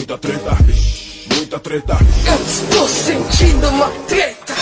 Muita 0.00 0.16
treta, 0.16 0.56
muita 1.36 1.60
treta. 1.60 1.98
Eu 2.26 2.46
estou 2.46 2.88
sentindo 2.88 3.68
uma 3.68 3.90
treta. 4.08 4.54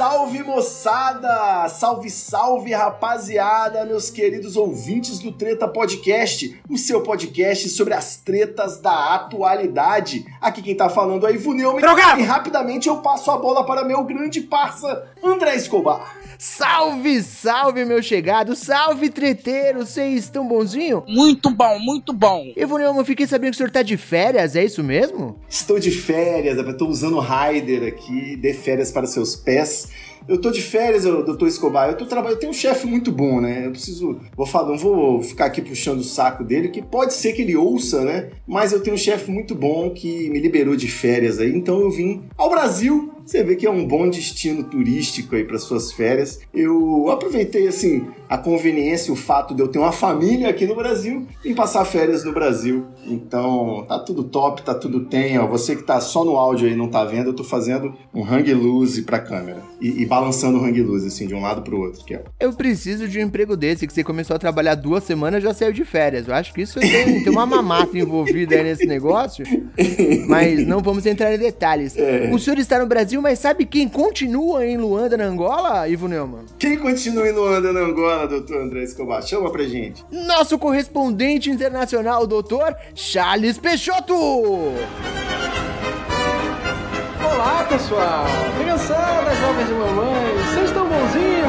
Salve, 0.00 0.42
moçada! 0.42 1.68
Salve, 1.68 2.08
salve 2.08 2.72
rapaziada, 2.72 3.84
meus 3.84 4.08
queridos 4.08 4.56
ouvintes 4.56 5.18
do 5.18 5.30
Treta 5.30 5.68
Podcast, 5.68 6.58
o 6.70 6.78
seu 6.78 7.02
podcast 7.02 7.68
sobre 7.68 7.92
as 7.92 8.16
tretas 8.16 8.80
da 8.80 9.14
atualidade. 9.14 10.24
Aqui 10.40 10.62
quem 10.62 10.74
tá 10.74 10.88
falando 10.88 11.26
é 11.26 11.34
Ivo 11.34 11.52
Neumann 11.52 11.82
e 12.18 12.22
rapidamente 12.22 12.88
eu 12.88 13.02
passo 13.02 13.30
a 13.30 13.36
bola 13.36 13.62
para 13.62 13.84
meu 13.84 14.02
grande 14.04 14.40
parça, 14.40 15.06
André 15.22 15.56
Escobar. 15.56 16.19
Salve, 16.42 17.22
salve, 17.22 17.84
meu 17.84 18.02
chegado! 18.02 18.56
Salve, 18.56 19.10
treteiro! 19.10 19.80
Vocês 19.80 20.24
estão 20.24 20.48
bonzinho? 20.48 21.04
Muito 21.06 21.50
bom, 21.50 21.78
muito 21.78 22.14
bom. 22.14 22.50
Ivo 22.56 22.78
Neumann, 22.78 23.04
fiquei 23.04 23.26
sabendo 23.26 23.50
que 23.50 23.56
o 23.56 23.58
senhor 23.58 23.70
tá 23.70 23.82
de 23.82 23.98
férias, 23.98 24.56
é 24.56 24.64
isso 24.64 24.82
mesmo? 24.82 25.38
Estou 25.46 25.78
de 25.78 25.90
férias, 25.90 26.56
eu 26.56 26.76
tô 26.78 26.86
usando 26.86 27.18
o 27.18 27.20
Raider 27.20 27.86
aqui, 27.86 28.36
dê 28.36 28.54
férias 28.54 28.90
para 28.90 29.06
seus 29.06 29.36
pés. 29.36 29.90
Eu 30.28 30.38
tô 30.38 30.50
de 30.50 30.62
férias, 30.62 31.04
doutor 31.04 31.46
Escobar. 31.46 31.90
Eu 31.90 31.96
tô 31.96 32.06
trabalhando, 32.06 32.36
eu 32.36 32.40
tenho 32.40 32.50
um 32.50 32.54
chefe 32.54 32.86
muito 32.86 33.10
bom, 33.10 33.40
né? 33.40 33.66
Eu 33.66 33.72
preciso. 33.72 34.20
Vou 34.36 34.46
falar, 34.46 34.68
não 34.68 34.78
vou 34.78 35.22
ficar 35.22 35.46
aqui 35.46 35.60
puxando 35.60 36.00
o 36.00 36.04
saco 36.04 36.44
dele, 36.44 36.68
que 36.68 36.82
pode 36.82 37.14
ser 37.14 37.32
que 37.32 37.42
ele 37.42 37.56
ouça, 37.56 38.04
né? 38.04 38.30
Mas 38.46 38.72
eu 38.72 38.80
tenho 38.80 38.94
um 38.94 38.98
chefe 38.98 39.30
muito 39.30 39.54
bom 39.54 39.90
que 39.90 40.28
me 40.30 40.40
liberou 40.40 40.76
de 40.76 40.88
férias 40.88 41.38
aí, 41.38 41.54
então 41.54 41.80
eu 41.80 41.90
vim 41.90 42.22
ao 42.36 42.50
Brasil. 42.50 43.14
Você 43.24 43.44
vê 43.44 43.54
que 43.54 43.64
é 43.64 43.70
um 43.70 43.86
bom 43.86 44.08
destino 44.08 44.64
turístico 44.64 45.36
aí 45.36 45.44
para 45.44 45.56
suas 45.56 45.92
férias. 45.92 46.40
Eu 46.52 47.08
aproveitei 47.10 47.68
assim 47.68 48.08
a 48.28 48.36
conveniência, 48.36 49.12
o 49.12 49.16
fato 49.16 49.54
de 49.54 49.62
eu 49.62 49.68
ter 49.68 49.78
uma 49.78 49.92
família 49.92 50.48
aqui 50.48 50.66
no 50.66 50.74
Brasil 50.74 51.26
e 51.44 51.54
passar 51.54 51.84
férias 51.84 52.24
no 52.24 52.32
Brasil. 52.32 52.86
Então, 53.06 53.84
tá 53.88 54.00
tudo 54.00 54.24
top, 54.24 54.62
tá 54.62 54.74
tudo 54.74 55.04
tem, 55.04 55.38
ó. 55.38 55.46
Você 55.46 55.76
que 55.76 55.82
tá 55.84 56.00
só 56.00 56.24
no 56.24 56.36
áudio 56.36 56.68
aí 56.68 56.74
não 56.74 56.88
tá 56.88 57.04
vendo, 57.04 57.28
eu 57.28 57.32
tô 57.32 57.44
fazendo 57.44 57.94
um 58.12 58.24
hang 58.24 58.52
loose 58.52 59.02
pra 59.02 59.20
câmera 59.20 59.62
e, 59.80 60.02
e 60.02 60.06
balançando 60.10 60.58
o 60.58 60.64
hang 60.64 60.82
loose 60.82 61.06
assim 61.06 61.28
de 61.28 61.34
um 61.36 61.40
lado 61.40 61.62
pro 61.62 61.78
outro, 61.78 62.04
que 62.04 62.14
é. 62.14 62.24
Eu 62.40 62.52
preciso 62.52 63.06
de 63.06 63.20
um 63.20 63.22
emprego 63.22 63.56
desse, 63.56 63.86
que 63.86 63.92
você 63.92 64.02
começou 64.02 64.34
a 64.34 64.40
trabalhar 64.40 64.74
duas 64.74 65.04
semanas 65.04 65.40
já 65.40 65.54
saiu 65.54 65.72
de 65.72 65.84
férias. 65.84 66.26
Eu 66.26 66.34
acho 66.34 66.52
que 66.52 66.62
isso 66.62 66.80
tem, 66.80 67.22
tem 67.22 67.32
uma 67.32 67.46
mamata 67.46 67.96
envolvida 67.96 68.56
aí 68.56 68.64
nesse 68.64 68.86
negócio, 68.86 69.44
mas 70.26 70.66
não 70.66 70.80
vamos 70.80 71.06
entrar 71.06 71.32
em 71.32 71.38
detalhes. 71.38 71.96
É. 71.96 72.28
O 72.32 72.40
senhor 72.40 72.58
está 72.58 72.80
no 72.80 72.86
Brasil, 72.86 73.22
mas 73.22 73.38
sabe 73.38 73.64
quem 73.64 73.88
continua 73.88 74.66
em 74.66 74.76
Luanda, 74.76 75.16
na 75.16 75.24
Angola, 75.24 75.86
Ivo 75.88 76.08
Neumann? 76.08 76.46
Quem 76.58 76.76
continua 76.76 77.28
em 77.28 77.32
Luanda, 77.32 77.72
na 77.72 77.80
Angola, 77.80 78.26
doutor 78.26 78.62
André 78.62 78.82
Escobar? 78.82 79.22
Chama 79.22 79.48
pra 79.52 79.62
gente. 79.62 80.04
Nosso 80.10 80.58
correspondente 80.58 81.50
internacional, 81.50 82.26
doutor 82.26 82.74
Charles 82.96 83.58
Peixoto! 83.58 84.14
Olá, 87.42 87.64
pessoal! 87.64 88.26
Criançada, 88.58 89.34
jovens 89.34 89.70
e 89.70 89.72
mamães, 89.72 90.46
vocês 90.46 90.64
estão 90.66 90.86
bonzinhos? 90.86 91.48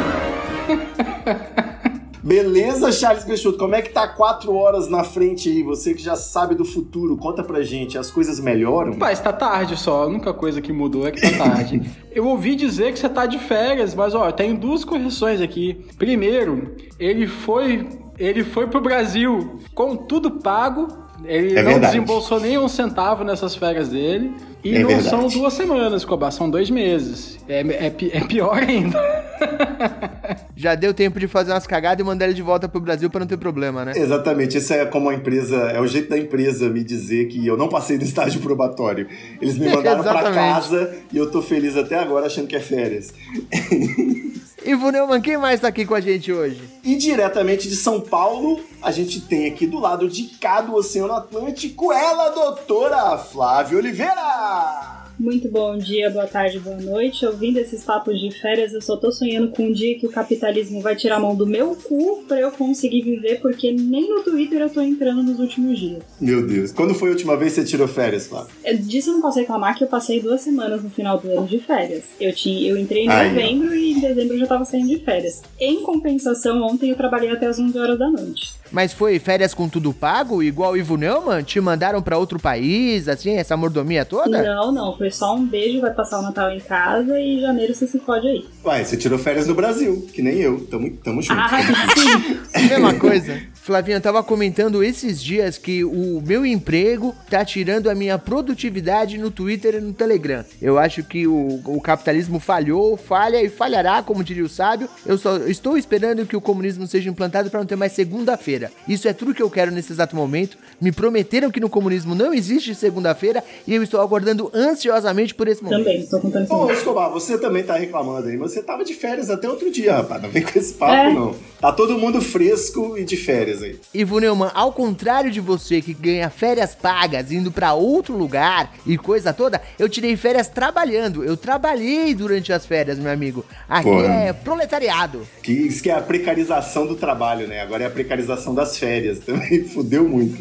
Beleza, 2.23 2.93
Charles 2.93 3.25
Peixoto? 3.25 3.57
Como 3.57 3.75
é 3.75 3.81
que 3.81 3.89
tá 3.89 4.07
quatro 4.07 4.55
horas 4.55 4.87
na 4.87 5.03
frente 5.03 5.49
aí? 5.49 5.61
Você 5.63 5.93
que 5.93 6.01
já 6.01 6.15
sabe 6.15 6.55
do 6.55 6.63
futuro, 6.63 7.17
conta 7.17 7.43
pra 7.43 7.61
gente. 7.61 7.97
As 7.97 8.09
coisas 8.09 8.39
melhoram? 8.39 8.93
Pai, 8.93 9.11
está 9.11 9.33
tarde 9.33 9.75
só. 9.75 10.03
A 10.03 10.07
única 10.07 10.33
coisa 10.33 10.61
que 10.61 10.71
mudou 10.71 11.05
é 11.05 11.11
que 11.11 11.19
tá 11.19 11.37
tarde. 11.45 11.81
Eu 12.09 12.25
ouvi 12.25 12.55
dizer 12.55 12.93
que 12.93 12.99
você 12.99 13.09
tá 13.09 13.25
de 13.25 13.37
férias, 13.37 13.93
mas 13.93 14.15
ó, 14.15 14.31
tem 14.31 14.55
duas 14.55 14.85
correções 14.85 15.41
aqui. 15.41 15.85
Primeiro, 15.97 16.73
ele 16.97 17.27
foi, 17.27 17.89
ele 18.17 18.45
foi 18.45 18.65
pro 18.65 18.79
Brasil 18.79 19.59
com 19.75 19.97
tudo 19.97 20.31
pago. 20.31 20.87
Ele 21.25 21.51
É 21.57 21.61
não 21.61 21.71
verdade. 21.73 21.95
desembolsou 21.95 22.39
nem 22.39 22.57
um 22.57 22.69
centavo 22.69 23.25
nessas 23.25 23.55
férias 23.55 23.89
dele. 23.89 24.33
E 24.63 24.75
É 24.75 24.79
não 24.79 24.87
verdade. 24.89 25.09
são 25.09 25.27
duas 25.27 25.53
semanas, 25.53 26.05
Cobar, 26.05 26.31
são 26.31 26.49
dois 26.49 26.69
meses. 26.69 27.39
É, 27.49 27.61
é, 27.61 27.87
é 27.87 28.19
pior 28.21 28.57
ainda. 28.61 28.99
Já 30.55 30.75
deu 30.75 30.93
tempo 30.93 31.19
de 31.19 31.27
fazer 31.27 31.51
umas 31.51 31.65
cagadas 31.65 32.03
e 32.03 32.07
mandar 32.07 32.25
ele 32.25 32.35
de 32.35 32.43
volta 32.43 32.69
pro 32.69 32.79
Brasil 32.79 33.09
pra 33.09 33.19
não 33.21 33.27
ter 33.27 33.37
problema, 33.37 33.83
né? 33.83 33.93
Exatamente, 33.95 34.57
isso 34.59 34.71
é 34.71 34.85
como 34.85 35.09
a 35.09 35.15
empresa, 35.15 35.55
é 35.71 35.79
o 35.79 35.87
jeito 35.87 36.09
da 36.09 36.17
empresa 36.17 36.69
me 36.69 36.83
dizer 36.83 37.27
que 37.27 37.45
eu 37.47 37.57
não 37.57 37.67
passei 37.67 37.97
no 37.97 38.03
estágio 38.03 38.39
probatório. 38.41 39.07
Eles 39.41 39.57
me 39.57 39.65
mandaram 39.73 40.03
pra 40.03 40.11
Exatamente. 40.11 40.35
casa 40.53 40.95
e 41.11 41.17
eu 41.17 41.31
tô 41.31 41.41
feliz 41.41 41.75
até 41.75 41.97
agora 41.97 42.27
achando 42.27 42.47
que 42.47 42.55
é 42.55 42.59
férias. 42.59 43.11
Ivo 44.63 44.91
Neumann, 44.91 45.21
quem 45.21 45.37
mais 45.37 45.59
tá 45.59 45.67
aqui 45.67 45.85
com 45.85 45.95
a 45.95 45.99
gente 45.99 46.31
hoje? 46.31 46.61
E 46.83 46.95
diretamente 46.95 47.67
de 47.67 47.75
São 47.75 47.99
Paulo, 47.99 48.63
a 48.81 48.91
gente 48.91 49.21
tem 49.21 49.47
aqui 49.47 49.65
do 49.65 49.79
lado 49.79 50.07
de 50.07 50.23
cá 50.39 50.61
do 50.61 50.75
Oceano 50.75 51.13
Atlântico 51.13 51.91
ela, 51.91 52.29
doutora 52.29 53.17
Flávia 53.17 53.77
Oliveira! 53.79 55.00
Muito 55.21 55.47
bom 55.49 55.77
dia, 55.77 56.09
boa 56.09 56.25
tarde, 56.25 56.57
boa 56.57 56.77
noite. 56.77 57.23
Ouvindo 57.27 57.59
esses 57.59 57.83
papos 57.83 58.19
de 58.19 58.31
férias, 58.31 58.73
eu 58.73 58.81
só 58.81 58.97
tô 58.97 59.11
sonhando 59.11 59.51
com 59.51 59.67
um 59.67 59.71
dia 59.71 59.95
que 59.99 60.07
o 60.07 60.09
capitalismo 60.09 60.81
vai 60.81 60.95
tirar 60.95 61.17
a 61.17 61.19
mão 61.19 61.35
do 61.35 61.45
meu 61.45 61.75
cu 61.75 62.23
pra 62.27 62.39
eu 62.39 62.51
conseguir 62.51 63.03
viver, 63.03 63.39
porque 63.39 63.71
nem 63.71 64.09
no 64.09 64.23
Twitter 64.23 64.59
eu 64.61 64.69
tô 64.71 64.81
entrando 64.81 65.21
nos 65.21 65.39
últimos 65.39 65.77
dias. 65.77 66.01
Meu 66.19 66.43
Deus, 66.47 66.71
quando 66.71 66.95
foi 66.95 67.09
a 67.09 67.11
última 67.11 67.37
vez 67.37 67.53
que 67.53 67.61
você 67.61 67.67
tirou 67.67 67.87
férias, 67.87 68.25
Flávia? 68.25 68.49
Eu, 68.65 68.75
disso 68.79 69.11
eu 69.11 69.13
não 69.13 69.21
posso 69.21 69.37
reclamar 69.37 69.77
que 69.77 69.83
eu 69.83 69.87
passei 69.87 70.19
duas 70.19 70.41
semanas 70.41 70.81
no 70.81 70.89
final 70.89 71.19
do 71.19 71.29
ano 71.29 71.45
de 71.45 71.59
férias. 71.59 72.05
Eu, 72.19 72.33
tinha, 72.33 72.67
eu 72.67 72.75
entrei 72.75 73.05
em 73.05 73.09
Ai, 73.09 73.29
novembro 73.29 73.75
e 73.75 73.91
em 73.91 73.99
dezembro 73.99 74.33
eu 74.33 74.39
já 74.39 74.47
tava 74.47 74.65
saindo 74.65 74.87
de 74.87 75.05
férias. 75.05 75.43
Em 75.59 75.83
compensação, 75.83 76.63
ontem 76.63 76.89
eu 76.89 76.95
trabalhei 76.95 77.29
até 77.29 77.45
as 77.45 77.59
11 77.59 77.77
horas 77.77 77.99
da 77.99 78.09
noite. 78.09 78.59
Mas 78.71 78.93
foi 78.93 79.19
férias 79.19 79.53
com 79.53 79.67
tudo 79.67 79.93
pago, 79.93 80.41
igual 80.41 80.73
o 80.73 80.77
Ivo 80.77 80.95
Neumann? 80.97 81.43
Te 81.43 81.59
mandaram 81.59 82.01
pra 82.01 82.17
outro 82.17 82.39
país, 82.39 83.07
assim, 83.07 83.35
essa 83.35 83.57
mordomia 83.57 84.05
toda? 84.05 84.41
Não, 84.41 84.71
não, 84.71 84.97
foi 84.97 85.11
só 85.11 85.35
um 85.35 85.45
beijo, 85.45 85.81
vai 85.81 85.93
passar 85.93 86.19
o 86.19 86.23
Natal 86.23 86.51
em 86.51 86.59
casa 86.59 87.19
e 87.19 87.37
em 87.37 87.41
janeiro 87.41 87.73
você 87.73 87.87
se 87.87 87.99
fode 87.99 88.27
aí. 88.27 88.45
Uai, 88.63 88.85
você 88.85 88.95
tirou 88.95 89.19
férias 89.19 89.47
no 89.47 89.55
Brasil, 89.55 90.07
que 90.13 90.21
nem 90.21 90.37
eu. 90.37 90.65
Tamo, 90.67 90.89
tamo 91.03 91.21
junto. 91.21 91.39
Ah, 91.39 91.49
sim! 91.95 92.39
Mesma 92.69 92.93
coisa. 92.93 93.41
Flavinha, 93.61 93.97
eu 93.97 94.01
tava 94.01 94.23
comentando 94.23 94.83
esses 94.83 95.21
dias 95.21 95.57
que 95.57 95.83
o 95.83 96.21
meu 96.25 96.45
emprego 96.45 97.15
tá 97.29 97.45
tirando 97.45 97.89
a 97.89 97.95
minha 97.95 98.17
produtividade 98.17 99.17
no 99.17 99.29
Twitter 99.29 99.75
e 99.75 99.79
no 99.79 99.93
Telegram. 99.93 100.43
Eu 100.61 100.77
acho 100.77 101.03
que 101.03 101.27
o, 101.27 101.61
o 101.65 101.79
capitalismo 101.79 102.39
falhou, 102.39 102.97
falha 102.97 103.41
e 103.41 103.49
falhará, 103.49 104.01
como 104.01 104.23
diria 104.23 104.43
o 104.43 104.49
sábio. 104.49 104.89
Eu 105.05 105.17
só 105.17 105.37
estou 105.37 105.77
esperando 105.77 106.25
que 106.25 106.35
o 106.35 106.41
comunismo 106.41 106.87
seja 106.87 107.09
implantado 107.09 107.49
para 107.49 107.59
não 107.59 107.67
ter 107.67 107.75
mais 107.75 107.91
segunda-feira. 107.93 108.60
Isso 108.87 109.07
é 109.07 109.13
tudo 109.13 109.33
que 109.33 109.41
eu 109.41 109.49
quero 109.49 109.71
nesse 109.71 109.91
exato 109.93 110.15
momento. 110.15 110.57
Me 110.79 110.91
prometeram 110.91 111.49
que 111.49 111.59
no 111.59 111.69
comunismo 111.69 112.13
não 112.13 112.33
existe 112.33 112.75
segunda-feira 112.75 113.43
e 113.65 113.73
eu 113.73 113.81
estou 113.83 114.01
aguardando 114.01 114.51
ansiosamente 114.53 115.33
por 115.33 115.47
esse 115.47 115.63
momento. 115.63 115.79
Também, 115.83 115.99
estou 116.01 116.19
contando 116.19 116.47
com 116.47 116.55
Ô, 116.55 116.71
Escobar, 116.71 117.09
você 117.09 117.37
também 117.37 117.63
tá 117.63 117.75
reclamando 117.75 118.27
aí, 118.27 118.37
mas 118.37 118.51
você 118.51 118.61
tava 118.61 118.83
de 118.83 118.93
férias 118.93 119.29
até 119.29 119.47
outro 119.49 119.71
dia, 119.71 119.95
rapaz. 119.97 120.21
Não 120.21 120.29
vem 120.29 120.43
com 120.43 120.57
esse 120.57 120.73
papo, 120.73 120.93
É. 120.93 121.13
não. 121.13 121.35
Tá 121.59 121.71
todo 121.71 121.97
mundo 121.97 122.19
fresco 122.21 122.97
e 122.97 123.03
de 123.05 123.15
férias 123.15 123.61
aí. 123.61 123.79
Ivo 123.93 124.19
Neumann, 124.19 124.51
ao 124.53 124.73
contrário 124.73 125.29
de 125.29 125.39
você 125.39 125.79
que 125.81 125.93
ganha 125.93 126.29
férias 126.29 126.73
pagas 126.73 127.31
indo 127.31 127.51
pra 127.51 127.73
outro 127.73 128.17
lugar 128.17 128.73
e 128.85 128.97
coisa 128.97 129.31
toda, 129.31 129.61
eu 129.77 129.87
tirei 129.87 130.17
férias 130.17 130.47
trabalhando. 130.47 131.23
Eu 131.23 131.37
trabalhei 131.37 132.15
durante 132.15 132.51
as 132.51 132.65
férias, 132.65 132.97
meu 132.97 133.11
amigo. 133.11 133.45
Aqui 133.69 133.83
Pô. 133.89 134.01
é 134.01 134.33
proletariado. 134.33 135.27
Que 135.43 135.51
isso 135.51 135.83
que 135.83 135.89
é 135.91 135.93
a 135.95 136.01
precarização 136.01 136.87
do 136.87 136.95
trabalho, 136.95 137.47
né? 137.47 137.61
Agora 137.61 137.83
é 137.83 137.87
a 137.87 137.91
precarização 137.91 138.50
das 138.53 138.77
férias. 138.77 139.19
Também 139.25 139.63
fudeu 139.63 140.07
muito. 140.07 140.37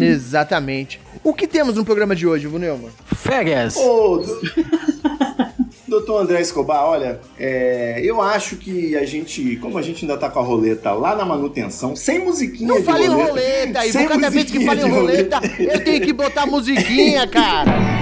Exatamente. 0.00 1.00
O 1.24 1.34
que 1.34 1.46
temos 1.46 1.74
no 1.74 1.84
programa 1.84 2.14
de 2.14 2.26
hoje, 2.26 2.46
Ivo 2.46 2.58
Neumann? 2.58 2.90
Férias! 3.14 3.76
Ô, 3.76 4.18
do- 4.18 4.40
doutor 5.88 6.22
André 6.22 6.40
Escobar, 6.40 6.84
olha, 6.84 7.18
é, 7.38 8.00
eu 8.04 8.20
acho 8.20 8.56
que 8.56 8.94
a 8.96 9.04
gente, 9.04 9.56
como 9.56 9.78
a 9.78 9.82
gente 9.82 10.04
ainda 10.04 10.16
tá 10.16 10.28
com 10.28 10.38
a 10.38 10.42
roleta 10.42 10.92
lá 10.92 11.16
na 11.16 11.24
manutenção, 11.24 11.96
sem 11.96 12.18
musiquinha 12.18 12.68
Não 12.68 12.76
de 12.78 12.82
fale 12.84 13.04
em 13.04 13.08
roleta, 13.08 13.30
roleta, 13.30 13.86
Ivo. 13.86 14.08
Cada 14.08 14.30
vez 14.30 14.50
que 14.50 14.58
em 14.58 14.76
de 14.76 14.88
roleta, 14.88 15.40
eu 15.58 15.82
tenho 15.82 16.00
que 16.02 16.12
botar 16.12 16.46
musiquinha, 16.46 17.26
cara. 17.26 17.72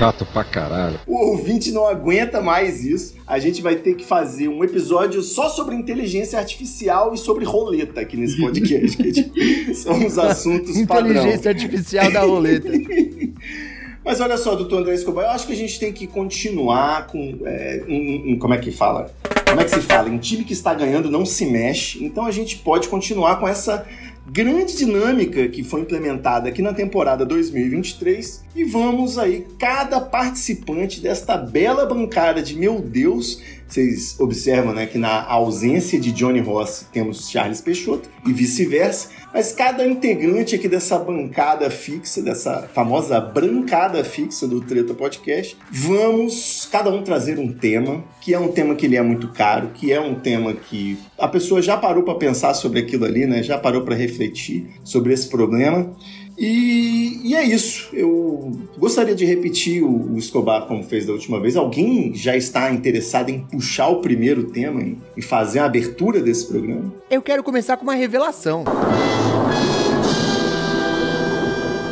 Chato 0.00 0.24
pra 0.24 0.42
caralho. 0.42 0.98
O 1.06 1.14
ouvinte 1.14 1.70
não 1.72 1.86
aguenta 1.86 2.40
mais 2.40 2.82
isso. 2.82 3.16
A 3.26 3.38
gente 3.38 3.60
vai 3.60 3.76
ter 3.76 3.94
que 3.96 4.02
fazer 4.02 4.48
um 4.48 4.64
episódio 4.64 5.20
só 5.22 5.50
sobre 5.50 5.74
inteligência 5.74 6.38
artificial 6.38 7.12
e 7.12 7.18
sobre 7.18 7.44
roleta 7.44 8.00
aqui 8.00 8.16
nesse 8.16 8.40
podcast. 8.40 8.96
que, 8.96 9.74
São 9.76 10.06
os 10.06 10.18
assuntos 10.18 10.80
padrão. 10.86 11.10
Inteligência 11.10 11.50
artificial 11.50 12.10
da 12.10 12.20
roleta. 12.22 12.68
Mas 14.02 14.18
olha 14.22 14.38
só, 14.38 14.54
doutor 14.54 14.80
André 14.80 14.94
Escobar, 14.94 15.26
eu 15.26 15.30
acho 15.32 15.46
que 15.46 15.52
a 15.52 15.56
gente 15.56 15.78
tem 15.78 15.92
que 15.92 16.06
continuar 16.06 17.06
com. 17.06 17.38
é, 17.44 17.84
um- 17.86 18.32
um- 18.32 18.38
como 18.38 18.54
é 18.54 18.58
que 18.58 18.70
fala? 18.72 19.10
como 19.46 19.60
é 19.60 19.64
que 19.64 19.70
se 19.70 19.80
fala? 19.80 20.08
Um 20.08 20.16
time 20.18 20.44
que 20.44 20.52
está 20.54 20.72
ganhando 20.72 21.10
não 21.10 21.26
se 21.26 21.44
mexe, 21.44 22.02
então 22.04 22.24
a 22.24 22.30
gente 22.30 22.56
pode 22.58 22.88
continuar 22.88 23.40
com 23.40 23.46
essa 23.48 23.84
grande 24.32 24.76
dinâmica 24.76 25.48
que 25.48 25.64
foi 25.64 25.80
implementada 25.80 26.48
aqui 26.48 26.62
na 26.62 26.72
temporada 26.72 27.26
2023 27.26 28.44
e 28.54 28.62
vamos 28.62 29.18
aí, 29.18 29.44
cada 29.58 30.00
participante 30.00 31.00
desta 31.00 31.36
bela 31.36 31.84
bancada 31.84 32.40
de 32.40 32.56
meu 32.56 32.80
Deus, 32.80 33.42
vocês 33.70 34.18
observam 34.18 34.74
né, 34.74 34.86
que 34.86 34.98
na 34.98 35.24
ausência 35.24 35.98
de 35.98 36.10
Johnny 36.10 36.40
Ross 36.40 36.86
temos 36.92 37.30
Charles 37.30 37.60
Peixoto 37.60 38.08
e 38.26 38.32
vice-versa, 38.32 39.10
mas 39.32 39.52
cada 39.52 39.86
integrante 39.86 40.56
aqui 40.56 40.68
dessa 40.68 40.98
bancada 40.98 41.70
fixa, 41.70 42.20
dessa 42.20 42.68
famosa 42.74 43.20
brancada 43.20 44.02
fixa 44.02 44.48
do 44.48 44.60
Treta 44.60 44.92
Podcast, 44.92 45.56
vamos 45.70 46.68
cada 46.70 46.90
um 46.90 47.02
trazer 47.02 47.38
um 47.38 47.52
tema, 47.52 48.02
que 48.20 48.34
é 48.34 48.38
um 48.40 48.48
tema 48.48 48.74
que 48.74 48.86
ele 48.86 48.96
é 48.96 49.02
muito 49.02 49.28
caro, 49.28 49.70
que 49.72 49.92
é 49.92 50.00
um 50.00 50.16
tema 50.16 50.52
que 50.52 50.98
a 51.16 51.28
pessoa 51.28 51.62
já 51.62 51.76
parou 51.76 52.02
para 52.02 52.16
pensar 52.16 52.54
sobre 52.54 52.80
aquilo 52.80 53.04
ali, 53.04 53.24
né? 53.24 53.42
Já 53.42 53.56
parou 53.56 53.82
para 53.82 53.94
refletir 53.94 54.68
sobre 54.82 55.12
esse 55.12 55.28
problema. 55.28 55.94
E, 56.36 56.99
e, 57.24 57.34
é 57.34 57.44
isso. 57.44 57.88
Eu 57.92 58.52
gostaria 58.78 59.14
de 59.14 59.24
repetir 59.24 59.82
o, 59.82 60.12
o, 60.14 60.18
Escobar 60.18 60.66
como 60.66 60.82
fez 60.82 61.06
da 61.06 61.12
última 61.12 61.40
vez. 61.40 61.56
Alguém 61.56 62.14
já 62.14 62.36
está 62.36 62.72
interessado 62.72 63.30
em 63.30 63.40
puxar 63.40 63.88
o 63.88 64.00
primeiro 64.00 64.44
tema 64.44 64.82
e 65.16 65.22
fazer 65.22 65.60
a 65.60 65.64
abertura 65.64 66.20
desse 66.20 66.46
programa? 66.46 66.92
Eu 67.10 67.22
quero 67.22 67.42
começar 67.42 67.76
com 67.76 67.82
uma 67.82 67.94
revelação 67.94 68.64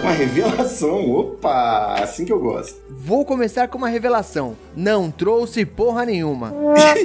uma 0.09 0.13
revelação. 0.15 1.11
Opa, 1.11 1.97
assim 2.03 2.25
que 2.25 2.33
eu 2.33 2.41
gosto. 2.41 2.81
Vou 2.89 3.25
começar 3.25 3.69
com 3.69 3.77
uma 3.77 3.89
revelação. 3.89 4.57
Não 4.75 5.11
trouxe 5.11 5.65
porra 5.67 6.07
nenhuma. 6.07 6.55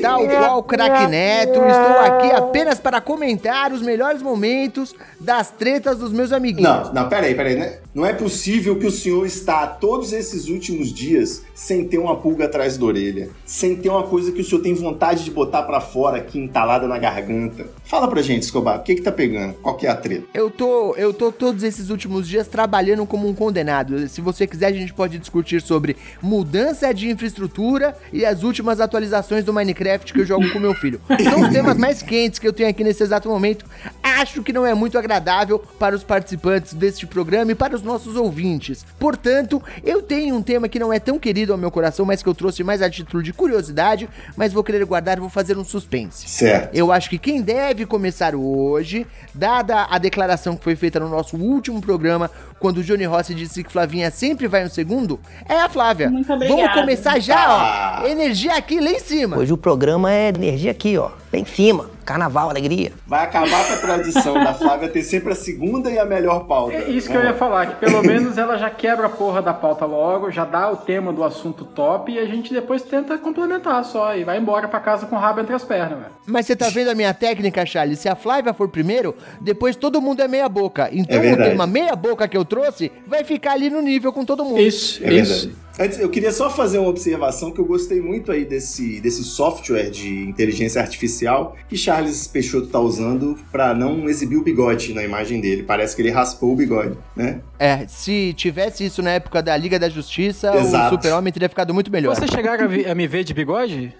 Tal 0.01 0.25
qual 0.27 0.63
Crack 0.63 1.07
Neto, 1.07 1.59
estou 1.59 1.99
aqui 1.99 2.31
apenas 2.31 2.79
para 2.79 3.01
comentar 3.01 3.73
os 3.73 3.81
melhores 3.81 4.21
momentos 4.21 4.95
das 5.19 5.51
tretas 5.51 5.97
dos 5.97 6.13
meus 6.13 6.31
amiguinhos. 6.31 6.69
Não, 6.69 6.93
não, 6.93 7.09
peraí, 7.09 7.35
peraí, 7.35 7.55
né? 7.55 7.79
Não 7.93 8.05
é 8.05 8.13
possível 8.13 8.77
que 8.79 8.87
o 8.87 8.91
senhor 8.91 9.25
está 9.25 9.67
todos 9.67 10.13
esses 10.13 10.47
últimos 10.47 10.91
dias 10.91 11.43
sem 11.53 11.87
ter 11.87 11.97
uma 11.97 12.15
pulga 12.15 12.45
atrás 12.45 12.77
da 12.77 12.85
orelha, 12.85 13.29
sem 13.45 13.75
ter 13.75 13.89
uma 13.89 14.03
coisa 14.03 14.31
que 14.31 14.41
o 14.41 14.43
senhor 14.43 14.61
tem 14.61 14.73
vontade 14.73 15.23
de 15.23 15.31
botar 15.31 15.63
para 15.63 15.79
fora 15.79 16.17
aqui 16.17 16.39
entalada 16.39 16.87
na 16.87 16.97
garganta. 16.97 17.67
Fala 17.85 18.07
pra 18.07 18.21
gente, 18.21 18.43
Escobar, 18.43 18.79
o 18.79 18.83
que 18.83 18.95
que 18.95 19.01
tá 19.01 19.11
pegando? 19.11 19.53
Qual 19.55 19.75
que 19.75 19.85
é 19.85 19.89
a 19.89 19.95
treta? 19.95 20.25
Eu 20.33 20.49
tô, 20.49 20.95
eu 20.95 21.13
tô 21.13 21.31
todos 21.31 21.63
esses 21.63 21.89
últimos 21.89 22.27
dias 22.27 22.47
trabalhando 22.47 22.92
como 23.05 23.27
um 23.27 23.33
condenado. 23.33 24.07
Se 24.07 24.21
você 24.21 24.45
quiser, 24.45 24.67
a 24.67 24.71
gente 24.71 24.93
pode 24.93 25.17
discutir 25.17 25.61
sobre 25.61 25.97
mudança 26.21 26.93
de 26.93 27.09
infraestrutura 27.09 27.95
e 28.11 28.25
as 28.25 28.43
últimas 28.43 28.79
atualizações 28.79 29.43
do 29.43 29.53
Minecraft 29.53 30.13
que 30.13 30.21
eu 30.21 30.25
jogo 30.25 30.49
com 30.51 30.59
meu 30.59 30.73
filho. 30.75 31.01
São 31.23 31.41
os 31.41 31.49
temas 31.49 31.77
mais 31.77 32.01
quentes 32.01 32.39
que 32.39 32.47
eu 32.47 32.53
tenho 32.53 32.69
aqui 32.69 32.83
nesse 32.83 33.03
exato 33.03 33.27
momento. 33.27 33.65
Acho 34.01 34.43
que 34.43 34.53
não 34.53 34.65
é 34.65 34.73
muito 34.73 34.97
agradável 34.97 35.59
para 35.79 35.95
os 35.95 36.03
participantes 36.03 36.73
deste 36.73 37.07
programa 37.07 37.51
e 37.51 37.55
para 37.55 37.75
os 37.75 37.81
nossos 37.81 38.15
ouvintes. 38.15 38.85
Portanto, 38.99 39.61
eu 39.83 40.01
tenho 40.01 40.35
um 40.35 40.41
tema 40.41 40.69
que 40.69 40.79
não 40.79 40.93
é 40.93 40.99
tão 40.99 41.17
querido 41.17 41.51
ao 41.51 41.57
meu 41.57 41.71
coração, 41.71 42.05
mas 42.05 42.21
que 42.21 42.29
eu 42.29 42.35
trouxe 42.35 42.63
mais 42.63 42.81
a 42.81 42.89
título 42.89 43.23
de 43.23 43.33
curiosidade, 43.33 44.09
mas 44.37 44.53
vou 44.53 44.63
querer 44.63 44.85
guardar 44.85 45.17
e 45.17 45.21
vou 45.21 45.29
fazer 45.29 45.57
um 45.57 45.65
suspense. 45.65 46.29
Certo. 46.29 46.73
Eu 46.73 46.91
acho 46.91 47.09
que 47.09 47.17
quem 47.17 47.41
deve 47.41 47.85
começar 47.85 48.35
hoje, 48.35 49.07
dada 49.33 49.87
a 49.89 49.97
declaração 49.97 50.55
que 50.55 50.63
foi 50.63 50.75
feita 50.75 50.99
no 50.99 51.09
nosso 51.09 51.37
último 51.37 51.81
programa, 51.81 52.29
quando 52.63 52.77
o 52.77 52.83
Johnny 52.83 53.03
Rossi 53.03 53.35
disse 53.35 53.61
que 53.61 53.69
Flavinha 53.69 54.09
sempre 54.09 54.47
vai 54.47 54.63
um 54.63 54.69
segundo, 54.69 55.19
é 55.49 55.59
a 55.59 55.67
Flávia. 55.67 56.09
Muito 56.09 56.31
obrigada. 56.31 56.61
Vamos 56.61 56.79
começar 56.79 57.19
já, 57.19 57.99
ó. 58.01 58.07
Energia 58.07 58.55
aqui 58.55 58.79
lá 58.79 58.89
em 58.89 58.99
cima. 58.99 59.37
Hoje 59.37 59.51
o 59.51 59.57
programa 59.57 60.09
é 60.13 60.29
energia 60.29 60.71
aqui, 60.71 60.97
ó. 60.97 61.11
Lá 61.33 61.39
em 61.39 61.45
cima. 61.45 61.89
Carnaval, 62.05 62.49
alegria. 62.49 62.91
Vai 63.07 63.23
acabar 63.23 63.65
com 63.67 63.73
a 63.73 63.77
tradição 63.77 64.33
da 64.35 64.53
Flávia 64.53 64.87
ter 64.89 65.01
sempre 65.01 65.31
a 65.33 65.35
segunda 65.35 65.89
e 65.89 65.97
a 65.97 66.05
melhor 66.05 66.45
pauta. 66.45 66.75
É 66.75 66.89
isso 66.91 67.09
que 67.09 67.15
eu 67.17 67.23
ia 67.23 67.33
falar, 67.33 67.65
que 67.65 67.75
pelo 67.77 68.03
menos 68.05 68.37
ela 68.37 68.55
já 68.57 68.69
quebra 68.69 69.07
a 69.07 69.09
porra 69.09 69.41
da 69.41 69.53
pauta 69.53 69.85
logo, 69.85 70.29
já 70.29 70.45
dá 70.45 70.69
o 70.69 70.75
tema 70.77 71.11
do 71.11 71.23
assunto 71.23 71.65
top 71.65 72.11
e 72.11 72.19
a 72.19 72.25
gente 72.25 72.53
depois 72.53 72.83
tenta 72.83 73.17
complementar 73.17 73.83
só 73.83 74.15
e 74.15 74.23
vai 74.23 74.37
embora 74.37 74.67
pra 74.67 74.79
casa 74.79 75.07
com 75.07 75.15
o 75.15 75.19
rabo 75.19 75.39
entre 75.39 75.55
as 75.55 75.63
pernas, 75.63 75.97
velho. 75.97 76.11
Mas 76.27 76.45
você 76.45 76.55
tá 76.55 76.69
vendo 76.69 76.89
a 76.89 76.95
minha 76.95 77.13
técnica, 77.13 77.65
Charles? 77.65 77.99
Se 77.99 78.07
a 78.09 78.15
Flávia 78.15 78.53
for 78.53 78.67
primeiro, 78.69 79.15
depois 79.41 79.75
todo 79.75 79.99
mundo 80.01 80.21
é 80.21 80.27
meia 80.27 80.47
boca. 80.47 80.89
Então 80.91 81.19
É 81.23 81.33
o 81.33 81.37
tema 81.37 81.65
meia 81.65 81.95
boca 81.95 82.27
que 82.27 82.37
eu 82.37 82.45
trouxe 82.45 82.91
vai 83.07 83.23
ficar 83.23 83.53
ali 83.53 83.69
no 83.71 83.81
nível 83.81 84.13
com 84.13 84.23
todo 84.23 84.45
mundo. 84.45 84.59
Isso, 84.59 85.03
É 85.03 85.11
isso. 85.13 85.47
verdade. 85.47 85.62
Antes, 85.79 85.99
eu 85.99 86.07
queria 86.07 86.31
só 86.31 86.51
fazer 86.51 86.77
uma 86.77 86.89
observação 86.89 87.51
que 87.51 87.59
eu 87.59 87.65
gostei 87.65 87.99
muito 87.99 88.31
aí 88.31 88.45
desse, 88.45 89.01
desse 89.01 89.23
software 89.23 89.89
de 89.89 90.23
inteligência 90.29 90.79
artificial 90.79 91.55
que 91.67 91.75
Charles 91.75 92.27
Peixoto 92.27 92.67
tá 92.67 92.79
usando 92.79 93.39
para 93.51 93.73
não 93.73 94.07
exibir 94.07 94.37
o 94.37 94.43
bigode 94.43 94.93
na 94.93 95.03
imagem 95.03 95.41
dele. 95.41 95.63
Parece 95.63 95.95
que 95.95 96.01
ele 96.03 96.11
raspou 96.11 96.53
o 96.53 96.55
bigode, 96.55 96.95
né? 97.15 97.41
É, 97.57 97.87
se 97.87 98.33
tivesse 98.33 98.85
isso 98.85 99.01
na 99.01 99.11
época 99.11 99.41
da 99.41 99.57
Liga 99.57 99.79
da 99.79 99.89
Justiça, 99.89 100.55
Exato. 100.55 100.95
o 100.95 100.97
Super-Homem 100.97 101.33
teria 101.33 101.49
ficado 101.49 101.73
muito 101.73 101.91
melhor. 101.91 102.15
Vocês 102.15 102.29
chegaram 102.29 102.65
a, 102.65 102.91
a 102.91 102.95
me 102.95 103.07
ver 103.07 103.23
de 103.23 103.33
bigode? 103.33 103.91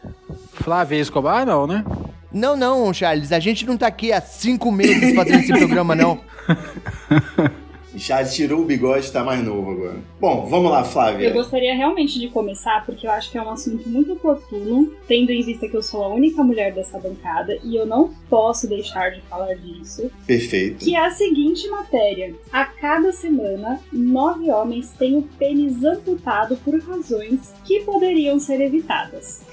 Flávia 0.53 0.97
Escobar, 0.97 1.43
não, 1.43 1.65
né? 1.65 1.83
Não, 2.31 2.55
não, 2.55 2.93
Charles, 2.93 3.31
a 3.31 3.39
gente 3.39 3.65
não 3.65 3.77
tá 3.77 3.87
aqui 3.87 4.11
há 4.11 4.21
cinco 4.21 4.71
meses 4.71 5.15
fazendo 5.15 5.39
esse 5.39 5.53
programa, 5.53 5.95
não. 5.95 6.19
Charles 7.97 8.33
tirou 8.33 8.61
o 8.61 8.65
bigode 8.65 9.07
e 9.07 9.11
tá 9.11 9.23
mais 9.23 9.43
novo 9.43 9.71
agora. 9.71 9.99
Bom, 10.19 10.45
vamos 10.45 10.71
lá, 10.71 10.83
Flávia. 10.83 11.27
Eu 11.27 11.33
gostaria 11.33 11.75
realmente 11.75 12.19
de 12.19 12.29
começar 12.29 12.85
porque 12.85 13.07
eu 13.07 13.11
acho 13.11 13.31
que 13.31 13.37
é 13.37 13.41
um 13.41 13.49
assunto 13.49 13.87
muito 13.89 14.13
oportuno, 14.13 14.93
tendo 15.07 15.31
em 15.31 15.43
vista 15.43 15.67
que 15.67 15.75
eu 15.75 15.83
sou 15.83 16.03
a 16.03 16.07
única 16.07 16.43
mulher 16.43 16.73
dessa 16.73 16.99
bancada 16.99 17.57
e 17.63 17.75
eu 17.75 17.85
não 17.85 18.13
posso 18.29 18.67
deixar 18.67 19.11
de 19.11 19.21
falar 19.21 19.53
disso. 19.55 20.09
Perfeito. 20.25 20.83
Que 20.83 20.95
é 20.95 21.05
a 21.05 21.11
seguinte 21.11 21.67
matéria: 21.69 22.33
a 22.51 22.65
cada 22.65 23.11
semana, 23.11 23.79
nove 23.91 24.49
homens 24.49 24.91
têm 24.91 25.17
o 25.17 25.23
pênis 25.37 25.83
amputado 25.83 26.55
por 26.57 26.79
razões 26.79 27.53
que 27.65 27.81
poderiam 27.81 28.39
ser 28.39 28.61
evitadas. 28.61 29.43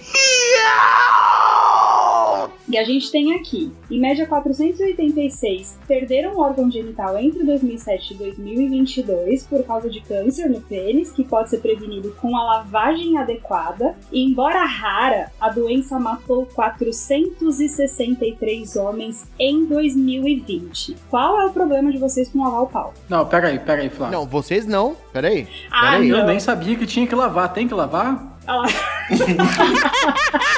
E 2.68 2.78
a 2.78 2.84
gente 2.84 3.10
tem 3.10 3.34
aqui, 3.34 3.72
em 3.90 4.00
média 4.00 4.26
486 4.26 5.78
perderam 5.88 6.36
o 6.36 6.40
órgão 6.40 6.70
genital 6.70 7.18
entre 7.18 7.44
2007 7.44 8.12
e 8.12 8.16
2022 8.32 9.46
por 9.46 9.62
causa 9.64 9.88
de 9.90 10.00
câncer 10.00 10.48
no 10.48 10.60
pênis, 10.60 11.10
que 11.12 11.24
pode 11.24 11.50
ser 11.50 11.58
prevenido 11.58 12.14
com 12.20 12.36
a 12.36 12.42
lavagem 12.44 13.18
adequada. 13.18 13.94
E 14.12 14.24
embora 14.24 14.64
rara, 14.64 15.30
a 15.40 15.48
doença 15.48 15.98
matou 15.98 16.46
463 16.46 18.76
homens 18.76 19.26
em 19.38 19.64
2020. 19.66 20.96
Qual 21.08 21.40
é 21.40 21.46
o 21.46 21.52
problema 21.52 21.90
de 21.90 21.98
vocês 21.98 22.28
com 22.28 22.42
lavar 22.42 22.62
o 22.62 22.66
pau? 22.66 22.94
Não, 23.08 23.26
peraí, 23.26 23.58
peraí, 23.58 23.88
Flávia. 23.88 24.18
Não, 24.18 24.26
vocês 24.26 24.66
não. 24.66 24.96
Peraí. 25.12 25.46
Ah, 25.70 25.92
Peraí. 25.92 26.08
Eu 26.08 26.18
não. 26.18 26.26
nem 26.26 26.40
sabia 26.40 26.76
que 26.76 26.86
tinha 26.86 27.06
que 27.06 27.14
lavar. 27.14 27.52
Tem 27.52 27.66
que 27.66 27.74
lavar? 27.74 28.38
Ah. 28.50 28.66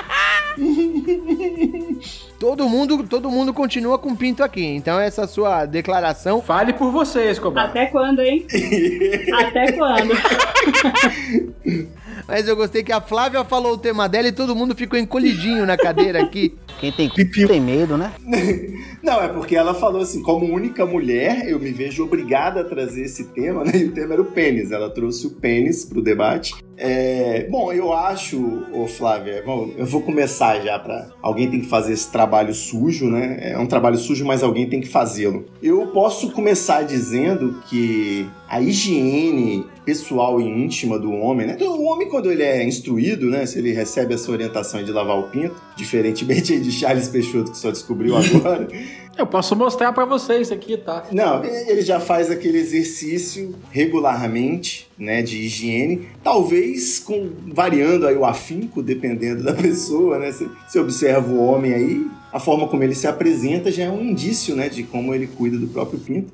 Todo 2.42 2.68
mundo, 2.68 3.04
todo 3.04 3.30
mundo 3.30 3.54
continua 3.54 4.00
com 4.00 4.16
pinto 4.16 4.42
aqui. 4.42 4.64
Então 4.64 4.99
essa 4.99 5.28
sua 5.28 5.64
declaração 5.64 6.42
Fale 6.42 6.72
por 6.72 6.90
você, 6.90 7.30
Escobar. 7.30 7.66
Até 7.66 7.87
quando, 7.87 8.20
hein? 8.20 8.44
Até 9.32 9.70
quando? 9.70 10.12
Mas 12.26 12.49
eu 12.49 12.57
gostei 12.57 12.83
que 12.83 12.92
a 12.92 13.00
Flávia 13.00 13.45
falou 13.45 13.75
o 13.75 13.78
tema 13.78 14.09
dela 14.09 14.28
e 14.28 14.33
todo 14.33 14.57
mundo 14.57 14.75
ficou 14.75 14.99
encolhidinho 14.99 15.66
na 15.66 15.76
cadeira 15.76 16.23
aqui. 16.23 16.54
Quem 16.81 16.92
tem 16.92 17.09
cu 17.09 17.16
tem 17.47 17.61
medo, 17.61 17.97
né? 17.97 18.12
Não, 19.02 19.23
é 19.23 19.28
porque 19.28 19.57
ela 19.57 19.75
falou 19.75 20.00
assim, 20.00 20.23
como 20.23 20.47
única 20.47 20.85
mulher, 20.87 21.49
eu 21.49 21.59
me 21.59 21.71
vejo 21.71 22.04
obrigada 22.04 22.61
a 22.61 22.64
trazer 22.64 23.02
esse 23.02 23.25
tema, 23.28 23.64
né? 23.64 23.73
E 23.75 23.85
o 23.85 23.92
tema 23.92 24.14
era 24.14 24.23
o 24.23 24.26
pênis. 24.26 24.71
Ela 24.71 24.90
trouxe 24.90 25.26
o 25.26 25.31
pênis 25.31 25.85
pro 25.85 26.02
debate. 26.02 26.54
É, 26.76 27.47
bom, 27.50 27.73
eu 27.73 27.92
acho, 27.92 28.66
ô 28.73 28.87
Flávia, 28.87 29.42
bom, 29.45 29.71
eu 29.76 29.87
vou 29.87 30.00
começar 30.02 30.59
já 30.61 30.78
para 30.78 31.11
alguém 31.23 31.49
tem 31.49 31.61
que 31.61 31.69
fazer 31.69 31.92
esse 31.92 32.11
trabalho 32.11 32.52
sujo, 32.52 33.09
né? 33.09 33.38
É 33.52 33.59
um 33.59 33.66
trabalho 33.66 33.97
sujo, 33.97 34.25
mas 34.25 34.42
alguém 34.42 34.69
tem 34.69 34.81
que 34.81 34.88
fazê-lo. 34.88 35.47
Eu 35.62 35.87
posso 35.88 36.31
começar 36.33 36.83
dizendo 36.83 37.62
que 37.69 38.28
a 38.49 38.61
higiene 38.61 39.64
pessoal 39.84 40.40
e 40.40 40.44
íntima 40.44 40.98
do 40.98 41.12
homem, 41.12 41.46
né? 41.46 41.56
O 41.60 41.84
homem 41.84 42.08
quando 42.08 42.30
ele 42.30 42.42
é 42.42 42.64
instruído, 42.64 43.26
né? 43.26 43.46
Se 43.46 43.58
ele 43.58 43.72
recebe 43.72 44.14
essa 44.14 44.30
orientação 44.30 44.82
de 44.82 44.92
lavar 44.92 45.18
o 45.18 45.24
pinto, 45.24 45.54
diferentemente 45.76 46.58
de 46.58 46.72
Charles 46.72 47.08
Peixoto 47.08 47.50
que 47.50 47.58
só 47.58 47.70
descobriu 47.70 48.16
agora. 48.16 48.68
Eu 49.16 49.26
posso 49.26 49.54
mostrar 49.54 49.92
pra 49.92 50.06
vocês 50.06 50.50
aqui, 50.50 50.76
tá? 50.76 51.04
Não, 51.12 51.44
ele 51.44 51.82
já 51.82 52.00
faz 52.00 52.30
aquele 52.30 52.58
exercício 52.58 53.54
regularmente, 53.70 54.88
né, 54.98 55.20
de 55.20 55.36
higiene, 55.36 56.08
talvez 56.24 56.98
com 56.98 57.30
variando 57.48 58.06
aí 58.06 58.16
o 58.16 58.24
afinco, 58.24 58.82
dependendo 58.82 59.42
da 59.42 59.52
pessoa, 59.52 60.18
né? 60.18 60.32
Você, 60.32 60.48
você 60.66 60.78
observa 60.78 61.30
o 61.30 61.44
homem 61.44 61.74
aí, 61.74 62.06
a 62.32 62.40
forma 62.40 62.66
como 62.68 62.82
ele 62.82 62.94
se 62.94 63.06
apresenta 63.06 63.70
já 63.70 63.84
é 63.84 63.90
um 63.90 64.02
indício, 64.02 64.56
né, 64.56 64.70
de 64.70 64.82
como 64.82 65.14
ele 65.14 65.26
cuida 65.26 65.58
do 65.58 65.66
próprio 65.66 66.00
pinto. 66.00 66.32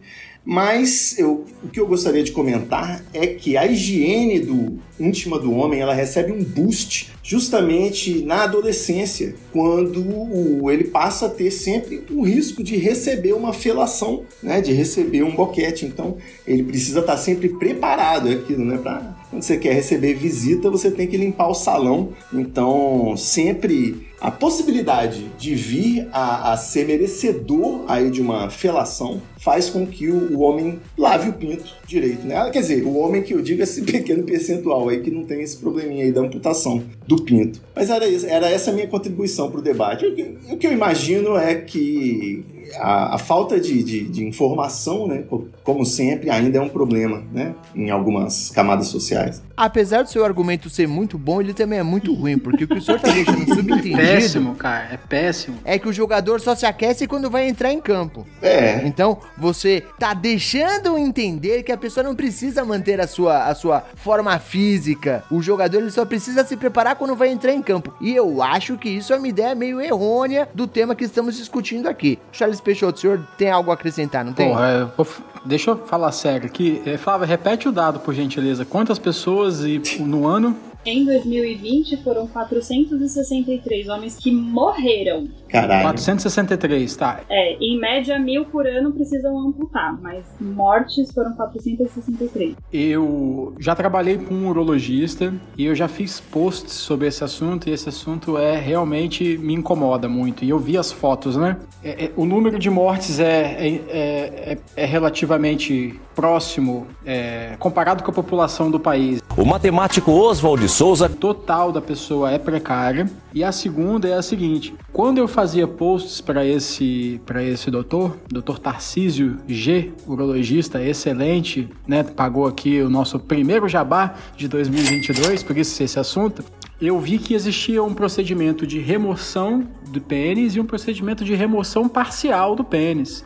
Mas 0.50 1.18
eu, 1.18 1.44
o 1.62 1.68
que 1.68 1.78
eu 1.78 1.86
gostaria 1.86 2.24
de 2.24 2.32
comentar 2.32 3.04
é 3.12 3.26
que 3.26 3.54
a 3.58 3.66
higiene 3.66 4.40
do 4.40 4.78
íntima 4.98 5.38
do 5.38 5.52
homem 5.52 5.80
ela 5.80 5.92
recebe 5.92 6.32
um 6.32 6.42
boost 6.42 7.12
justamente 7.22 8.22
na 8.22 8.44
adolescência, 8.44 9.34
quando 9.52 10.70
ele 10.70 10.84
passa 10.84 11.26
a 11.26 11.28
ter 11.28 11.50
sempre 11.50 12.02
o 12.10 12.22
risco 12.22 12.62
de 12.62 12.78
receber 12.78 13.34
uma 13.34 13.52
felação, 13.52 14.22
né, 14.42 14.62
de 14.62 14.72
receber 14.72 15.22
um 15.22 15.36
boquete. 15.36 15.84
Então, 15.84 16.16
ele 16.46 16.62
precisa 16.62 17.00
estar 17.00 17.18
sempre 17.18 17.50
preparado, 17.50 18.30
é 18.30 18.32
aquilo, 18.32 18.64
né, 18.64 18.80
quando 19.28 19.42
você 19.42 19.58
quer 19.58 19.74
receber 19.74 20.14
visita, 20.14 20.70
você 20.70 20.90
tem 20.90 21.06
que 21.06 21.18
limpar 21.18 21.48
o 21.48 21.54
salão. 21.54 22.14
Então, 22.32 23.14
sempre 23.18 24.07
a 24.20 24.30
possibilidade 24.30 25.30
de 25.38 25.54
vir 25.54 26.08
a, 26.12 26.52
a, 26.52 26.56
ser 26.56 26.87
merecedor 26.87 27.84
aí 27.87 28.10
de 28.10 28.20
uma 28.20 28.50
felação 28.50 29.22
faz 29.38 29.70
com 29.70 29.87
que 29.87 30.08
o, 30.08 30.37
o, 30.37 30.40
homem 30.40 30.80
lave 30.96 31.30
o 31.30 31.32
pinto 31.32 31.64
direito, 31.87 32.26
né? 32.26 32.50
Quer 32.50 32.60
dizer, 32.60 32.84
o 32.84 32.96
homem 32.96 33.22
que 33.22 33.32
eu 33.32 33.40
digo 33.40 33.60
é 33.60 33.64
esse 33.64 33.82
pequeno 33.82 34.25
percentual 34.25 34.88
aí 34.88 35.00
que 35.00 35.10
não 35.10 35.25
tem 35.25 35.40
esse 35.40 35.56
probleminha 35.56 36.04
aí 36.04 36.12
da 36.12 36.20
amputação 36.20 36.82
do 37.06 37.22
pinto. 37.22 37.60
Mas 37.75 37.90
era, 37.90 38.04
era 38.26 38.50
essa 38.50 38.72
minha 38.72 38.88
contribuição 38.88 39.50
para 39.50 39.60
o 39.60 39.62
debate. 39.62 40.04
O 40.50 40.56
que 40.56 40.66
eu 40.66 40.72
imagino 40.72 41.37
é 41.37 41.54
que 41.54 42.44
a, 42.76 43.14
a 43.14 43.18
falta 43.18 43.60
de, 43.60 43.82
de, 43.82 44.04
de, 44.04 44.26
informação, 44.26 45.06
né, 45.06 45.25
como 45.62 45.84
sempre, 45.84 46.30
ainda 46.30 46.58
é 46.58 46.60
um 46.60 46.68
problema 46.68 47.22
né, 47.32 47.54
em 47.75 47.90
algumas 47.90 48.50
camadas 48.50 48.88
sociais. 48.88 49.42
Apesar 49.56 50.02
do 50.02 50.10
seu 50.10 50.25
argumento 50.25 50.70
ser 50.70 50.87
muito 50.87 51.18
bom, 51.18 51.40
ele 51.40 51.52
também 51.52 51.78
é 51.78 51.82
muito 51.82 52.14
ruim, 52.14 52.38
porque 52.38 52.64
o 52.64 52.68
que 52.68 52.78
o 52.78 52.80
senhor 52.80 52.98
está 52.98 53.10
deixando 53.10 53.46
subentendido... 53.54 53.96
Péssimo, 53.96 54.54
cara, 54.54 54.94
é 54.94 54.96
péssimo. 54.96 55.58
É 55.64 55.78
que 55.78 55.88
o 55.88 55.92
jogador 55.92 56.40
só 56.40 56.54
se 56.54 56.64
aquece 56.64 57.06
quando 57.06 57.30
vai 57.30 57.48
entrar 57.48 57.72
em 57.72 57.80
campo. 57.80 58.26
É. 58.40 58.87
Então, 58.87 59.18
você 59.37 59.82
tá 59.98 60.14
deixando 60.14 60.96
entender 60.96 61.62
que 61.62 61.72
a 61.72 61.76
pessoa 61.76 62.04
não 62.04 62.14
precisa 62.14 62.64
manter 62.64 63.00
a 63.00 63.06
sua, 63.06 63.46
a 63.46 63.54
sua 63.54 63.84
forma 63.96 64.38
física. 64.38 65.25
O 65.30 65.42
jogador 65.42 65.78
ele 65.78 65.90
só 65.90 66.04
precisa 66.04 66.44
se 66.44 66.56
preparar 66.56 66.96
quando 66.96 67.16
vai 67.16 67.30
entrar 67.30 67.52
em 67.52 67.62
campo. 67.62 67.92
E 68.00 68.14
eu 68.14 68.42
acho 68.42 68.76
que 68.76 68.88
isso 68.88 69.12
é 69.12 69.16
uma 69.16 69.28
ideia 69.28 69.54
meio 69.54 69.80
errônea 69.80 70.48
do 70.54 70.66
tema 70.66 70.94
que 70.94 71.04
estamos 71.04 71.37
discutindo 71.37 71.88
aqui. 71.88 72.18
Charles 72.30 72.57
Peixoto, 72.62 72.98
o 72.98 73.00
senhor 73.00 73.20
tem 73.36 73.50
algo 73.50 73.70
a 73.70 73.74
acrescentar, 73.74 74.24
não 74.24 74.32
tem? 74.32 74.48
Vou, 74.96 75.06
deixa 75.44 75.70
eu 75.70 75.76
falar 75.76 76.12
sério 76.12 76.46
aqui. 76.46 76.82
É, 76.84 76.98
repete 77.24 77.68
o 77.68 77.72
dado, 77.72 78.00
por 78.00 78.14
gentileza. 78.14 78.64
Quantas 78.64 78.98
pessoas 78.98 79.64
e, 79.64 79.80
no 80.00 80.26
ano 80.26 80.56
em 80.85 81.04
2020 81.04 82.02
foram 82.02 82.26
463 82.26 83.88
homens 83.88 84.16
que 84.16 84.30
morreram. 84.30 85.28
Caralho. 85.49 85.82
463, 85.82 86.97
tá. 86.97 87.20
É, 87.28 87.56
em 87.61 87.78
média 87.78 88.18
mil 88.18 88.44
por 88.44 88.66
ano 88.66 88.92
precisam 88.92 89.38
amputar, 89.38 89.99
mas 90.00 90.25
mortes 90.40 91.11
foram 91.12 91.35
463. 91.35 92.54
Eu 92.73 93.54
já 93.58 93.75
trabalhei 93.75 94.18
com 94.18 94.35
um 94.35 94.49
urologista 94.49 95.32
e 95.56 95.64
eu 95.64 95.75
já 95.75 95.88
fiz 95.88 96.20
posts 96.20 96.75
sobre 96.75 97.06
esse 97.06 97.25
assunto 97.25 97.68
e 97.68 97.73
esse 97.73 97.88
assunto 97.88 98.37
é 98.37 98.58
realmente 98.58 99.38
me 99.38 99.54
incomoda 99.54 100.08
muito. 100.08 100.44
E 100.44 100.50
eu 100.50 100.58
vi 100.58 100.76
as 100.76 100.92
fotos, 100.92 101.37
né? 101.37 101.56
É, 101.82 102.06
é, 102.06 102.12
o 102.16 102.25
número 102.25 102.58
de 102.58 102.68
mortes 102.68 103.20
é, 103.20 103.56
é, 103.58 103.68
é, 103.88 104.58
é 104.76 104.85
relativamente 104.85 105.99
próximo 106.14 106.87
é, 107.06 107.54
comparado 107.58 108.02
com 108.02 108.11
a 108.11 108.14
população 108.14 108.70
do 108.70 108.80
país. 108.80 109.23
O 109.37 109.44
matemático 109.44 110.11
Oswald 110.11 110.67
Souza. 110.68 111.08
Total 111.08 111.72
da 111.72 111.80
pessoa 111.80 112.30
é 112.30 112.38
precária. 112.38 113.10
E 113.34 113.42
a 113.42 113.50
segunda 113.50 114.06
é 114.08 114.14
a 114.14 114.22
seguinte: 114.22 114.75
quando 114.92 115.18
eu 115.18 115.26
fazia 115.26 115.66
posts 115.66 116.20
para 116.20 116.46
esse 116.46 117.20
para 117.25 117.42
esse 117.42 117.70
doutor, 117.70 118.16
doutor 118.28 118.58
Tarcísio 118.58 119.38
G, 119.48 119.92
urologista 120.06 120.82
excelente, 120.82 121.68
né, 121.87 122.02
pagou 122.02 122.46
aqui 122.46 122.80
o 122.80 122.90
nosso 122.90 123.18
primeiro 123.18 123.68
jabá 123.68 124.14
de 124.37 124.46
2022, 124.48 125.42
por 125.42 125.56
isso 125.56 125.82
esse 125.82 125.98
assunto. 125.98 126.44
Eu 126.80 127.00
vi 127.00 127.18
que 127.18 127.34
existia 127.34 127.82
um 127.82 127.92
procedimento 127.92 128.64
de 128.64 128.78
remoção 128.78 129.66
do 129.88 130.00
pênis 130.00 130.54
e 130.54 130.60
um 130.60 130.64
procedimento 130.64 131.25
de 131.25 131.34
remoção 131.34 131.88
parcial 131.88 132.54
do 132.54 132.62
pênis. 132.62 133.25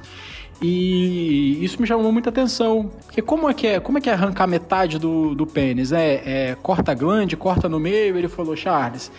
E 0.63 1.59
isso 1.63 1.81
me 1.81 1.87
chamou 1.87 2.13
muita 2.13 2.31
atenção. 2.31 2.91
Porque 3.05 3.21
como 3.21 3.51
é 3.51 3.55
que 3.55 3.67
é, 3.67 3.81
como 3.81 3.99
é, 3.99 4.01
que 4.01 4.09
é 4.09 4.13
arrancar 4.13 4.47
metade 4.47 4.99
do, 4.99 5.35
do 5.35 5.47
pênis? 5.47 5.93
É, 5.93 6.23
é 6.25 6.57
corta 6.63 6.95
glande, 6.95 7.37
corta 7.37 7.69
no 7.69 7.81
meio? 7.81 8.17
Ele 8.17 8.29
falou, 8.29 8.55
Charles, 8.55 9.11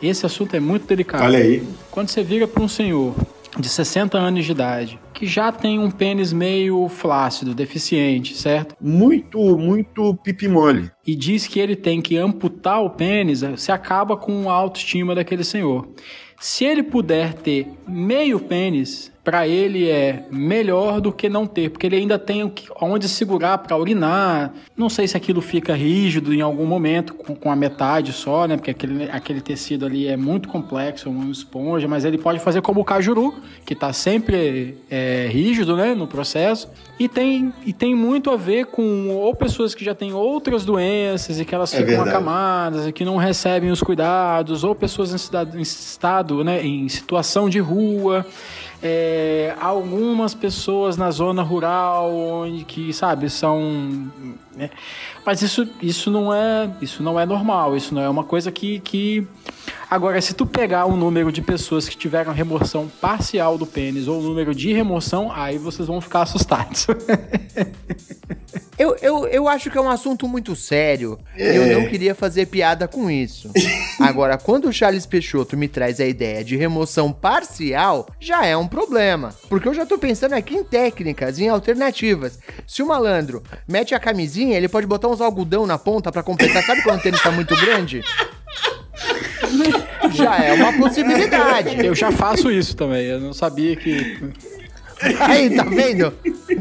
esse 0.00 0.24
assunto 0.24 0.54
é 0.54 0.60
muito 0.60 0.86
delicado. 0.86 1.24
Olha 1.24 1.38
aí. 1.38 1.66
Quando 1.90 2.08
você 2.08 2.22
vira 2.22 2.46
para 2.46 2.62
um 2.62 2.68
senhor 2.68 3.14
de 3.58 3.68
60 3.68 4.16
anos 4.16 4.44
de 4.44 4.52
idade, 4.52 4.98
que 5.12 5.26
já 5.26 5.52
tem 5.52 5.78
um 5.78 5.90
pênis 5.90 6.32
meio 6.32 6.88
flácido, 6.88 7.54
deficiente, 7.54 8.34
certo? 8.34 8.74
Muito, 8.80 9.38
muito 9.58 10.14
pipi 10.16 10.48
mole. 10.48 10.90
E 11.06 11.14
diz 11.14 11.46
que 11.46 11.60
ele 11.60 11.76
tem 11.76 12.00
que 12.00 12.16
amputar 12.16 12.82
o 12.82 12.90
pênis, 12.90 13.42
você 13.42 13.70
acaba 13.70 14.16
com 14.16 14.48
a 14.48 14.54
autoestima 14.54 15.14
daquele 15.14 15.44
senhor. 15.44 15.86
Se 16.40 16.64
ele 16.64 16.82
puder 16.82 17.34
ter 17.34 17.68
meio 17.86 18.40
pênis, 18.40 19.11
para 19.24 19.46
ele 19.46 19.88
é 19.88 20.24
melhor 20.32 21.00
do 21.00 21.12
que 21.12 21.28
não 21.28 21.46
ter, 21.46 21.70
porque 21.70 21.86
ele 21.86 21.94
ainda 21.94 22.18
tem 22.18 22.52
onde 22.80 23.08
segurar 23.08 23.58
para 23.58 23.76
urinar. 23.76 24.52
Não 24.76 24.88
sei 24.88 25.06
se 25.06 25.16
aquilo 25.16 25.40
fica 25.40 25.76
rígido 25.76 26.34
em 26.34 26.40
algum 26.40 26.66
momento 26.66 27.14
com, 27.14 27.34
com, 27.36 27.50
a 27.50 27.54
metade 27.54 28.12
só, 28.12 28.48
né? 28.48 28.56
Porque 28.56 28.72
aquele, 28.72 29.04
aquele 29.10 29.40
tecido 29.40 29.86
ali 29.86 30.08
é 30.08 30.16
muito 30.16 30.48
complexo, 30.48 31.08
é 31.08 31.12
uma 31.12 31.30
esponja, 31.30 31.86
mas 31.86 32.04
ele 32.04 32.18
pode 32.18 32.40
fazer 32.40 32.62
como 32.62 32.80
o 32.80 32.84
cajuru, 32.84 33.32
que 33.64 33.74
está 33.74 33.92
sempre 33.92 34.78
é, 34.90 35.28
rígido, 35.30 35.76
né, 35.76 35.94
no 35.94 36.08
processo. 36.08 36.68
E 36.98 37.08
tem, 37.08 37.52
e 37.64 37.72
tem 37.72 37.94
muito 37.94 38.28
a 38.28 38.36
ver 38.36 38.66
com 38.66 39.08
ou 39.10 39.34
pessoas 39.36 39.72
que 39.72 39.84
já 39.84 39.94
têm 39.94 40.12
outras 40.12 40.64
doenças 40.64 41.38
e 41.38 41.44
que 41.44 41.54
elas 41.54 41.72
é 41.74 41.78
ficam 41.78 42.02
acamadas 42.02 42.88
e 42.88 42.92
que 42.92 43.04
não 43.04 43.16
recebem 43.16 43.70
os 43.70 43.80
cuidados, 43.80 44.64
ou 44.64 44.74
pessoas 44.74 45.12
em 45.12 45.16
estado, 45.16 45.58
em 45.58 45.62
estado 45.62 46.42
né, 46.42 46.64
em 46.64 46.88
situação 46.88 47.48
de 47.48 47.60
rua 47.60 48.26
é, 48.82 49.54
algumas 49.60 50.34
pessoas 50.34 50.96
na 50.96 51.10
zona 51.10 51.42
rural 51.42 52.12
onde 52.12 52.64
que 52.64 52.92
sabe 52.92 53.30
são 53.30 54.10
né? 54.56 54.70
mas 55.24 55.40
isso, 55.40 55.68
isso 55.80 56.10
não 56.10 56.34
é 56.34 56.68
isso 56.80 57.02
não 57.02 57.18
é 57.18 57.24
normal 57.24 57.76
isso 57.76 57.94
não 57.94 58.02
é 58.02 58.08
uma 58.08 58.24
coisa 58.24 58.50
que, 58.50 58.80
que 58.80 59.26
agora 59.92 60.18
se 60.22 60.32
tu 60.32 60.46
pegar 60.46 60.86
o 60.86 60.96
número 60.96 61.30
de 61.30 61.42
pessoas 61.42 61.86
que 61.86 61.94
tiveram 61.94 62.32
remoção 62.32 62.88
parcial 62.88 63.58
do 63.58 63.66
pênis 63.66 64.08
ou 64.08 64.20
o 64.20 64.22
número 64.22 64.54
de 64.54 64.72
remoção 64.72 65.30
aí 65.30 65.58
vocês 65.58 65.86
vão 65.86 66.00
ficar 66.00 66.22
assustados 66.22 66.86
Eu, 68.78 68.96
eu, 69.02 69.28
eu 69.28 69.48
acho 69.48 69.70
que 69.70 69.76
é 69.76 69.80
um 69.80 69.88
assunto 69.88 70.26
muito 70.26 70.56
sério. 70.56 71.18
É. 71.36 71.56
Eu 71.56 71.78
não 71.78 71.88
queria 71.88 72.14
fazer 72.16 72.46
piada 72.46 72.88
com 72.88 73.08
isso. 73.08 73.48
Agora, 74.00 74.36
quando 74.38 74.66
o 74.66 74.72
Charles 74.72 75.06
Peixoto 75.06 75.56
me 75.56 75.68
traz 75.68 76.00
a 76.00 76.06
ideia 76.06 76.42
de 76.42 76.56
remoção 76.56 77.12
parcial, 77.12 78.08
já 78.18 78.44
é 78.44 78.56
um 78.56 78.66
problema. 78.66 79.34
Porque 79.48 79.68
eu 79.68 79.74
já 79.74 79.86
tô 79.86 79.98
pensando 79.98 80.32
aqui 80.32 80.56
em 80.56 80.64
técnicas, 80.64 81.38
em 81.38 81.48
alternativas. 81.48 82.38
Se 82.66 82.82
o 82.82 82.86
malandro 82.86 83.42
mete 83.68 83.94
a 83.94 84.00
camisinha, 84.00 84.56
ele 84.56 84.68
pode 84.68 84.86
botar 84.86 85.08
uns 85.08 85.20
algodão 85.20 85.64
na 85.64 85.78
ponta 85.78 86.10
para 86.10 86.22
completar. 86.22 86.64
Sabe 86.64 86.82
quando 86.82 86.98
o 86.98 87.02
tênis 87.02 87.22
tá 87.22 87.30
muito 87.30 87.54
grande? 87.54 88.02
já 90.12 90.36
é 90.36 90.52
uma 90.54 90.72
possibilidade. 90.74 91.84
Eu 91.84 91.94
já 91.94 92.10
faço 92.10 92.50
isso 92.50 92.76
também. 92.76 93.06
Eu 93.06 93.20
não 93.20 93.32
sabia 93.32 93.76
que. 93.76 94.32
Aí, 95.20 95.54
tá 95.56 95.64
vendo? 95.64 96.12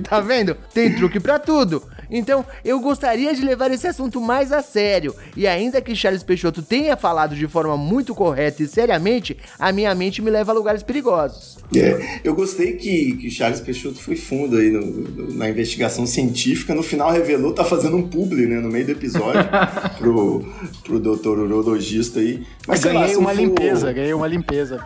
Tá 0.03 0.19
vendo? 0.19 0.55
Tem 0.73 0.95
truque 0.95 1.19
para 1.19 1.37
tudo. 1.37 1.83
Então, 2.11 2.45
eu 2.63 2.79
gostaria 2.79 3.33
de 3.33 3.41
levar 3.41 3.71
esse 3.71 3.87
assunto 3.87 4.19
mais 4.19 4.51
a 4.51 4.61
sério. 4.61 5.15
E 5.35 5.47
ainda 5.47 5.81
que 5.81 5.95
Charles 5.95 6.23
Peixoto 6.23 6.61
tenha 6.61 6.97
falado 6.97 7.35
de 7.35 7.47
forma 7.47 7.77
muito 7.77 8.13
correta 8.13 8.61
e 8.61 8.67
seriamente, 8.67 9.37
a 9.57 9.71
minha 9.71 9.95
mente 9.95 10.21
me 10.21 10.29
leva 10.29 10.51
a 10.51 10.55
lugares 10.55 10.83
perigosos. 10.83 11.57
É, 11.75 12.19
eu 12.23 12.35
gostei 12.35 12.73
que, 12.73 13.13
que 13.13 13.31
Charles 13.31 13.61
Peixoto 13.61 13.97
foi 13.97 14.17
fundo 14.17 14.57
aí 14.57 14.69
no, 14.69 14.85
no, 14.85 15.33
na 15.33 15.49
investigação 15.49 16.05
científica. 16.05 16.75
No 16.75 16.83
final 16.83 17.09
revelou, 17.11 17.53
tá 17.53 17.63
fazendo 17.63 17.95
um 17.95 18.07
publi, 18.07 18.45
né, 18.45 18.59
no 18.59 18.69
meio 18.69 18.85
do 18.85 18.91
episódio, 18.91 19.41
pro, 19.97 20.45
pro 20.83 20.99
doutor 20.99 21.39
urologista 21.39 22.19
aí. 22.19 22.45
Mas, 22.67 22.83
ganhei 22.83 23.15
lá, 23.15 23.19
uma 23.19 23.29
for... 23.33 23.41
limpeza, 23.41 23.93
ganhei 23.93 24.13
uma 24.13 24.27
limpeza. 24.27 24.83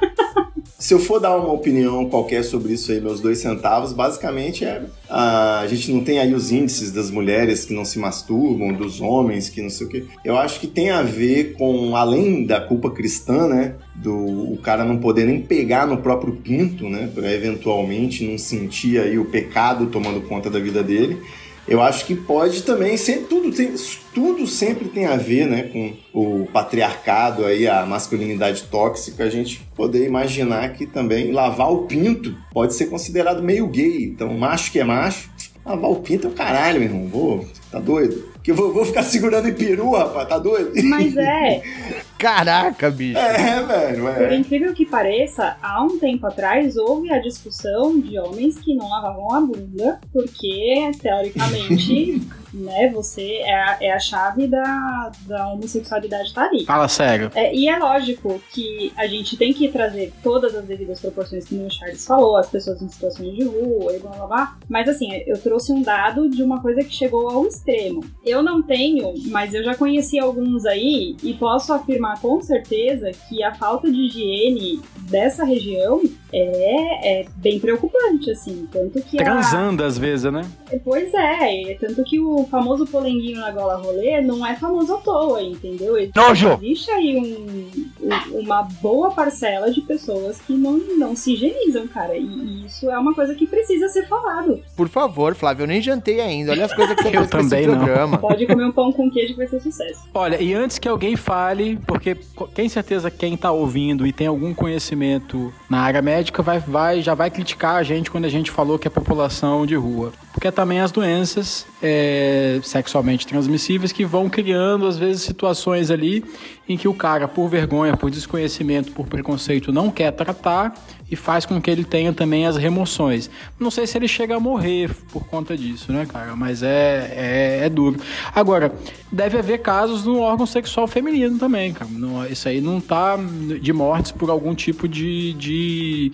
Se 0.77 0.93
eu 0.93 0.99
for 0.99 1.19
dar 1.19 1.35
uma 1.35 1.51
opinião 1.51 2.07
qualquer 2.09 2.43
sobre 2.43 2.73
isso 2.73 2.91
aí, 2.91 3.01
meus 3.01 3.19
dois 3.19 3.39
centavos, 3.39 3.93
basicamente 3.93 4.65
é 4.65 4.83
a, 5.09 5.65
gente 5.67 5.91
não 5.91 6.03
tem 6.03 6.19
aí 6.19 6.33
os 6.33 6.51
índices 6.51 6.91
das 6.91 7.11
mulheres 7.11 7.65
que 7.65 7.73
não 7.73 7.85
se 7.85 7.99
masturbam, 7.99 8.73
dos 8.73 9.01
homens 9.01 9.49
que 9.49 9.61
não 9.61 9.69
sei 9.69 9.87
o 9.87 9.89
quê. 9.89 10.05
Eu 10.23 10.37
acho 10.37 10.59
que 10.59 10.67
tem 10.67 10.89
a 10.89 11.01
ver 11.01 11.53
com, 11.53 11.95
além 11.95 12.45
da 12.45 12.59
culpa 12.59 12.89
cristã, 12.89 13.47
né? 13.47 13.75
Do 13.95 14.15
o 14.15 14.57
cara 14.57 14.83
não 14.83 14.97
poder 14.97 15.25
nem 15.25 15.41
pegar 15.41 15.87
no 15.87 15.97
próprio 15.97 16.33
pinto, 16.33 16.89
né? 16.89 17.09
Pra 17.13 17.31
eventualmente 17.31 18.25
não 18.25 18.37
sentir 18.37 18.99
aí 18.99 19.17
o 19.17 19.25
pecado 19.25 19.87
tomando 19.87 20.21
conta 20.21 20.49
da 20.49 20.59
vida 20.59 20.83
dele 20.83 21.17
eu 21.67 21.81
acho 21.81 22.05
que 22.05 22.15
pode 22.15 22.63
também 22.63 22.97
sempre 22.97 23.25
tudo 23.25 23.51
tem, 23.51 23.73
tudo 24.13 24.47
sempre 24.47 24.89
tem 24.89 25.05
a 25.05 25.15
ver 25.15 25.47
né 25.47 25.63
com 25.63 25.93
o 26.13 26.45
patriarcado 26.47 27.45
aí 27.45 27.67
a 27.67 27.85
masculinidade 27.85 28.63
tóxica 28.63 29.23
a 29.23 29.29
gente 29.29 29.61
poder 29.75 30.05
imaginar 30.05 30.73
que 30.73 30.85
também 30.85 31.31
lavar 31.31 31.71
o 31.71 31.83
pinto 31.83 32.35
pode 32.53 32.73
ser 32.73 32.85
considerado 32.85 33.41
meio 33.41 33.67
gay 33.67 34.05
então 34.05 34.33
macho 34.33 34.71
que 34.71 34.79
é 34.79 34.83
macho 34.83 35.29
Lavar 35.65 35.89
o 35.89 35.95
pinto 35.95 36.27
é 36.27 36.29
o 36.29 36.33
caralho, 36.33 36.79
meu 36.79 36.89
irmão. 36.89 37.07
Vou, 37.07 37.47
tá 37.71 37.79
doido? 37.79 38.23
Que 38.43 38.51
eu 38.51 38.55
vou, 38.55 38.71
vou 38.71 38.85
ficar 38.85 39.01
segurando 39.01 39.49
em 39.49 39.53
peru, 39.53 39.93
rapaz, 39.93 40.29
tá 40.29 40.37
doido? 40.37 40.71
Mas 40.83 41.17
é, 41.17 41.63
Caraca, 42.17 42.89
bicho. 42.89 43.19
É, 43.19 43.61
velho, 43.61 44.03
por 44.13 44.31
é. 44.31 44.35
incrível 44.35 44.73
que 44.73 44.85
pareça, 44.85 45.57
há 45.61 45.83
um 45.83 45.99
tempo 45.99 46.25
atrás 46.25 46.77
houve 46.77 47.11
a 47.11 47.19
discussão 47.19 47.99
de 47.99 48.17
homens 48.17 48.57
que 48.57 48.73
não 48.73 48.89
lavavam 48.89 49.33
a 49.33 49.41
bunda, 49.41 49.99
porque, 50.13 50.91
teoricamente, 51.01 52.21
né, 52.55 52.89
você 52.89 53.39
é 53.43 53.53
a, 53.53 53.77
é 53.81 53.91
a 53.91 53.99
chave 53.99 54.47
da, 54.47 55.11
da 55.27 55.49
homossexualidade 55.49 56.33
tá 56.33 56.45
ali. 56.45 56.65
Fala 56.65 56.87
sério. 56.87 57.31
É, 57.35 57.53
e 57.53 57.67
é 57.67 57.77
lógico 57.77 58.41
que 58.51 58.91
a 58.97 59.07
gente 59.07 59.37
tem 59.37 59.53
que 59.53 59.67
trazer 59.69 60.13
todas 60.23 60.55
as 60.55 60.65
devidas 60.65 60.99
proporções 60.99 61.45
que 61.45 61.55
o 61.55 61.69
Charles 61.69 62.05
falou, 62.05 62.37
as 62.37 62.49
pessoas 62.49 62.81
em 62.81 62.89
situações 62.89 63.33
de 63.35 63.43
rua 63.43 63.95
e 63.95 63.99
blá 63.99 64.11
blá 64.11 64.27
blá. 64.27 64.57
Mas 64.69 64.87
assim, 64.87 65.11
eu 65.25 65.37
trouxe 65.41 65.71
um 65.71 65.81
dado 65.81 66.29
de 66.29 66.41
uma 66.41 66.61
coisa 66.61 66.83
que 66.83 66.93
chegou 66.93 67.29
ao 67.29 67.45
extremo. 67.45 68.03
Eu 68.25 68.41
não 68.41 68.61
tenho, 68.61 69.13
mas 69.27 69.53
eu 69.53 69.63
já 69.63 69.75
conheci 69.75 70.19
alguns 70.19 70.65
aí 70.65 71.15
e 71.23 71.33
posso 71.33 71.73
afirmar 71.73 72.19
com 72.21 72.41
certeza 72.41 73.11
que 73.27 73.43
a 73.43 73.53
falta 73.53 73.91
de 73.91 73.99
higiene 74.05 74.81
dessa 75.09 75.43
região 75.43 76.01
é, 76.33 77.21
é 77.21 77.25
bem 77.37 77.59
preocupante, 77.59 78.31
assim. 78.31 78.67
Tanto 78.71 79.01
que 79.01 79.21
a, 79.21 79.23
Transando 79.23 79.83
às 79.83 79.97
vezes, 79.97 80.31
né? 80.31 80.41
Pois 80.83 81.13
é, 81.13 81.75
tanto 81.79 82.03
que 82.03 82.19
o 82.19 82.44
famoso 82.47 82.85
polenguinho 82.85 83.39
na 83.39 83.51
gola 83.51 83.75
rolê 83.75 84.21
não 84.21 84.45
é 84.45 84.55
famoso 84.55 84.93
à 84.95 84.97
toa, 84.97 85.41
entendeu? 85.41 85.95
Nojo! 86.15 86.59
Existe 86.61 86.89
aí 86.91 87.17
um- 87.17 87.67
um- 88.01 88.39
uma 88.39 88.63
boa 88.81 89.11
parcela 89.11 89.71
de 89.71 89.81
pessoas 89.81 90.37
que 90.39 90.53
não, 90.53 90.73
não 90.97 91.15
se 91.15 91.33
higienizam, 91.33 91.87
cara. 91.87 92.15
E, 92.15 92.23
e 92.25 92.65
isso 92.65 92.89
é 92.89 92.97
uma 92.97 93.13
coisa 93.13 93.33
que 93.35 93.45
precisa 93.47 93.87
ser 93.89 94.07
falado. 94.07 94.59
Por 94.75 94.87
favor, 94.87 95.33
Flávio, 95.35 95.63
eu 95.63 95.67
nem 95.67 95.81
jantei 95.81 96.19
ainda. 96.21 96.51
Olha 96.51 96.65
as 96.65 96.73
coisas 96.73 96.95
que 96.95 97.01
você 97.03 97.07
Eu 97.09 97.21
fez 97.21 97.31
com 97.31 97.37
esse 97.39 97.49
também 97.49 97.67
não. 97.67 97.77
programa. 97.77 98.17
Pode 98.17 98.45
comer 98.45 98.65
um 98.65 98.71
pão 98.71 98.91
com 98.91 99.09
queijo 99.09 99.33
que 99.33 99.37
vai 99.37 99.47
ser 99.47 99.59
sucesso. 99.59 100.01
Olha, 100.13 100.41
e 100.41 100.53
antes 100.53 100.77
que 100.79 100.87
alguém 100.87 101.15
fale, 101.15 101.77
porque 101.87 102.15
tem 102.53 102.67
certeza 102.69 103.09
que 103.11 103.17
quem 103.17 103.35
tá 103.37 103.51
ouvindo 103.51 104.05
e 104.05 104.11
tem 104.13 104.27
algum 104.27 104.53
conhecimento 104.53 105.53
na 105.69 105.79
área 105.81 106.01
médica 106.01 106.41
vai, 106.43 106.59
vai, 106.59 107.01
já 107.01 107.13
vai 107.13 107.29
criticar 107.29 107.75
a 107.75 107.83
gente 107.83 108.11
quando 108.11 108.25
a 108.25 108.29
gente 108.29 108.51
falou 108.51 108.77
que 108.77 108.87
é 108.87 108.91
população 108.91 109.65
de 109.65 109.75
rua. 109.75 110.11
Porque 110.33 110.51
também 110.51 110.79
as 110.81 110.91
doenças 110.91 111.65
é, 111.81 112.34
sexualmente 112.63 113.25
transmissíveis 113.27 113.91
que 113.91 114.05
vão 114.05 114.29
criando, 114.29 114.85
às 114.85 114.97
vezes, 114.97 115.21
situações 115.23 115.91
ali 115.91 116.23
em 116.67 116.77
que 116.77 116.87
o 116.87 116.93
cara, 116.93 117.27
por 117.27 117.47
vergonha, 117.47 117.95
por 117.95 118.09
desconhecimento, 118.09 118.91
por 118.91 119.05
preconceito, 119.05 119.71
não 119.71 119.91
quer 119.91 120.11
tratar 120.11 120.73
e 121.09 121.15
faz 121.15 121.45
com 121.45 121.61
que 121.61 121.69
ele 121.69 121.83
tenha 121.83 122.11
também 122.11 122.47
as 122.47 122.57
remoções. 122.57 123.29
Não 123.59 123.69
sei 123.69 123.85
se 123.85 123.97
ele 123.97 124.07
chega 124.07 124.35
a 124.35 124.39
morrer 124.39 124.89
por 125.11 125.25
conta 125.25 125.55
disso, 125.55 125.91
né, 125.91 126.05
cara? 126.05 126.35
Mas 126.35 126.63
é, 126.63 127.13
é, 127.15 127.65
é 127.65 127.69
duro. 127.69 127.99
Agora, 128.33 128.73
deve 129.11 129.37
haver 129.37 129.59
casos 129.59 130.05
no 130.05 130.19
órgão 130.19 130.45
sexual 130.45 130.87
feminino 130.87 131.37
também, 131.37 131.73
cara. 131.73 131.89
Isso 132.29 132.47
aí 132.47 132.59
não 132.59 132.81
tá 132.81 133.17
de 133.61 133.73
mortes 133.73 134.11
por 134.11 134.29
algum 134.29 134.55
tipo 134.55 134.87
de. 134.87 135.33
de 135.33 136.11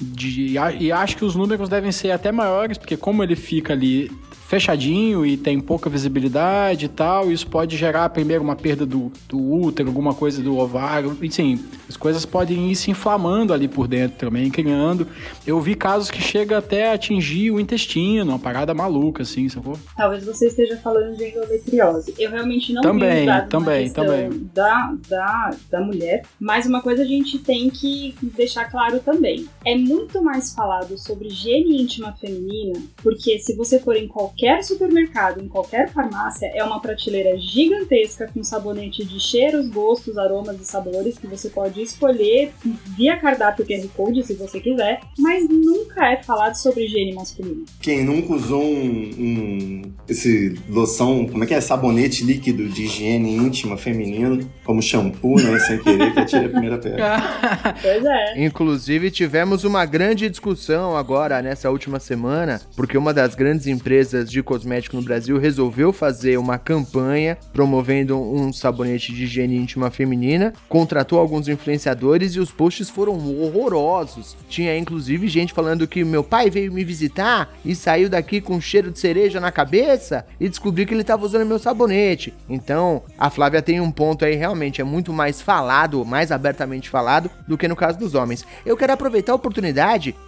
de- 0.00 0.56
e 0.78 0.92
acho 0.92 1.16
que 1.16 1.24
os 1.24 1.34
números 1.34 1.68
devem 1.68 1.92
ser 1.92 2.10
até 2.10 2.32
maiores, 2.32 2.78
porque 2.78 2.96
como 2.96 3.22
ele 3.22 3.36
fica 3.36 3.72
ali 3.72 4.10
fechadinho 4.50 5.24
e 5.24 5.36
tem 5.36 5.60
pouca 5.60 5.88
visibilidade 5.88 6.86
e 6.86 6.88
tal, 6.88 7.30
isso 7.30 7.46
pode 7.46 7.76
gerar 7.76 8.08
primeiro 8.08 8.42
uma 8.42 8.56
perda 8.56 8.84
do, 8.84 9.12
do 9.28 9.38
útero, 9.40 9.88
alguma 9.88 10.12
coisa 10.12 10.42
do 10.42 10.58
ovário, 10.58 11.16
enfim, 11.22 11.64
as 11.88 11.96
coisas 11.96 12.26
podem 12.26 12.68
ir 12.68 12.74
se 12.74 12.90
inflamando 12.90 13.54
ali 13.54 13.68
por 13.68 13.86
dentro 13.86 14.18
também, 14.18 14.50
criando. 14.50 15.06
Eu 15.46 15.60
vi 15.60 15.76
casos 15.76 16.10
que 16.10 16.20
chega 16.20 16.58
até 16.58 16.90
a 16.90 16.94
atingir 16.94 17.52
o 17.52 17.60
intestino, 17.60 18.32
uma 18.32 18.40
parada 18.40 18.74
maluca, 18.74 19.22
assim, 19.22 19.48
sacou? 19.48 19.78
Talvez 19.96 20.24
você 20.24 20.48
esteja 20.48 20.76
falando 20.78 21.16
de 21.16 21.28
endometriose. 21.28 22.12
Eu 22.18 22.30
realmente 22.32 22.72
não 22.72 22.82
vi 22.82 22.88
Também, 22.88 23.26
dados 23.26 23.48
também, 23.50 23.90
também. 23.92 24.50
Da, 24.52 24.92
da, 25.08 25.50
da 25.70 25.80
mulher, 25.80 26.22
mas 26.40 26.66
uma 26.66 26.82
coisa 26.82 27.02
a 27.02 27.06
gente 27.06 27.38
tem 27.38 27.70
que 27.70 28.16
deixar 28.20 28.64
claro 28.64 28.98
também. 28.98 29.46
É 29.64 29.76
muito 29.90 30.22
mais 30.22 30.52
falado 30.54 30.96
sobre 30.98 31.28
higiene 31.28 31.82
íntima 31.82 32.12
feminina, 32.20 32.80
porque 33.02 33.38
se 33.38 33.54
você 33.56 33.78
for 33.80 33.96
em 33.96 34.06
qualquer 34.06 34.62
supermercado, 34.62 35.40
em 35.42 35.48
qualquer 35.48 35.90
farmácia, 35.92 36.46
é 36.54 36.62
uma 36.62 36.80
prateleira 36.80 37.36
gigantesca 37.38 38.30
com 38.32 38.42
sabonete 38.44 39.04
de 39.04 39.18
cheiros, 39.20 39.68
gostos, 39.68 40.16
aromas 40.16 40.60
e 40.60 40.64
sabores 40.64 41.18
que 41.18 41.26
você 41.26 41.48
pode 41.48 41.82
escolher 41.82 42.52
via 42.96 43.16
cardápio 43.18 43.66
QR 43.66 43.86
Code, 43.96 44.22
se 44.24 44.34
você 44.34 44.60
quiser, 44.60 45.00
mas 45.18 45.48
nunca 45.48 46.10
é 46.12 46.22
falado 46.22 46.54
sobre 46.54 46.84
higiene 46.84 47.14
masculina. 47.14 47.64
Quem 47.80 48.04
nunca 48.04 48.34
usou 48.34 48.62
um, 48.62 49.10
um- 49.18 49.82
esse 50.08 50.54
loção, 50.68 51.26
como 51.26 51.44
é 51.44 51.46
que 51.46 51.54
é? 51.54 51.60
Sabonete 51.60 52.24
líquido 52.24 52.68
de 52.68 52.84
higiene 52.84 53.34
íntima 53.36 53.76
feminino, 53.76 54.48
como 54.64 54.80
shampoo, 54.82 55.36
né? 55.40 55.58
Sem 55.60 55.78
querer, 55.78 56.12
que 56.12 56.20
eu 56.20 56.26
tirei 56.26 56.46
a 56.46 56.50
primeira 56.50 56.78
pedra. 56.78 57.00
Pois 57.80 58.04
é. 58.04 58.44
Inclusive, 58.44 59.10
tivemos 59.10 59.64
uma 59.64 59.79
grande 59.84 60.28
discussão 60.28 60.96
agora, 60.96 61.40
nessa 61.40 61.70
última 61.70 61.98
semana, 61.98 62.60
porque 62.76 62.98
uma 62.98 63.14
das 63.14 63.34
grandes 63.34 63.66
empresas 63.66 64.30
de 64.30 64.42
cosmético 64.42 64.96
no 64.96 65.02
Brasil 65.02 65.38
resolveu 65.38 65.92
fazer 65.92 66.38
uma 66.38 66.58
campanha 66.58 67.38
promovendo 67.52 68.18
um 68.18 68.52
sabonete 68.52 69.12
de 69.12 69.24
higiene 69.24 69.56
íntima 69.56 69.90
feminina, 69.90 70.52
contratou 70.68 71.18
alguns 71.18 71.48
influenciadores 71.48 72.34
e 72.34 72.40
os 72.40 72.50
posts 72.50 72.90
foram 72.90 73.14
horrorosos. 73.40 74.36
Tinha 74.48 74.76
inclusive 74.76 75.28
gente 75.28 75.52
falando 75.52 75.86
que 75.86 76.04
meu 76.04 76.24
pai 76.24 76.50
veio 76.50 76.72
me 76.72 76.84
visitar 76.84 77.52
e 77.64 77.74
saiu 77.74 78.08
daqui 78.08 78.40
com 78.40 78.60
cheiro 78.60 78.90
de 78.90 78.98
cereja 78.98 79.40
na 79.40 79.52
cabeça 79.52 80.26
e 80.38 80.48
descobri 80.48 80.84
que 80.84 80.92
ele 80.92 81.04
tava 81.04 81.24
usando 81.24 81.46
meu 81.46 81.58
sabonete. 81.58 82.34
Então, 82.48 83.02
a 83.18 83.30
Flávia 83.30 83.62
tem 83.62 83.80
um 83.80 83.90
ponto 83.90 84.24
aí, 84.24 84.34
realmente 84.34 84.80
é 84.80 84.84
muito 84.84 85.12
mais 85.12 85.40
falado, 85.40 86.04
mais 86.04 86.32
abertamente 86.32 86.90
falado 86.90 87.30
do 87.46 87.56
que 87.56 87.68
no 87.68 87.76
caso 87.76 87.98
dos 87.98 88.14
homens. 88.14 88.44
Eu 88.66 88.76
quero 88.76 88.92
aproveitar 88.92 89.32
a 89.32 89.36
oportunidade 89.36 89.59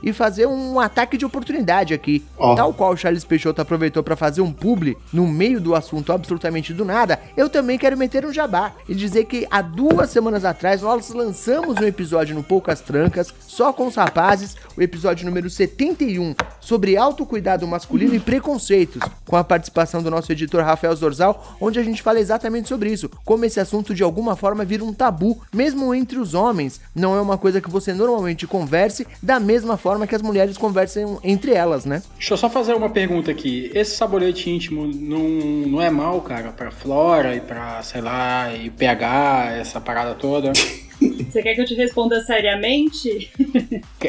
e 0.03 0.13
fazer 0.13 0.47
um 0.47 0.79
ataque 0.79 1.17
de 1.17 1.25
oportunidade 1.25 1.95
aqui. 1.95 2.25
Ó. 2.37 2.55
Tal 2.55 2.73
qual 2.73 2.93
o 2.93 2.97
Charles 2.97 3.25
Peixoto 3.25 3.61
aproveitou 3.61 4.03
pra 4.03 4.17
fazer 4.17 4.41
um 4.41 4.53
publi 4.53 4.97
no 5.13 5.27
meio 5.27 5.61
do 5.61 5.75
assunto 5.75 6.13
absolutamente 6.13 6.73
do 6.73 6.85
nada, 6.85 7.19
eu 7.37 7.49
também 7.49 7.79
quero 7.79 7.97
meter 7.97 8.25
um 8.25 8.33
jabá 8.33 8.73
e 8.89 8.95
dizer 8.95 9.25
que 9.25 9.47
há 9.51 9.63
duas 9.63 10.11
semanas 10.11 10.45
atrás 10.45 10.83
nós 10.83 11.11
lançamos 11.11 11.77
um 11.79 11.85
episódio 11.85 12.35
no 12.35 12.43
Poucas 12.43 12.81
Trancas, 12.81 13.33
só 13.41 13.73
com 13.73 13.87
os 13.87 13.95
rapazes, 13.95 14.57
o 14.77 14.83
episódio 14.83 15.27
número 15.27 15.49
71, 15.49 16.35
sobre 16.61 16.97
autocuidado 16.97 17.67
masculino 17.67 18.15
e 18.15 18.21
preconceitos, 18.21 19.03
com 19.27 19.37
a 19.37 19.45
participação 19.45 20.03
do 20.03 20.11
nosso 20.11 20.31
editor 20.33 20.63
Rafael 20.63 20.95
Zorzal, 20.95 21.57
onde 21.61 21.79
a 21.79 21.83
gente 21.83 22.03
fala 22.03 22.21
exatamente 22.21 22.69
sobre 22.69 22.93
isso, 22.93 23.11
como 23.25 23.45
esse 23.45 23.61
assunto 23.61 23.95
de 23.95 24.03
alguma 24.03 24.37
forma 24.37 24.65
vira 24.65 24.85
um 24.85 24.93
tabu, 24.93 25.41
mesmo 25.53 25.95
entre 25.95 26.19
os 26.19 26.35
homens, 26.35 26.81
não 26.95 27.17
é 27.17 27.21
uma 27.21 27.39
coisa 27.39 27.61
que 27.61 27.71
você 27.71 27.93
normalmente 27.93 28.47
converse 28.47 29.07
da 29.23 29.39
mesma 29.39 29.77
forma 29.77 30.07
que 30.07 30.15
as 30.15 30.23
mulheres 30.23 30.59
conversam 30.59 31.21
entre 31.23 31.53
elas, 31.53 31.85
né? 31.85 32.03
Deixa 32.17 32.35
eu 32.35 32.39
só 32.39 32.51
fazer 32.51 32.75
uma 32.75 32.91
pergunta 32.91 33.31
aqui. 33.31 33.71
Esse 33.73 33.95
sabonete 33.95 34.51
íntimo 34.51 34.87
não, 34.87 35.29
não 35.69 35.81
é 35.81 35.91
mal, 35.91 36.21
cara, 36.21 36.51
pra 36.51 36.71
flora 36.71 37.37
e 37.37 37.41
pra, 37.41 37.81
sei 37.83 38.01
lá, 38.01 38.53
e 38.55 38.69
pH, 38.71 39.53
essa 39.59 39.81
parada 39.81 40.15
toda? 40.15 40.53
Você 40.53 41.43
quer 41.43 41.55
que 41.55 41.61
eu 41.61 41.65
te 41.65 41.75
responda 41.75 42.21
seriamente? 42.21 43.31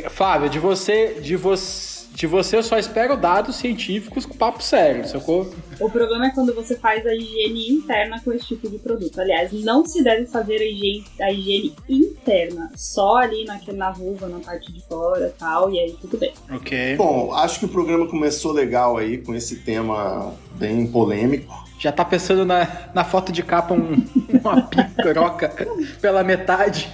Flávio, 0.09 0.49
de 0.49 0.59
você, 0.59 1.17
de 1.21 1.35
você, 1.35 1.92
de 2.13 2.27
você 2.27 2.57
eu 2.57 2.63
só 2.63 2.77
espero 2.77 3.17
dados 3.17 3.55
científicos 3.55 4.25
com 4.25 4.35
papo 4.35 4.61
sério, 4.61 5.07
sacou? 5.07 5.51
O 5.79 5.89
problema 5.89 6.27
é 6.27 6.29
quando 6.29 6.53
você 6.53 6.77
faz 6.77 7.05
a 7.05 7.13
higiene 7.13 7.71
interna 7.71 8.21
com 8.23 8.31
esse 8.31 8.47
tipo 8.47 8.69
de 8.69 8.77
produto. 8.77 9.19
Aliás, 9.19 9.51
não 9.51 9.85
se 9.85 10.03
deve 10.03 10.27
fazer 10.27 10.57
a 10.57 10.63
higiene, 10.63 11.05
a 11.19 11.31
higiene 11.31 11.75
interna, 11.89 12.71
só 12.75 13.17
ali 13.17 13.43
na, 13.45 13.59
na 13.73 13.91
vulva, 13.91 14.27
na 14.27 14.39
parte 14.39 14.71
de 14.71 14.81
fora 14.81 15.27
e 15.27 15.39
tal, 15.39 15.71
e 15.71 15.79
aí 15.79 15.97
tudo 15.99 16.17
bem. 16.17 16.33
Ok. 16.51 16.95
Bom, 16.95 17.33
acho 17.33 17.59
que 17.59 17.65
o 17.65 17.69
programa 17.69 18.07
começou 18.07 18.51
legal 18.51 18.97
aí, 18.97 19.17
com 19.17 19.33
esse 19.33 19.57
tema 19.57 20.33
bem 20.55 20.85
polêmico. 20.85 21.63
Já 21.79 21.91
tá 21.91 22.05
pensando 22.05 22.45
na, 22.45 22.89
na 22.93 23.03
foto 23.03 23.31
de 23.31 23.41
capa 23.41 23.73
um, 23.73 24.05
uma 24.39 24.61
piroca 25.03 25.51
pela 25.99 26.23
metade. 26.23 26.89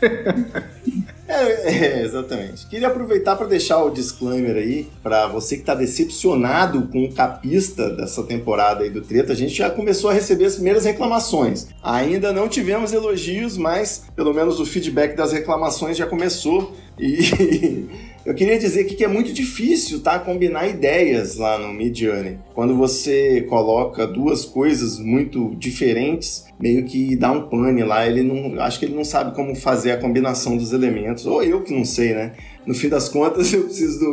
É, 1.28 2.00
exatamente. 2.02 2.66
Queria 2.66 2.88
aproveitar 2.88 3.36
para 3.36 3.46
deixar 3.46 3.84
o 3.84 3.90
disclaimer 3.90 4.56
aí, 4.56 4.88
para 5.02 5.28
você 5.28 5.56
que 5.56 5.62
está 5.62 5.74
decepcionado 5.74 6.88
com 6.88 7.04
o 7.04 7.12
capista 7.12 7.90
dessa 7.90 8.22
temporada 8.22 8.82
aí 8.82 8.90
do 8.90 9.02
Treta, 9.02 9.32
a 9.32 9.36
gente 9.36 9.54
já 9.54 9.68
começou 9.70 10.08
a 10.08 10.14
receber 10.14 10.46
as 10.46 10.54
primeiras 10.54 10.86
reclamações. 10.86 11.68
Ainda 11.82 12.32
não 12.32 12.48
tivemos 12.48 12.92
elogios, 12.92 13.58
mas 13.58 14.04
pelo 14.16 14.32
menos 14.32 14.58
o 14.58 14.64
feedback 14.64 15.14
das 15.14 15.32
reclamações 15.32 15.96
já 15.98 16.06
começou. 16.06 16.74
E 16.98 17.86
eu 18.24 18.34
queria 18.34 18.58
dizer 18.58 18.84
que 18.84 19.04
é 19.04 19.08
muito 19.08 19.32
difícil, 19.32 20.00
tá? 20.00 20.18
Combinar 20.18 20.66
ideias 20.66 21.36
lá 21.36 21.58
no 21.58 21.72
Midjourney. 21.72 22.38
Quando 22.54 22.74
você 22.74 23.42
coloca 23.42 24.06
duas 24.06 24.46
coisas 24.46 24.98
muito 24.98 25.54
diferentes 25.56 26.47
meio 26.58 26.84
que 26.84 27.16
dá 27.16 27.30
um 27.30 27.48
pane 27.48 27.82
lá. 27.82 28.06
Ele 28.06 28.22
não, 28.22 28.60
acho 28.60 28.78
que 28.78 28.86
ele 28.86 28.94
não 28.94 29.04
sabe 29.04 29.34
como 29.34 29.54
fazer 29.54 29.92
a 29.92 29.96
combinação 29.96 30.56
dos 30.56 30.72
elementos, 30.72 31.26
ou 31.26 31.42
eu 31.42 31.62
que 31.62 31.74
não 31.74 31.84
sei, 31.84 32.14
né? 32.14 32.32
No 32.68 32.74
fim 32.74 32.90
das 32.90 33.08
contas, 33.08 33.50
eu 33.54 33.64
preciso 33.64 34.04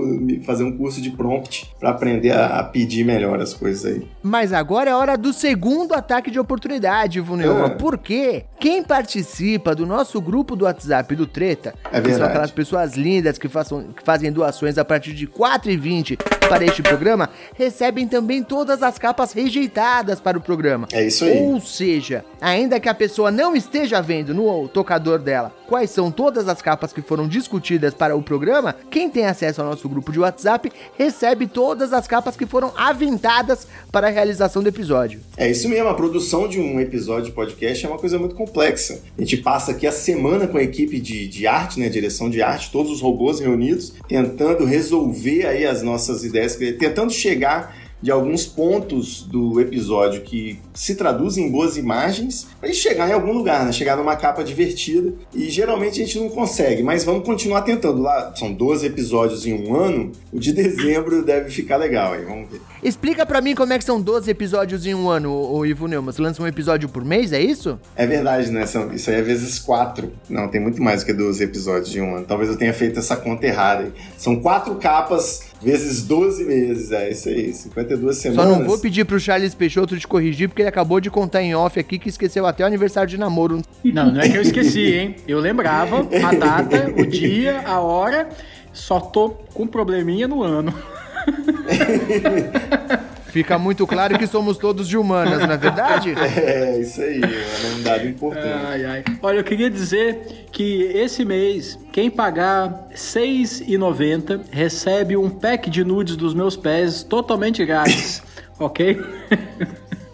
fazer 0.46 0.64
um 0.64 0.78
curso 0.78 1.02
de 1.02 1.12
prompt 1.12 1.70
para 1.78 1.90
aprender 1.90 2.32
a, 2.32 2.60
a, 2.60 2.64
pedir 2.64 3.04
melhor 3.04 3.42
as 3.42 3.54
coisas 3.54 3.86
aí. 3.86 4.08
Mas 4.24 4.54
agora 4.54 4.90
é 4.90 4.96
hora 4.96 5.18
do 5.18 5.34
segundo 5.34 5.94
ataque 5.94 6.32
de 6.32 6.40
oportunidade, 6.40 7.20
Vunelma. 7.20 7.66
É. 7.66 7.70
Porque 7.72 8.46
quem 8.58 8.82
participa 8.82 9.76
do 9.76 9.86
nosso 9.86 10.22
grupo 10.22 10.56
do 10.56 10.64
WhatsApp 10.64 11.14
do 11.16 11.28
Treta, 11.28 11.76
é 11.92 12.00
que 12.00 12.14
são 12.14 12.26
aquelas 12.26 12.52
pessoas 12.52 12.96
lindas 12.96 13.38
que, 13.38 13.50
façam, 13.50 13.90
que 13.94 14.04
fazem 14.04 14.32
doações 14.32 14.78
a 14.78 14.86
partir 14.86 15.12
de 15.12 15.26
R$ 15.26 15.32
4,20 15.38 16.18
para 16.48 16.64
este 16.64 16.82
programa, 16.82 17.30
recebem 17.56 18.08
também 18.08 18.42
todas 18.42 18.82
as 18.82 18.98
capas 18.98 19.34
rejeitadas 19.34 20.22
para 20.22 20.38
o 20.38 20.42
programa. 20.42 20.88
É 20.94 21.06
isso 21.06 21.26
aí. 21.26 21.42
Ou 21.42 21.60
seja, 21.60 22.24
ainda 22.40 22.80
que 22.80 22.88
a 22.88 22.94
pessoa 22.94 23.30
não 23.30 23.54
esteja 23.54 24.02
vendo 24.02 24.34
no 24.34 24.70
tocador 24.70 25.20
dela 25.20 25.52
quais 25.68 25.90
são 25.90 26.12
todas 26.12 26.48
as 26.48 26.62
capas 26.62 26.94
que 26.94 27.02
foram 27.02 27.28
discutidas 27.28 27.94
para 27.94 28.16
o 28.16 28.22
programa, 28.22 28.45
quem 28.90 29.10
tem 29.10 29.26
acesso 29.26 29.62
ao 29.62 29.68
nosso 29.68 29.88
grupo 29.88 30.12
de 30.12 30.20
WhatsApp 30.20 30.72
recebe 30.98 31.48
todas 31.48 31.94
as 31.94 32.08
capas 32.08 32.36
que 32.36 32.46
foram 32.46 32.72
aventadas 32.76 33.68
para 33.92 34.08
a 34.08 34.10
realização 34.10 34.62
do 34.62 34.70
episódio. 34.70 35.20
É 35.38 35.50
isso 35.50 35.68
mesmo, 35.70 35.88
a 35.90 35.94
produção 35.94 36.48
de 36.48 36.60
um 36.60 36.80
episódio 36.80 37.26
de 37.26 37.32
podcast 37.32 37.86
é 37.86 37.90
uma 37.90 37.98
coisa 37.98 38.18
muito 38.18 38.36
complexa. 38.36 39.02
A 39.18 39.22
gente 39.22 39.38
passa 39.38 39.72
aqui 39.72 39.88
a 39.88 39.92
semana 39.92 40.48
com 40.48 40.58
a 40.58 40.64
equipe 40.64 41.00
de, 41.00 41.28
de 41.28 41.48
arte, 41.48 41.80
né, 41.80 41.90
direção 41.90 42.30
de 42.30 42.42
arte, 42.42 42.72
todos 42.72 42.92
os 42.92 43.02
robôs 43.02 43.40
reunidos, 43.40 43.94
tentando 44.08 44.66
resolver 44.66 45.46
aí 45.46 45.66
as 45.66 45.82
nossas 45.82 46.24
ideias, 46.24 46.56
tentando 46.56 47.12
chegar 47.12 47.85
de 48.06 48.12
alguns 48.12 48.46
pontos 48.46 49.24
do 49.24 49.60
episódio 49.60 50.22
que 50.22 50.60
se 50.76 50.94
traduzem 50.94 51.48
em 51.48 51.52
boas 51.52 51.76
imagens 51.76 52.48
para 52.60 52.70
ele 52.70 52.78
chegar 52.78 53.10
em 53.10 53.14
algum 53.14 53.34
lugar, 53.34 53.66
né? 53.66 53.72
Chegar 53.72 53.98
numa 53.98 54.16
capa 54.16 54.44
divertida. 54.44 55.12
E 55.34 55.50
geralmente 55.50 56.00
a 56.00 56.06
gente 56.06 56.20
não 56.20 56.30
consegue, 56.30 56.84
mas 56.84 57.04
vamos 57.04 57.26
continuar 57.26 57.64
tentando. 57.64 58.04
Lá 58.04 58.32
são 58.36 58.54
12 58.54 58.86
episódios 58.86 59.48
em 59.48 59.54
um 59.56 59.76
ano, 59.76 60.12
o 60.32 60.40
de 60.40 60.54
dezembro 60.54 61.26
deve 61.26 61.50
ficar 61.50 61.78
legal 61.78 62.14
aí, 62.14 62.24
vamos 62.24 62.48
ver. 62.48 62.62
Explica 62.84 63.26
para 63.26 63.42
mim 63.42 63.56
como 63.56 63.74
é 63.74 63.80
que 63.80 63.84
são 63.84 64.00
12 64.00 64.30
episódios 64.30 64.86
em 64.86 64.94
um 64.94 65.10
ano, 65.10 65.34
o 65.34 65.66
Ivo 65.66 65.88
Neumann. 65.88 66.14
Você 66.14 66.22
lança 66.22 66.44
um 66.44 66.46
episódio 66.46 66.88
por 66.88 67.04
mês, 67.04 67.34
é 67.34 67.42
isso? 67.42 67.80
É 67.96 68.06
verdade, 68.06 68.52
né? 68.52 68.66
Isso 68.94 69.10
aí 69.10 69.16
é 69.16 69.22
vezes 69.24 69.58
4. 69.58 70.12
Não, 70.30 70.48
tem 70.48 70.62
muito 70.62 70.80
mais 70.80 71.02
do 71.02 71.08
que 71.08 71.14
12 71.14 71.44
episódios 71.44 71.90
de 71.90 72.00
um 72.00 72.18
ano. 72.18 72.26
Talvez 72.28 72.52
eu 72.52 72.56
tenha 72.56 72.72
feito 72.72 73.00
essa 73.00 73.18
conta 73.18 73.48
errada. 73.48 73.92
São 74.16 74.36
quatro 74.36 74.76
capas 74.76 75.45
vezes 75.66 76.04
12 76.04 76.46
meses. 76.46 76.92
É 76.92 77.10
isso 77.10 77.28
aí, 77.28 77.52
52 77.52 78.18
semanas. 78.18 78.44
Só 78.44 78.60
não 78.60 78.66
vou 78.66 78.78
pedir 78.78 79.04
pro 79.04 79.20
Charles 79.20 79.56
Peixoto 79.56 79.98
te 79.98 80.08
corrigir, 80.08 80.48
porque 80.48 80.62
ele 80.62 80.70
acabou 80.70 81.02
de 81.02 81.10
contar 81.10 81.42
em 81.42 81.56
off 81.56 81.80
aqui 81.80 81.98
que 81.98 82.08
esqueceu 82.08 82.46
até 82.46 82.64
o 82.64 82.68
aniversário 82.68 83.10
de 83.10 83.18
namoro. 83.18 83.62
Não, 83.84 84.12
não 84.12 84.22
é 84.22 84.30
que 84.30 84.38
eu 84.38 84.42
esqueci, 84.42 84.94
hein? 84.94 85.16
Eu 85.28 85.40
lembrava 85.40 86.08
a 86.24 86.34
data, 86.34 86.94
o 86.96 87.06
dia, 87.06 87.62
a 87.66 87.80
hora, 87.80 88.30
só 88.72 89.00
tô 89.00 89.30
com 89.30 89.66
probleminha 89.66 90.28
no 90.28 90.44
ano. 90.44 90.74
Fica 93.36 93.60
muito 93.60 93.86
claro 93.86 94.18
que 94.18 94.26
somos 94.28 94.58
todos 94.58 94.88
de 94.88 94.98
humanas, 94.98 95.40
não 95.40 95.52
é 95.52 95.58
verdade? 95.58 96.16
É, 96.46 96.80
isso 96.80 97.02
aí, 97.02 97.20
é 97.22 97.76
um 97.78 97.84
dado 97.84 98.08
importante. 98.08 98.48
Ai, 98.48 98.86
ai. 98.86 99.04
Olha, 99.22 99.40
eu 99.40 99.44
queria 99.44 99.70
dizer 99.70 100.46
que 100.54 100.84
esse 100.84 101.26
mês, 101.26 101.78
quem 101.92 102.10
pagar 102.10 102.88
R$ 102.90 102.96
6,90 102.96 104.42
recebe 104.50 105.18
um 105.18 105.30
pack 105.30 105.70
de 105.70 105.84
nudes 105.84 106.16
dos 106.16 106.34
meus 106.34 106.56
pés 106.56 107.04
totalmente 107.04 107.66
grátis, 107.66 108.24
ok? 108.58 109.02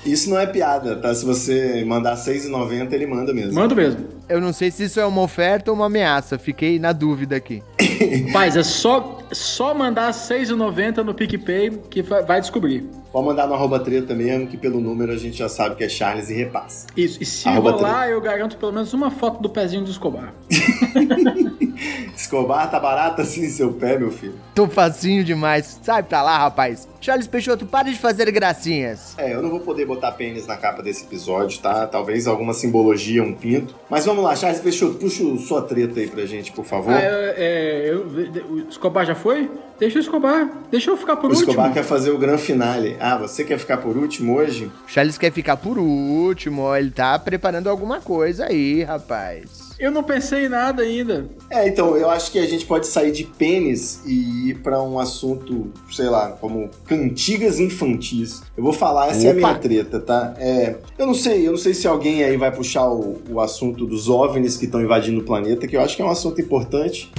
Isso 0.03 0.31
não 0.31 0.39
é 0.39 0.47
piada, 0.47 0.95
tá? 0.95 1.13
Se 1.13 1.23
você 1.23 1.85
mandar 1.85 2.15
R$6,90, 2.15 2.91
ele 2.91 3.05
manda 3.05 3.31
mesmo. 3.31 3.53
Manda 3.53 3.75
mesmo. 3.75 4.03
Eu 4.31 4.39
não 4.39 4.53
sei 4.53 4.71
se 4.71 4.85
isso 4.85 4.97
é 4.97 5.05
uma 5.05 5.21
oferta 5.21 5.71
ou 5.71 5.75
uma 5.75 5.87
ameaça. 5.87 6.39
Fiquei 6.39 6.79
na 6.79 6.93
dúvida 6.93 7.35
aqui. 7.35 7.61
Paz, 8.31 8.55
é 8.55 8.63
só, 8.63 9.19
só 9.29 9.73
mandar 9.73 10.05
R$6,90 10.05 11.03
no 11.03 11.13
PicPay 11.13 11.71
que 11.89 12.01
vai 12.01 12.39
descobrir. 12.39 12.89
Pode 13.11 13.25
mandar 13.25 13.45
no 13.45 13.53
arroba 13.53 13.77
treta 13.77 14.15
mesmo, 14.15 14.47
que 14.47 14.55
pelo 14.55 14.79
número 14.79 15.11
a 15.11 15.17
gente 15.17 15.37
já 15.37 15.49
sabe 15.49 15.75
que 15.75 15.83
é 15.83 15.89
Charles 15.89 16.29
e 16.29 16.33
repassa. 16.33 16.87
Isso, 16.95 17.21
e 17.21 17.25
se 17.25 17.45
arroba 17.49 17.71
rolar, 17.71 17.97
treta. 18.03 18.11
eu 18.11 18.21
garanto 18.21 18.55
pelo 18.55 18.71
menos 18.71 18.93
uma 18.93 19.11
foto 19.11 19.41
do 19.41 19.49
pezinho 19.49 19.83
do 19.83 19.91
Escobar. 19.91 20.33
Escobar 22.15 22.69
tá 22.69 22.79
barato 22.79 23.21
assim 23.21 23.49
seu 23.49 23.73
pé, 23.73 23.97
meu 23.97 24.11
filho? 24.11 24.35
Tô 24.55 24.67
facinho 24.67 25.23
demais. 25.23 25.79
Sai 25.81 26.03
pra 26.03 26.21
lá, 26.21 26.37
rapaz. 26.37 26.87
Charles 27.01 27.27
Peixoto, 27.27 27.65
pare 27.65 27.91
de 27.91 27.97
fazer 27.97 28.31
gracinhas. 28.31 29.15
É, 29.17 29.33
eu 29.33 29.41
não 29.41 29.49
vou 29.49 29.59
poder 29.59 29.85
botar 29.85 30.11
pênis 30.11 30.45
na 30.45 30.55
capa 30.55 30.83
desse 30.83 31.03
episódio, 31.03 31.59
tá? 31.59 31.87
Talvez 31.87 32.27
alguma 32.27 32.53
simbologia, 32.53 33.23
um 33.23 33.33
pinto. 33.33 33.75
Mas 33.89 34.05
vamos 34.05 34.20
lá, 34.21 34.35
Charles 34.35 34.61
Peixoto, 34.61 34.95
puxa 34.95 35.23
sua 35.47 35.61
treta 35.61 35.99
aí 35.99 36.07
pra 36.07 36.25
gente, 36.25 36.51
por 36.51 36.65
favor. 36.65 36.93
Ah, 36.93 37.01
é, 37.01 37.89
eu, 37.89 38.05
o 38.49 38.59
Escobar 38.69 39.05
já 39.05 39.15
foi? 39.15 39.49
Deixa 39.79 39.97
o 39.97 40.01
Escobar. 40.01 40.49
Deixa 40.69 40.91
eu 40.91 40.97
ficar 40.97 41.15
por 41.17 41.25
o 41.25 41.33
último. 41.33 41.47
O 41.47 41.51
Escobar 41.51 41.73
quer 41.73 41.83
fazer 41.83 42.11
o 42.11 42.17
grande 42.17 42.41
finale. 42.41 42.97
Ah, 42.99 43.17
você 43.17 43.43
quer 43.43 43.57
ficar 43.57 43.77
por 43.77 43.97
último 43.97 44.35
hoje? 44.35 44.71
Charles 44.87 45.17
quer 45.17 45.31
ficar 45.31 45.57
por 45.57 45.77
último, 45.77 46.61
ó. 46.63 46.77
Ele 46.77 46.91
tá 46.91 47.17
preparando 47.17 47.67
alguma 47.67 47.99
coisa 47.99 48.45
aí, 48.45 48.83
rapaz. 48.83 49.70
Eu 49.81 49.89
não 49.89 50.03
pensei 50.03 50.45
em 50.45 50.47
nada 50.47 50.83
ainda. 50.83 51.25
É, 51.49 51.67
então, 51.67 51.97
eu 51.97 52.07
acho 52.07 52.31
que 52.31 52.37
a 52.37 52.45
gente 52.45 52.67
pode 52.67 52.85
sair 52.85 53.11
de 53.11 53.23
pênis 53.23 54.03
e 54.05 54.49
ir 54.51 54.59
para 54.59 54.79
um 54.79 54.99
assunto, 54.99 55.73
sei 55.91 56.07
lá, 56.07 56.37
como 56.39 56.69
cantigas 56.85 57.59
infantis. 57.59 58.43
Eu 58.55 58.63
vou 58.63 58.73
falar, 58.73 59.09
essa 59.09 59.21
Opa. 59.21 59.27
é 59.27 59.31
a 59.31 59.33
minha 59.33 59.55
treta, 59.55 59.99
tá? 59.99 60.35
É, 60.37 60.75
eu 60.99 61.07
não 61.07 61.15
sei, 61.15 61.47
eu 61.47 61.51
não 61.53 61.57
sei 61.57 61.73
se 61.73 61.87
alguém 61.87 62.23
aí 62.23 62.37
vai 62.37 62.51
puxar 62.51 62.87
o, 62.91 63.23
o 63.27 63.39
assunto 63.39 63.87
dos 63.87 64.07
OVNIs 64.07 64.55
que 64.55 64.65
estão 64.65 64.79
invadindo 64.79 65.19
o 65.19 65.23
planeta, 65.23 65.65
que 65.65 65.75
eu 65.75 65.81
acho 65.81 65.95
que 65.95 66.03
é 66.03 66.05
um 66.05 66.11
assunto 66.11 66.39
importante. 66.39 67.11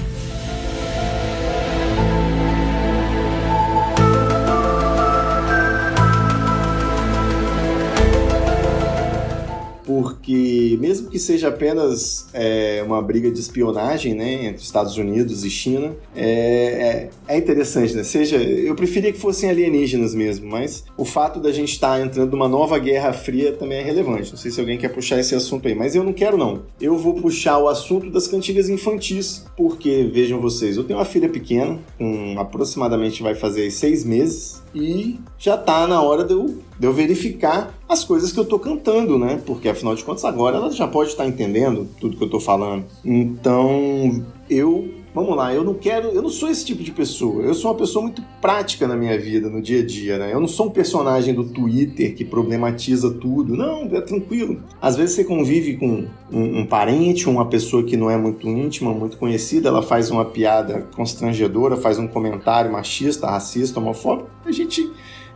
Porque 10.03 10.77
mesmo 10.81 11.09
que 11.09 11.19
seja 11.19 11.49
apenas 11.49 12.27
é, 12.35 12.83
uma 12.85 13.01
briga 13.01 13.31
de 13.31 13.38
espionagem 13.38 14.15
né, 14.15 14.47
entre 14.47 14.62
Estados 14.62 14.97
Unidos 14.97 15.45
e 15.45 15.51
China, 15.51 15.95
é, 16.15 17.09
é, 17.29 17.35
é, 17.35 17.38
interessante, 17.38 17.95
né? 17.95 18.03
Seja, 18.03 18.37
eu 18.37 18.75
preferia 18.75 19.12
que 19.12 19.19
fossem 19.19 19.49
alienígenas 19.49 20.12
mesmo, 20.12 20.51
mas 20.51 20.85
o 20.97 21.05
fato 21.05 21.38
da 21.38 21.53
gente 21.53 21.73
estar 21.73 21.99
tá 21.99 22.05
entrando 22.05 22.33
numa 22.33 22.49
nova 22.49 22.79
guerra 22.81 23.12
fria 23.12 23.53
também 23.53 23.79
é 23.79 23.83
relevante. 23.83 24.31
Não 24.31 24.37
sei 24.37 24.51
se 24.51 24.59
alguém 24.59 24.77
quer 24.77 24.88
puxar 24.88 25.21
esse 25.21 25.37
assunto 25.37 25.69
aí, 25.69 25.75
mas 25.75 25.95
eu 25.95 26.03
não 26.03 26.12
quero 26.12 26.37
não. 26.37 26.62
Eu 26.81 26.99
vou 26.99 27.15
puxar 27.15 27.59
o 27.59 27.69
assunto 27.69 28.11
das 28.11 28.27
cantigas 28.27 28.69
infantis, 28.69 29.45
porque 29.57 30.11
vejam 30.12 30.41
vocês, 30.41 30.77
eu 30.77 30.83
tenho 30.83 30.99
uma 30.99 31.05
filha 31.05 31.29
pequena, 31.29 31.79
com 31.97 32.35
aproximadamente 32.38 33.23
vai 33.23 33.37
fazer 33.37 33.71
seis 33.71 34.05
meses, 34.05 34.62
e 34.75 35.19
já 35.39 35.57
tá 35.57 35.87
na 35.87 36.01
hora 36.03 36.25
de 36.25 36.33
eu, 36.33 36.47
de 36.79 36.87
eu 36.87 36.93
verificar 36.93 37.75
as 37.89 38.05
coisas 38.05 38.33
que 38.33 38.41
eu 38.41 38.45
tô 38.45 38.59
cantando, 38.59 39.19
né? 39.19 39.41
Porque 39.45 39.69
afinal 39.69 39.95
de 39.95 40.05
contas 40.05 40.25
agora 40.25 40.57
ela 40.57 40.71
já 40.71 40.89
pode 40.89 41.11
estar 41.11 41.27
entendendo 41.27 41.89
tudo 42.01 42.17
que 42.17 42.25
eu 42.25 42.31
tô 42.31 42.41
falando. 42.41 42.85
Então 43.05 44.25
eu 44.49 45.02
Vamos 45.14 45.37
lá, 45.37 45.55
eu 45.55 45.62
não 45.62 45.75
quero, 45.75 46.09
eu 46.09 46.22
não 46.22 46.31
sou 46.31 46.48
esse 46.48 46.64
tipo 46.64 46.83
de 46.83 46.90
pessoa. 46.90 47.42
Eu 47.42 47.53
sou 47.53 47.70
uma 47.70 47.77
pessoa 47.77 48.03
muito 48.03 48.22
prática 48.40 48.88
na 48.88 48.96
minha 48.96 49.18
vida, 49.18 49.51
no 49.51 49.61
dia 49.61 49.81
a 49.81 49.87
dia, 49.87 50.16
né? 50.16 50.33
Eu 50.33 50.40
não 50.40 50.48
sou 50.48 50.68
um 50.68 50.70
personagem 50.70 51.35
do 51.35 51.44
Twitter 51.44 52.14
que 52.14 52.25
problematiza 52.25 53.12
tudo. 53.12 53.55
Não, 53.55 53.83
é 53.94 54.01
tranquilo. 54.01 54.62
Às 54.81 54.96
vezes 54.96 55.14
você 55.14 55.25
convive 55.25 55.77
com 55.77 56.07
um, 56.33 56.61
um 56.61 56.66
parente, 56.66 57.29
uma 57.29 57.46
pessoa 57.46 57.83
que 57.83 57.94
não 57.94 58.11
é 58.11 58.16
muito 58.16 58.48
íntima, 58.48 58.94
muito 58.94 59.18
conhecida, 59.18 59.68
ela 59.68 59.83
faz 59.83 60.11
uma 60.11 60.25
piada 60.25 60.87
constrangedora, 60.96 61.77
faz 61.77 61.98
um 61.98 62.09
comentário 62.09 62.72
machista, 62.72 63.27
racista, 63.27 63.79
homofóbico. 63.81 64.31
A 64.46 64.51
gente 64.51 64.90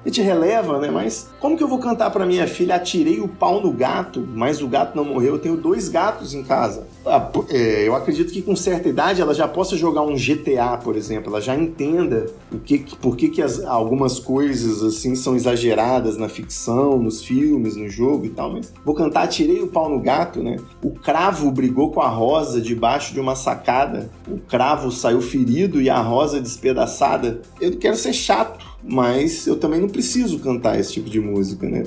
gente 0.09 0.23
releva, 0.23 0.79
né? 0.79 0.91
Mas 0.91 1.29
como 1.41 1.57
que 1.57 1.63
eu 1.63 1.69
vou 1.69 1.79
cantar 1.79 2.11
para 2.11 2.25
minha 2.27 2.47
filha? 2.47 2.77
Atirei 2.77 3.21
o 3.21 3.29
pau 3.29 3.61
no 3.61 3.73
gato, 3.73 4.27
mas 4.35 4.63
o 4.63 4.69
gato 4.69 4.97
não 4.97 5.05
morreu. 5.05 5.35
Eu 5.35 5.39
tenho 5.39 5.57
dois 5.57 5.89
gatos 5.89 6.35
em 6.35 6.43
casa. 6.43 6.87
Ah, 7.05 7.31
é, 7.49 7.87
eu 7.87 7.95
acredito 7.95 8.33
que 8.33 8.43
com 8.43 8.57
certa 8.57 8.89
idade 8.89 9.21
ela 9.21 9.35
já 9.35 9.47
possa 9.47 9.77
jogar 9.77 10.03
um 10.03 10.15
GTA, 10.15 10.79
por 10.83 10.97
exemplo. 10.97 11.31
Ela 11.31 11.41
já 11.41 11.55
entenda 11.55 12.27
o 12.53 12.59
que, 12.59 12.79
por 12.97 13.17
que, 13.17 13.29
que 13.29 13.43
as, 13.43 13.65
algumas 13.65 14.19
coisas 14.19 14.83
assim 14.83 15.15
são 15.15 15.37
exageradas 15.37 16.17
na 16.17 16.29
ficção, 16.29 16.99
nos 16.99 17.23
filmes, 17.23 17.77
no 17.77 17.89
jogo 17.89 18.27
e 18.27 18.31
tal. 18.31 18.53
Mas 18.53 18.73
vou 18.85 18.95
cantar 18.95 19.27
Atirei 19.27 19.61
o 19.61 19.67
pau 19.67 19.89
no 19.89 19.99
gato, 20.01 20.41
né? 20.41 20.57
O 20.83 20.91
cravo 20.91 21.51
brigou 21.51 21.91
com 21.91 22.01
a 22.01 22.09
rosa 22.09 22.61
debaixo 22.61 23.13
de 23.13 23.19
uma 23.19 23.35
sacada. 23.35 24.09
O 24.29 24.39
cravo 24.39 24.93
saiu 24.93 25.21
ferido 25.21 25.83
e 25.83 25.91
a 25.91 26.01
rosa 26.01 26.41
despedaçada. 26.41 27.41
Eu 27.61 27.77
quero 27.77 27.97
ser 27.97 28.13
chato 28.13 28.56
mas 28.87 29.47
eu 29.47 29.57
também 29.57 29.81
não 29.81 29.89
preciso 29.89 30.39
cantar 30.39 30.79
esse 30.79 30.93
tipo 30.93 31.11
de 31.11 31.19
música, 31.19 31.69
né? 31.69 31.83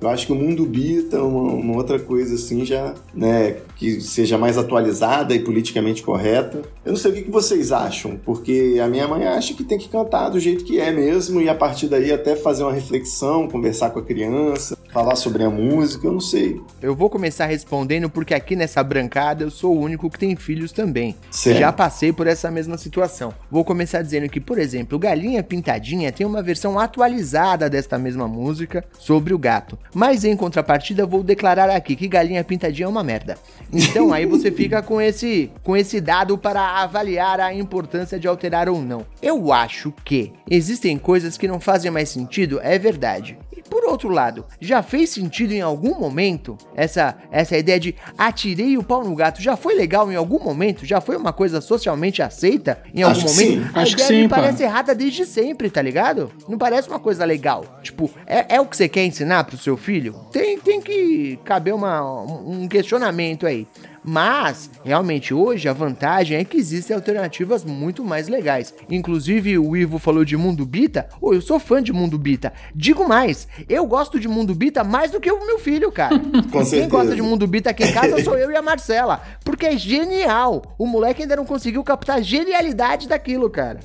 Eu 0.00 0.08
acho 0.08 0.26
que 0.26 0.32
o 0.32 0.36
mundo 0.36 0.64
bita 0.64 1.22
uma, 1.22 1.52
uma 1.52 1.76
outra 1.76 1.98
coisa 1.98 2.36
assim 2.36 2.64
já, 2.64 2.94
né, 3.12 3.56
que 3.76 4.00
seja 4.00 4.38
mais 4.38 4.56
atualizada 4.56 5.34
e 5.34 5.40
politicamente 5.40 6.02
correta. 6.02 6.62
Eu 6.84 6.92
não 6.92 6.96
sei 6.96 7.10
o 7.10 7.14
que 7.14 7.30
vocês 7.30 7.72
acham, 7.72 8.18
porque 8.24 8.78
a 8.82 8.86
minha 8.86 9.08
mãe 9.08 9.26
acha 9.26 9.54
que 9.54 9.64
tem 9.64 9.78
que 9.78 9.88
cantar 9.88 10.28
do 10.28 10.38
jeito 10.38 10.64
que 10.64 10.78
é 10.78 10.92
mesmo 10.92 11.40
e 11.40 11.48
a 11.48 11.54
partir 11.54 11.88
daí 11.88 12.12
até 12.12 12.36
fazer 12.36 12.62
uma 12.62 12.72
reflexão, 12.72 13.48
conversar 13.48 13.90
com 13.90 13.98
a 13.98 14.02
criança. 14.02 14.76
Falar 14.94 15.16
sobre 15.16 15.42
a 15.42 15.50
música, 15.50 16.06
eu 16.06 16.12
não 16.12 16.20
sei. 16.20 16.62
Eu 16.80 16.94
vou 16.94 17.10
começar 17.10 17.46
respondendo 17.46 18.08
porque 18.08 18.32
aqui 18.32 18.54
nessa 18.54 18.80
brancada 18.80 19.42
eu 19.42 19.50
sou 19.50 19.74
o 19.74 19.80
único 19.80 20.08
que 20.08 20.16
tem 20.16 20.36
filhos 20.36 20.70
também. 20.70 21.16
Certo. 21.32 21.58
Já 21.58 21.72
passei 21.72 22.12
por 22.12 22.28
essa 22.28 22.48
mesma 22.48 22.78
situação. 22.78 23.34
Vou 23.50 23.64
começar 23.64 24.02
dizendo 24.02 24.28
que, 24.28 24.38
por 24.38 24.56
exemplo, 24.56 24.96
Galinha 24.96 25.42
Pintadinha 25.42 26.12
tem 26.12 26.24
uma 26.24 26.40
versão 26.40 26.78
atualizada 26.78 27.68
desta 27.68 27.98
mesma 27.98 28.28
música 28.28 28.84
sobre 28.96 29.34
o 29.34 29.38
gato. 29.38 29.76
Mas 29.92 30.22
em 30.24 30.36
contrapartida, 30.36 31.04
vou 31.04 31.24
declarar 31.24 31.70
aqui 31.70 31.96
que 31.96 32.06
Galinha 32.06 32.44
Pintadinha 32.44 32.86
é 32.86 32.88
uma 32.88 33.02
merda. 33.02 33.36
Então 33.72 34.12
aí 34.12 34.26
você 34.26 34.48
fica 34.54 34.80
com 34.80 35.00
esse, 35.00 35.50
com 35.64 35.76
esse 35.76 36.00
dado 36.00 36.38
para 36.38 36.82
avaliar 36.82 37.40
a 37.40 37.52
importância 37.52 38.16
de 38.16 38.28
alterar 38.28 38.68
ou 38.68 38.80
não. 38.80 39.04
Eu 39.20 39.52
acho 39.52 39.92
que 40.04 40.32
existem 40.48 40.96
coisas 40.96 41.36
que 41.36 41.48
não 41.48 41.58
fazem 41.58 41.90
mais 41.90 42.10
sentido, 42.10 42.60
é 42.62 42.78
verdade. 42.78 43.36
Por 43.74 43.86
outro 43.86 44.08
lado, 44.08 44.46
já 44.60 44.84
fez 44.84 45.10
sentido 45.10 45.50
em 45.52 45.60
algum 45.60 45.98
momento 45.98 46.56
essa 46.76 47.16
essa 47.28 47.58
ideia 47.58 47.80
de 47.80 47.96
atirei 48.16 48.78
o 48.78 48.84
pau 48.84 49.02
no 49.02 49.16
gato? 49.16 49.42
Já 49.42 49.56
foi 49.56 49.74
legal 49.74 50.12
em 50.12 50.14
algum 50.14 50.38
momento? 50.38 50.86
Já 50.86 51.00
foi 51.00 51.16
uma 51.16 51.32
coisa 51.32 51.60
socialmente 51.60 52.22
aceita 52.22 52.80
em 52.94 53.02
algum 53.02 53.16
Acho 53.18 53.26
que 53.26 53.32
momento? 53.32 53.64
sim. 53.66 53.70
A 53.74 53.80
Acho 53.82 53.96
que 53.96 54.02
ideia 54.04 54.18
me 54.20 54.22
sim, 54.22 54.28
parece 54.28 54.58
pá. 54.58 54.64
errada 54.64 54.94
desde 54.94 55.26
sempre, 55.26 55.68
tá 55.70 55.82
ligado? 55.82 56.30
Não 56.48 56.56
parece 56.56 56.88
uma 56.88 57.00
coisa 57.00 57.24
legal. 57.24 57.64
Tipo, 57.82 58.08
é, 58.28 58.54
é 58.54 58.60
o 58.60 58.66
que 58.66 58.76
você 58.76 58.88
quer 58.88 59.06
ensinar 59.06 59.42
pro 59.42 59.58
seu 59.58 59.76
filho? 59.76 60.14
Tem, 60.30 60.56
tem 60.56 60.80
que 60.80 61.36
caber 61.44 61.74
uma, 61.74 62.00
um 62.22 62.68
questionamento 62.68 63.44
aí. 63.44 63.66
Mas, 64.04 64.70
realmente, 64.84 65.32
hoje 65.32 65.68
a 65.68 65.72
vantagem 65.72 66.36
é 66.36 66.44
que 66.44 66.58
existem 66.58 66.94
alternativas 66.94 67.64
muito 67.64 68.04
mais 68.04 68.28
legais. 68.28 68.74
Inclusive, 68.90 69.58
o 69.58 69.74
Ivo 69.76 69.98
falou 69.98 70.24
de 70.24 70.36
Mundo 70.36 70.66
Bita. 70.66 71.08
Ô, 71.20 71.32
eu 71.32 71.40
sou 71.40 71.58
fã 71.58 71.82
de 71.82 71.92
Mundo 71.92 72.18
Bita. 72.18 72.52
Digo 72.74 73.08
mais, 73.08 73.48
eu 73.68 73.86
gosto 73.86 74.20
de 74.20 74.28
Mundo 74.28 74.54
Bita 74.54 74.84
mais 74.84 75.10
do 75.10 75.20
que 75.20 75.32
o 75.32 75.46
meu 75.46 75.58
filho, 75.58 75.90
cara. 75.90 76.18
Quem 76.52 76.64
certeza. 76.64 76.90
gosta 76.90 77.14
de 77.16 77.22
Mundo 77.22 77.46
Bita 77.46 77.70
aqui 77.70 77.84
em 77.84 77.92
casa 77.92 78.22
sou 78.22 78.36
eu 78.36 78.50
e 78.50 78.56
a 78.56 78.60
Marcela. 78.62 79.22
Porque 79.42 79.66
é 79.66 79.76
genial. 79.76 80.74
O 80.78 80.86
moleque 80.86 81.22
ainda 81.22 81.36
não 81.36 81.46
conseguiu 81.46 81.82
captar 81.82 82.18
a 82.18 82.20
genialidade 82.20 83.08
daquilo, 83.08 83.48
cara. 83.48 83.80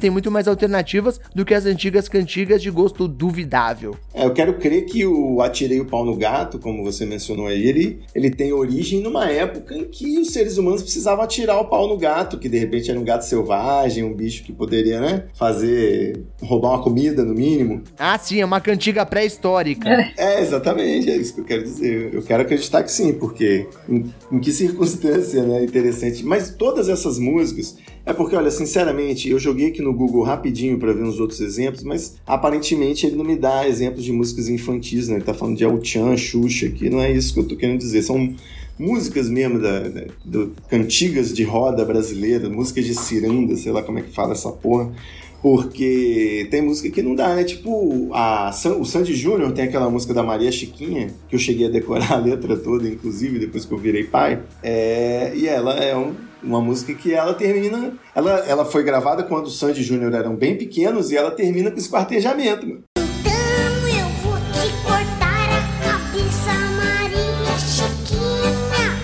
Tem 0.00 0.10
muito 0.10 0.30
mais 0.30 0.48
alternativas 0.48 1.20
do 1.34 1.44
que 1.44 1.54
as 1.54 1.66
antigas 1.66 2.08
cantigas 2.08 2.62
de 2.62 2.70
gosto 2.70 3.06
duvidável. 3.06 3.94
É, 4.12 4.24
eu 4.24 4.32
quero 4.32 4.54
crer 4.54 4.86
que 4.86 5.06
o 5.06 5.40
Atirei 5.42 5.80
o 5.80 5.84
Pau 5.84 6.04
no 6.04 6.16
Gato, 6.16 6.58
como 6.58 6.82
você 6.82 7.06
mencionou 7.06 7.46
aí, 7.46 7.66
ele, 7.66 8.00
ele 8.14 8.30
tem 8.30 8.52
origem 8.52 9.00
numa 9.00 9.30
época 9.30 9.74
em 9.76 9.84
que 9.84 10.18
os 10.18 10.32
seres 10.32 10.56
humanos 10.56 10.82
precisavam 10.82 11.22
atirar 11.22 11.60
o 11.60 11.66
pau 11.66 11.86
no 11.86 11.96
gato, 11.96 12.38
que 12.38 12.48
de 12.48 12.58
repente 12.58 12.90
era 12.90 12.98
um 12.98 13.04
gato 13.04 13.22
selvagem, 13.22 14.02
um 14.02 14.14
bicho 14.14 14.42
que 14.42 14.52
poderia, 14.52 15.00
né, 15.00 15.24
fazer, 15.34 16.24
roubar 16.42 16.70
uma 16.70 16.82
comida 16.82 17.24
no 17.24 17.34
mínimo. 17.34 17.82
Ah, 17.98 18.18
sim, 18.18 18.40
é 18.40 18.44
uma 18.44 18.60
cantiga 18.60 19.04
pré-histórica. 19.04 19.88
É, 20.16 20.40
exatamente, 20.40 21.10
é 21.10 21.16
isso 21.16 21.34
que 21.34 21.40
eu 21.40 21.44
quero 21.44 21.62
dizer. 21.62 22.14
Eu 22.14 22.22
quero 22.22 22.42
acreditar 22.42 22.82
que 22.82 22.90
sim, 22.90 23.12
porque 23.12 23.66
em, 23.88 24.12
em 24.32 24.38
que 24.40 24.52
circunstância, 24.52 25.42
né, 25.42 25.62
interessante. 25.62 26.24
Mas 26.24 26.50
todas 26.50 26.88
essas 26.88 27.18
músicas, 27.18 27.76
é 28.06 28.12
porque, 28.12 28.34
olha, 28.34 28.50
sinceramente, 28.50 29.28
eu 29.28 29.38
joguei 29.38 29.68
aqui 29.68 29.82
no 29.82 29.92
Google 29.94 30.22
rapidinho 30.22 30.78
para 30.78 30.92
ver 30.92 31.02
uns 31.04 31.20
outros 31.20 31.40
exemplos, 31.40 31.82
mas 31.84 32.16
aparentemente 32.26 33.06
ele 33.06 33.16
não 33.16 33.24
me 33.24 33.36
dá 33.36 33.68
exemplos 33.68 34.04
de 34.04 34.12
músicas 34.12 34.48
infantis, 34.48 35.08
né? 35.08 35.16
Ele 35.16 35.24
tá 35.24 35.34
falando 35.34 35.56
de 35.56 35.64
El 35.64 35.78
Chan, 35.84 36.16
Xuxa 36.16 36.66
aqui, 36.66 36.88
não 36.90 37.00
é 37.00 37.12
isso 37.12 37.34
que 37.34 37.40
eu 37.40 37.44
tô 37.48 37.56
querendo 37.56 37.78
dizer. 37.78 38.02
São 38.02 38.34
músicas 38.78 39.28
mesmo 39.28 39.58
da, 39.60 39.80
da- 39.88 40.06
do, 40.24 40.52
cantigas 40.68 41.32
de 41.34 41.44
roda 41.44 41.84
brasileira, 41.84 42.48
músicas 42.48 42.86
de 42.86 42.94
ciranda, 42.94 43.54
sei 43.56 43.70
lá 43.72 43.82
como 43.82 43.98
é 43.98 44.02
que 44.02 44.10
fala 44.14 44.32
essa 44.32 44.50
porra. 44.50 44.90
Porque 45.42 46.46
tem 46.50 46.62
música 46.62 46.90
que 46.90 47.02
não 47.02 47.14
dá, 47.14 47.34
né? 47.34 47.44
Tipo, 47.44 48.10
a, 48.12 48.52
San- 48.52 48.76
o 48.76 48.84
Sandy 48.84 49.14
Júnior 49.14 49.52
tem 49.52 49.64
aquela 49.64 49.88
música 49.90 50.12
da 50.14 50.22
Maria 50.22 50.52
Chiquinha, 50.52 51.12
que 51.28 51.34
eu 51.34 51.38
cheguei 51.38 51.66
a 51.66 51.70
decorar 51.70 52.12
a 52.12 52.16
letra 52.18 52.56
toda, 52.56 52.86
inclusive, 52.88 53.38
depois 53.38 53.64
que 53.64 53.72
eu 53.72 53.78
virei 53.78 54.04
pai. 54.04 54.40
É, 54.62 55.32
e 55.34 55.46
ela 55.48 55.74
é 55.74 55.96
um- 55.96 56.14
uma 56.42 56.60
música 56.60 56.94
que 56.94 57.12
ela 57.12 57.34
termina. 57.34 57.92
Ela, 58.14 58.38
ela 58.46 58.64
foi 58.64 58.82
gravada 58.82 59.22
quando 59.22 59.46
o 59.46 59.50
Sandy 59.50 59.82
Júnior 59.82 60.14
eram 60.14 60.34
bem 60.34 60.56
pequenos 60.56 61.10
e 61.10 61.16
ela 61.16 61.30
termina 61.30 61.70
com 61.70 61.76
esquartejamento, 61.76 62.66
mano. 62.66 62.82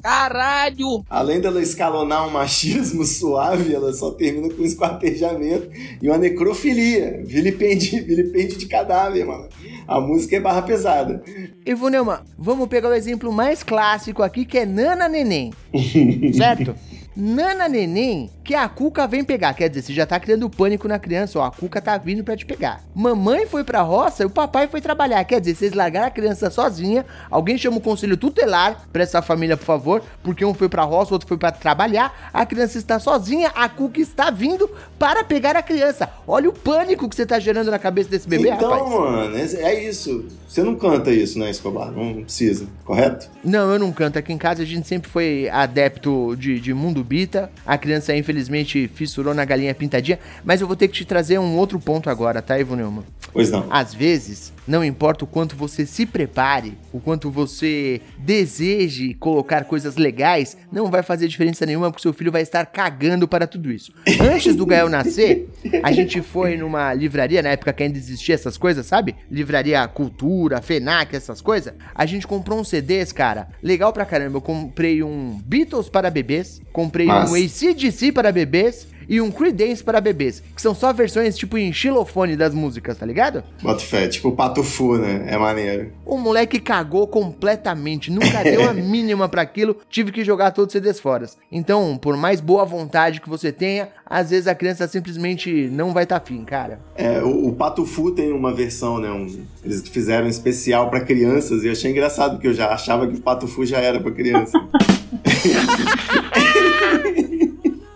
Caralho! 0.07 1.05
Além 1.11 1.40
dela 1.40 1.61
escalonar 1.61 2.29
um 2.29 2.31
machismo 2.31 3.03
suave, 3.05 3.75
ela 3.75 3.92
só 3.92 4.12
termina 4.12 4.49
com 4.55 4.62
esquartejamento 4.62 5.69
e 6.01 6.09
uma 6.09 6.16
necrofilia. 6.16 7.25
Vilipende, 7.27 7.99
vilipende 8.03 8.57
de 8.57 8.66
cadáver, 8.66 9.27
mano. 9.27 9.49
A 9.85 10.01
música 10.01 10.37
é 10.37 10.40
barra 10.40 10.62
pesada. 10.62 11.21
Ivo 11.66 11.88
Neumann, 11.88 12.21
vamos 12.38 12.69
pegar 12.69 12.90
o 12.90 12.95
exemplo 12.95 13.33
mais 13.33 13.64
clássico 13.64 14.23
aqui, 14.23 14.45
que 14.45 14.59
é 14.59 14.64
Nana 14.64 15.09
Neném. 15.09 15.53
certo? 16.38 16.77
Nana 17.16 17.69
Neném, 17.69 18.31
que 18.47 18.55
a 18.55 18.69
Cuca 18.69 19.09
vem 19.09 19.25
pegar. 19.25 19.53
Quer 19.55 19.69
dizer, 19.69 19.83
você 19.83 19.93
já 19.93 20.07
tá 20.07 20.21
criando 20.21 20.49
pânico 20.49 20.87
na 20.87 21.01
criança, 21.01 21.41
ó. 21.41 21.45
A 21.45 21.51
Cuca 21.51 21.83
tá 21.83 21.99
vindo 21.99 22.23
pra 22.23 22.37
te 22.37 22.47
pegar. 22.47 22.81
Mamãe 22.95 23.45
foi 23.45 23.65
pra 23.65 23.83
roça 23.83 24.23
e 24.23 24.27
o 24.27 24.31
papai 24.31 24.69
foi 24.69 24.81
trabalhar. 24.81 25.25
Quer 25.25 25.41
dizer, 25.41 25.57
vocês 25.57 25.73
largaram 25.73 26.07
a 26.07 26.11
criança 26.11 26.49
sozinha. 26.49 27.05
Alguém 27.29 27.59
chama 27.59 27.79
o 27.79 27.81
conselho 27.81 28.17
tutelar 28.17 28.87
pra 28.93 29.03
essa 29.03 29.21
família, 29.21 29.57
por 29.57 29.65
favor. 29.65 30.03
Porque 30.23 30.45
um 30.45 30.55
foi 30.55 30.69
pra 30.69 30.85
roça, 30.85 31.11
o 31.11 31.15
outro 31.15 31.27
foi 31.27 31.37
pra 31.37 31.51
trabalhar. 31.51 32.31
A 32.33 32.47
criança 32.47 32.79
está 32.79 33.01
sozinha, 33.01 33.49
a 33.49 33.69
Cuca 33.69 34.01
está 34.01 34.31
vindo 34.31 34.71
para 34.97 35.25
pegar 35.25 35.57
a 35.57 35.63
criança. 35.63 36.09
Olha 36.25 36.49
o 36.49 36.53
pânico 36.53 37.09
que 37.09 37.17
você 37.17 37.27
tá 37.27 37.41
gerando 37.41 37.73
na 37.73 37.81
cabeça 37.81 38.09
desse 38.09 38.29
bebê, 38.29 38.51
então, 38.51 38.71
rapaz. 38.71 38.91
mano, 38.91 39.37
é 39.37 39.47
é 39.67 39.89
isso. 39.89 40.27
Você 40.49 40.63
não 40.63 40.77
canta 40.77 41.11
isso, 41.11 41.39
né, 41.39 41.51
Escobar? 41.51 41.91
Não 41.91 42.23
precisa, 42.23 42.67
correto? 42.85 43.29
Não, 43.43 43.73
eu 43.73 43.79
não 43.79 43.93
canto. 43.93 44.19
Aqui 44.19 44.33
em 44.33 44.39
casa 44.39 44.63
a 44.63 44.67
gente 44.67 44.87
sempre 44.87 45.11
foi 45.11 45.49
adepto 45.49 46.37
de, 46.37 46.61
de 46.61 46.73
mundo 46.73 47.03
bita. 47.03 47.51
A 47.67 47.77
criança, 47.77 48.13
infelizmente, 48.37 48.88
fissurou 48.94 49.33
na 49.35 49.44
galinha 49.44 49.75
pintadinha. 49.75 50.18
Mas 50.44 50.61
eu 50.61 50.66
vou 50.66 50.77
ter 50.77 50.88
que 50.88 50.94
te 50.94 51.05
trazer 51.05 51.38
um 51.38 51.57
outro 51.57 51.81
ponto 51.81 52.11
agora, 52.11 52.42
tá, 52.42 52.59
Ivo 52.59 52.77
Neumann? 52.77 53.05
Pois 53.33 53.51
não. 53.51 53.66
Às 53.70 53.94
vezes, 53.94 54.53
não 54.66 54.85
importa 54.85 55.24
o 55.24 55.29
quanto 55.29 55.57
você 55.57 55.87
se 55.87 56.05
prepare, 56.05 56.76
o 56.92 57.00
quanto 57.00 57.31
você 57.31 58.00
deseje 58.18 59.14
colocar 59.14 59.64
coisas 59.64 59.96
legais, 59.96 60.57
não 60.72 60.90
vai 60.90 61.02
fazer 61.02 61.29
diferença 61.29 61.64
nenhuma 61.64 61.90
porque 61.90 62.02
seu 62.02 62.12
filho 62.12 62.33
vai 62.33 62.42
estar 62.42 62.66
cagando 62.66 63.29
para 63.29 63.46
tudo 63.46 63.70
isso. 63.70 63.92
Antes 64.20 64.57
do 64.57 64.66
Gael 64.66 64.88
nascer, 64.88 65.48
a 65.83 65.92
gente 65.92 66.20
foi 66.20 66.57
numa 66.57 66.92
livraria, 66.92 67.42
na 67.42 67.50
época 67.50 67.72
que 67.72 67.83
ainda 67.83 67.98
existia 67.98 68.35
essas 68.35 68.57
coisas, 68.57 68.87
sabe? 68.87 69.14
Livraria 69.31 69.87
Cultura, 69.88 70.61
FENAC, 70.61 71.14
essas 71.14 71.40
coisas. 71.40 71.72
A 71.94 72.07
gente 72.07 72.26
comprou 72.26 72.61
uns 72.61 72.68
CDs, 72.68 73.12
cara, 73.12 73.48
legal 73.62 73.92
pra 73.92 74.05
caramba. 74.05 74.38
Eu 74.38 74.42
comprei 74.42 75.02
um 75.02 75.40
Beatles 75.44 75.88
para 75.88 76.11
bebês, 76.11 76.61
comprei 76.72 77.07
Massa. 77.07 77.33
um 77.33 77.37
ACDC 77.37 78.12
para 78.12 78.33
bebês 78.33 78.88
e 79.09 79.21
um 79.21 79.31
Creedence 79.31 79.83
para 79.85 80.01
bebês, 80.01 80.42
que 80.55 80.61
são 80.62 80.75
só 80.75 80.92
versões 80.92 81.37
tipo 81.37 81.59
em 81.59 81.73
xilofone 81.73 82.37
das 82.37 82.55
músicas, 82.55 82.97
tá 82.99 83.07
ligado? 83.07 83.42
Bota 83.62 83.81
fé, 83.81 84.07
tipo 84.09 84.33
patufu, 84.33 84.97
né? 84.99 85.25
É 85.29 85.37
maneiro. 85.37 85.92
O 86.05 86.16
moleque 86.16 86.59
cagou 86.61 87.07
completamente, 87.07 88.11
nunca 88.11 88.42
deu 88.42 88.69
a 88.69 88.73
mínima 88.75 89.29
pra 89.29 89.42
aquilo, 89.42 89.77
tive 89.90 90.12
que 90.12 90.25
jogar 90.25 90.51
todos 90.53 90.75
os 90.75 90.81
CDs 90.81 91.01
fora. 91.01 91.16
Então, 91.51 91.99
por 92.01 92.16
mais 92.16 92.40
boa 92.40 92.64
vontade 92.64 93.21
que 93.21 93.29
você 93.29 93.51
tenha, 93.51 93.88
às 94.05 94.31
vezes 94.31 94.47
a 94.47 94.55
criança 94.55 94.87
simplesmente 94.87 95.69
não 95.73 95.92
vai 95.92 96.05
tá 96.07 96.16
afim, 96.19 96.45
cara. 96.45 96.79
É, 96.95 97.21
o, 97.23 97.49
o 97.49 97.53
Patufu 97.55 98.11
tem 98.11 98.33
uma 98.33 98.53
versão, 98.53 98.99
né? 98.99 99.11
um- 99.11 99.45
eles 99.64 99.83
fizeram 99.88 100.27
um 100.27 100.29
especial 100.29 100.90
pra 100.90 101.01
crianças 101.01 101.64
e 101.64 101.66
eu 101.66 101.73
achei 101.73 101.90
engraçado, 101.90 102.33
porque 102.33 102.47
eu 102.49 102.55
já 102.55 102.69
achava 102.73 103.07
que 103.09 103.16
o 103.16 103.21
Patufu 103.21 103.64
já 103.64 103.79
era 103.79 103.99
pra 103.99 104.12
criança. 104.12 104.53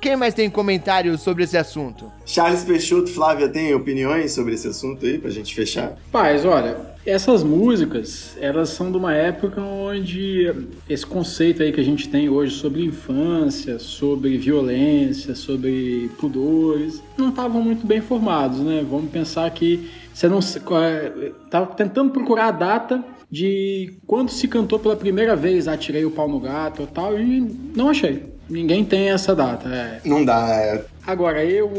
Quem 0.00 0.16
mais 0.16 0.32
tem 0.32 0.48
comentários 0.48 1.20
sobre 1.20 1.44
esse 1.44 1.58
assunto? 1.58 2.10
Charles 2.24 2.64
Peixoto, 2.64 3.08
Flávia, 3.10 3.48
tem 3.50 3.74
opiniões 3.74 4.32
sobre 4.32 4.54
esse 4.54 4.66
assunto 4.66 5.04
aí, 5.04 5.18
pra 5.18 5.30
gente 5.30 5.54
fechar? 5.54 5.94
Paz, 6.10 6.42
olha, 6.46 6.78
essas 7.04 7.42
músicas, 7.42 8.34
elas 8.40 8.70
são 8.70 8.90
de 8.90 8.96
uma 8.96 9.12
época 9.14 9.60
onde 9.60 10.50
esse 10.88 11.04
conceito 11.04 11.62
aí 11.62 11.70
que 11.70 11.80
a 11.80 11.84
gente 11.84 12.08
tem 12.08 12.30
hoje 12.30 12.54
sobre 12.54 12.82
infância, 12.82 13.78
sobre 13.78 14.38
violência, 14.38 15.34
sobre 15.34 16.10
pudores, 16.18 17.02
não 17.18 17.28
estavam 17.28 17.62
muito 17.62 17.86
bem 17.86 18.00
formados, 18.00 18.60
né? 18.60 18.82
Vamos 18.88 19.10
pensar 19.10 19.50
que 19.50 19.90
você 20.14 20.28
não 20.28 20.40
qual 20.64 20.82
é- 20.82 21.32
tava 21.50 21.66
tentando 21.74 22.10
procurar 22.10 22.46
a 22.48 22.52
data 22.52 23.04
de 23.30 23.98
quando 24.06 24.30
se 24.30 24.48
cantou 24.48 24.78
pela 24.78 24.96
primeira 24.96 25.36
vez 25.36 25.68
Atirei 25.68 26.04
o 26.06 26.10
pau 26.10 26.28
no 26.28 26.40
gato 26.40 26.82
e 26.82 26.86
tal, 26.86 27.18
e 27.20 27.40
não 27.76 27.90
achei. 27.90 28.39
Ninguém 28.50 28.84
tem 28.84 29.10
essa 29.10 29.34
data. 29.34 29.68
É. 29.68 30.00
Não 30.04 30.24
dá. 30.24 30.48
É... 30.50 30.84
Agora, 31.06 31.44
eu, 31.44 31.72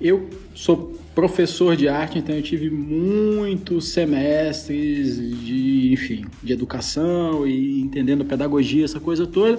eu 0.00 0.30
sou 0.54 0.96
professor 1.16 1.74
de 1.74 1.88
arte, 1.88 2.18
então 2.18 2.34
eu 2.34 2.42
tive 2.42 2.68
muitos 2.70 3.88
semestres 3.88 5.16
de, 5.16 5.90
enfim, 5.92 6.26
de 6.42 6.52
educação 6.52 7.46
e 7.46 7.80
entendendo 7.80 8.24
pedagogia, 8.24 8.84
essa 8.84 9.00
coisa 9.00 9.26
toda. 9.26 9.58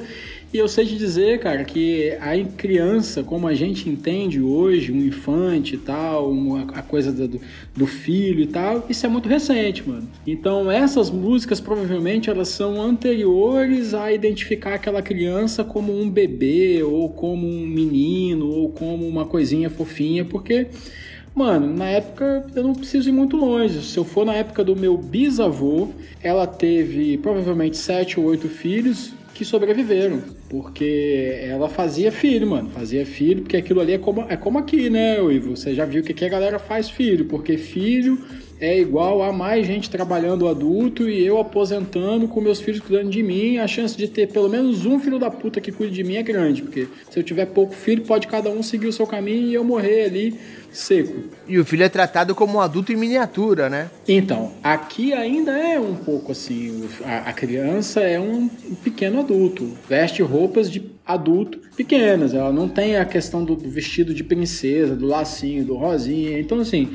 E 0.54 0.58
eu 0.58 0.68
sei 0.70 0.86
te 0.86 0.96
dizer, 0.96 1.40
cara, 1.40 1.66
que 1.66 2.12
a 2.22 2.42
criança, 2.56 3.22
como 3.22 3.48
a 3.48 3.54
gente 3.54 3.90
entende 3.90 4.42
hoje, 4.42 4.94
um 4.94 5.06
infante 5.06 5.76
e 5.76 5.78
tal, 5.78 6.32
uma, 6.32 6.62
a 6.74 6.82
coisa 6.82 7.12
do, 7.12 7.42
do 7.76 7.86
filho 7.86 8.40
e 8.40 8.48
tal, 8.48 8.86
isso 8.90 9.06
é 9.06 9.10
muito 9.10 9.28
recente, 9.28 9.88
mano. 9.88 10.08
Então 10.26 10.72
essas 10.72 11.12
músicas 11.12 11.60
provavelmente 11.60 12.30
elas 12.30 12.48
são 12.48 12.82
anteriores 12.82 13.94
a 13.94 14.10
identificar 14.14 14.76
aquela 14.76 15.02
criança 15.02 15.66
como 15.66 15.94
um 15.94 16.10
bebê, 16.10 16.82
ou 16.82 17.10
como 17.10 17.46
um 17.46 17.68
menino, 17.68 18.50
ou 18.50 18.70
como 18.70 19.06
uma 19.06 19.26
coisinha 19.26 19.70
fofinha, 19.70 20.24
porque 20.24 20.68
Mano, 21.36 21.72
na 21.72 21.86
época 21.86 22.48
eu 22.56 22.64
não 22.64 22.74
preciso 22.74 23.10
ir 23.10 23.12
muito 23.12 23.38
longe. 23.38 23.84
Se 23.84 23.96
eu 23.96 24.04
for 24.04 24.26
na 24.26 24.34
época 24.34 24.64
do 24.64 24.76
meu 24.76 24.98
bisavô, 24.98 25.90
ela 26.20 26.48
teve 26.48 27.16
provavelmente 27.20 27.78
sete 27.78 28.20
ou 28.20 28.26
oito 28.26 28.50
filhos 28.50 29.14
que 29.38 29.45
sobreviveram. 29.45 30.21
Porque 30.50 31.39
ela 31.43 31.69
fazia 31.69 32.12
filho, 32.12 32.47
mano. 32.47 32.69
Fazia 32.69 33.06
filho, 33.06 33.43
porque 33.43 33.58
aquilo 33.58 33.80
ali 33.80 33.93
é 33.93 33.97
como, 33.97 34.26
é 34.28 34.36
como 34.36 34.58
aqui, 34.58 34.89
né, 34.89 35.17
Ivo? 35.32 35.56
Você 35.56 35.76
já 35.76 35.86
viu 35.86 36.04
que 36.04 36.12
aqui 36.12 36.26
a 36.26 36.30
galera 36.30 36.58
faz 36.58 36.89
filho, 36.89 37.26
porque 37.26 37.58
filho 37.58 38.17
é 38.60 38.80
igual 38.80 39.22
a 39.22 39.32
mais 39.32 39.67
gente 39.67 39.89
trabalhando 39.89 40.48
adulto 40.48 41.08
e 41.10 41.24
eu 41.24 41.39
aposentando 41.39 42.28
com 42.28 42.41
meus 42.41 42.60
filhos 42.60 42.82
cuidando 42.82 43.10
de 43.10 43.22
mim. 43.22 43.58
A 43.58 43.67
chance 43.67 43.96
de 43.96 44.08
ter 44.08 44.28
pelo 44.28 44.50
menos 44.50 44.86
um 44.86 45.00
filho 45.00 45.20
da 45.20 45.30
puta 45.30 45.62
que 45.62 45.72
cuide 45.72 45.93
de 45.93 46.04
mim 46.04 46.15
é 46.15 46.24
grande, 46.24 46.62
porque 46.62 46.88
se 47.10 47.20
eu 47.20 47.24
tiver 47.24 47.46
pouco 47.48 47.74
filho, 47.74 48.04
pode 48.04 48.28
cada 48.28 48.50
um 48.50 48.63
seguir 48.63 48.88
o 48.88 48.93
seu 48.93 49.06
caminho 49.06 49.48
e 49.48 49.54
eu 49.54 49.63
morrer 49.63 50.06
ali 50.06 50.39
seco. 50.72 51.24
E 51.48 51.60
o 51.60 51.65
filho 51.65 51.84
é 51.84 51.89
tratado 51.89 52.34
como 52.34 52.58
um 52.58 52.62
adulto 52.62 52.91
em 52.91 52.96
miniatura, 52.96 53.70
né? 53.70 53.89
Então, 54.08 54.52
aqui 54.63 55.13
ainda 55.13 55.52
é 55.52 55.80
um 55.80 55.96
pouco 55.96 56.32
assim: 56.32 56.88
a, 57.04 57.30
a 57.30 57.34
criança 57.34 58.02
é 58.02 58.20
um 58.20 58.48
pequeno 58.84 59.20
adulto, 59.20 59.72
veste 59.88 60.22
roupas 60.22 60.70
de 60.70 60.98
adulto 61.06 61.60
pequenas, 61.76 62.34
ela 62.34 62.52
não 62.52 62.67
tem 62.67 62.98
a 62.98 63.06
questão 63.06 63.43
do 63.46 63.56
vestido 63.56 64.13
de 64.13 64.24
princesa, 64.24 64.96
do 64.96 65.06
lacinho, 65.06 65.63
do 65.63 65.76
rosinha. 65.76 66.39
Então, 66.39 66.60
assim. 66.60 66.89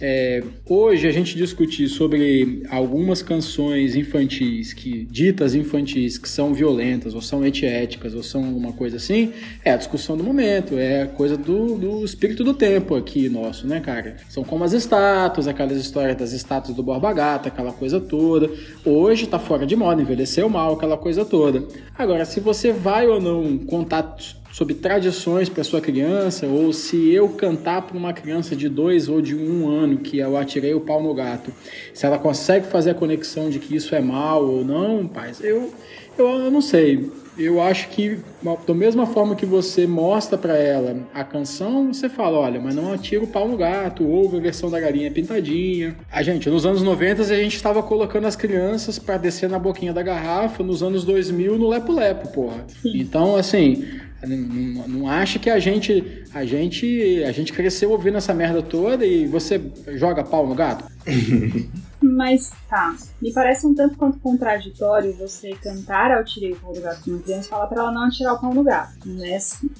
É, 0.00 0.42
hoje 0.68 1.06
a 1.06 1.12
gente 1.12 1.36
discutir 1.36 1.88
sobre 1.88 2.62
algumas 2.68 3.22
canções 3.22 3.94
infantis 3.94 4.72
que 4.72 5.04
ditas 5.04 5.54
infantis 5.54 6.18
que 6.18 6.28
são 6.28 6.52
violentas 6.52 7.14
ou 7.14 7.20
são 7.20 7.42
antiéticas 7.42 8.14
ou 8.14 8.22
são 8.22 8.42
uma 8.42 8.72
coisa 8.72 8.96
assim 8.96 9.32
é 9.64 9.72
a 9.72 9.76
discussão 9.76 10.16
do 10.16 10.24
momento 10.24 10.76
é 10.76 11.02
a 11.02 11.06
coisa 11.06 11.36
do, 11.36 11.78
do 11.78 12.04
espírito 12.04 12.42
do 12.42 12.54
tempo 12.54 12.94
aqui 12.96 13.28
nosso 13.28 13.66
né 13.66 13.80
cara? 13.80 14.16
São 14.28 14.42
como 14.42 14.64
as 14.64 14.72
estátuas 14.72 15.46
aquelas 15.46 15.78
histórias 15.78 16.16
das 16.16 16.32
estátuas 16.32 16.76
do 16.76 16.82
Borba 16.82 17.12
Gata 17.12 17.48
aquela 17.48 17.72
coisa 17.72 18.00
toda. 18.00 18.50
Hoje 18.84 19.26
tá 19.26 19.38
fora 19.38 19.64
de 19.64 19.76
moda 19.76 20.02
envelheceu 20.02 20.48
mal 20.48 20.74
aquela 20.74 20.96
coisa 20.96 21.24
toda. 21.24 21.64
Agora 21.96 22.24
se 22.24 22.40
você 22.40 22.72
vai 22.72 23.06
ou 23.06 23.20
não 23.20 23.58
contar 23.58 24.16
sobre 24.54 24.72
tradições 24.72 25.48
para 25.48 25.64
sua 25.64 25.80
criança, 25.80 26.46
ou 26.46 26.72
se 26.72 27.12
eu 27.12 27.28
cantar 27.30 27.82
para 27.82 27.98
uma 27.98 28.12
criança 28.12 28.54
de 28.54 28.68
dois 28.68 29.08
ou 29.08 29.20
de 29.20 29.34
um 29.34 29.68
ano 29.68 29.98
que 29.98 30.18
eu 30.18 30.36
atirei 30.36 30.72
o 30.72 30.80
pau 30.80 31.02
no 31.02 31.12
gato, 31.12 31.52
se 31.92 32.06
ela 32.06 32.20
consegue 32.20 32.64
fazer 32.64 32.90
a 32.90 32.94
conexão 32.94 33.50
de 33.50 33.58
que 33.58 33.74
isso 33.74 33.96
é 33.96 34.00
mal 34.00 34.46
ou 34.46 34.64
não, 34.64 35.08
paz, 35.08 35.42
eu, 35.42 35.74
eu, 36.16 36.28
eu 36.28 36.50
não 36.52 36.60
sei. 36.60 37.10
Eu 37.36 37.60
acho 37.60 37.88
que 37.88 38.20
da 38.64 38.74
mesma 38.74 39.06
forma 39.06 39.34
que 39.34 39.44
você 39.44 39.88
mostra 39.88 40.38
para 40.38 40.56
ela 40.56 40.98
a 41.12 41.24
canção, 41.24 41.92
você 41.92 42.08
fala, 42.08 42.38
olha, 42.38 42.60
mas 42.60 42.76
não 42.76 42.92
atira 42.92 43.24
o 43.24 43.26
pau 43.26 43.48
no 43.48 43.56
gato, 43.56 44.06
ouve 44.06 44.36
a 44.36 44.40
versão 44.40 44.70
da 44.70 44.78
galinha 44.78 45.10
pintadinha. 45.10 45.96
A 46.12 46.22
gente, 46.22 46.48
nos 46.48 46.64
anos 46.64 46.80
90 46.80 47.22
a 47.22 47.24
gente 47.24 47.56
estava 47.56 47.82
colocando 47.82 48.28
as 48.28 48.36
crianças 48.36 49.00
para 49.00 49.16
descer 49.16 49.48
na 49.48 49.58
boquinha 49.58 49.92
da 49.92 50.00
garrafa, 50.00 50.62
nos 50.62 50.80
anos 50.80 51.02
2000 51.02 51.58
no 51.58 51.68
lepo 51.68 51.92
lepo, 51.92 52.28
porra. 52.28 52.64
Então, 52.84 53.34
assim, 53.34 53.84
não, 54.22 54.88
não 54.88 55.08
acha 55.08 55.38
que 55.38 55.50
a 55.50 55.58
gente, 55.58 56.24
a 56.32 56.44
gente, 56.44 57.22
a 57.24 57.32
gente 57.32 57.52
cresceu 57.52 57.90
ouvindo 57.90 58.16
essa 58.16 58.34
merda 58.34 58.62
toda 58.62 59.04
e 59.04 59.26
você 59.26 59.60
joga 59.94 60.24
pau 60.24 60.46
no 60.46 60.54
gato? 60.54 60.84
Mas 62.04 62.52
tá, 62.68 62.94
me 63.20 63.32
parece 63.32 63.66
um 63.66 63.74
tanto 63.74 63.96
quanto 63.96 64.18
contraditório 64.20 65.12
você 65.14 65.52
cantar 65.62 66.12
ao 66.12 66.24
tirei 66.24 66.52
o 66.52 66.56
pau 66.56 66.72
do 66.72 66.80
gato 66.80 67.10
uma 67.10 67.18
criança 67.22 67.46
e 67.46 67.50
falar 67.50 67.66
pra 67.66 67.80
ela 67.82 67.92
não 67.92 68.02
atirar 68.04 68.34
o 68.34 68.38
pau 68.40 68.52
no 68.52 68.62
gato, 68.62 68.92
né? 69.06 69.38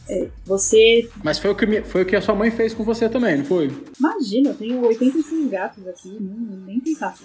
É, 0.09 0.29
você. 0.45 1.09
Mas 1.23 1.39
foi 1.39 1.51
o, 1.51 1.55
que, 1.55 1.67
me- 1.67 1.83
foi 1.83 2.03
o 2.03 2.07
que 2.07 2.17
a 2.17 2.23
sua 2.23 2.35
mãe 2.35 2.51
fez 2.51 2.73
com 2.73 2.83
você 2.83 3.09
também, 3.09 3.39
não 3.39 3.45
foi? 3.45 3.71
Imagina, 3.99 4.51
eu 4.51 4.55
tenho 4.55 4.81
85 4.87 5.49
gatos 5.51 5.87
aqui, 5.87 6.17
não, 6.21 6.57
nem 6.67 6.81
pensar. 6.81 7.15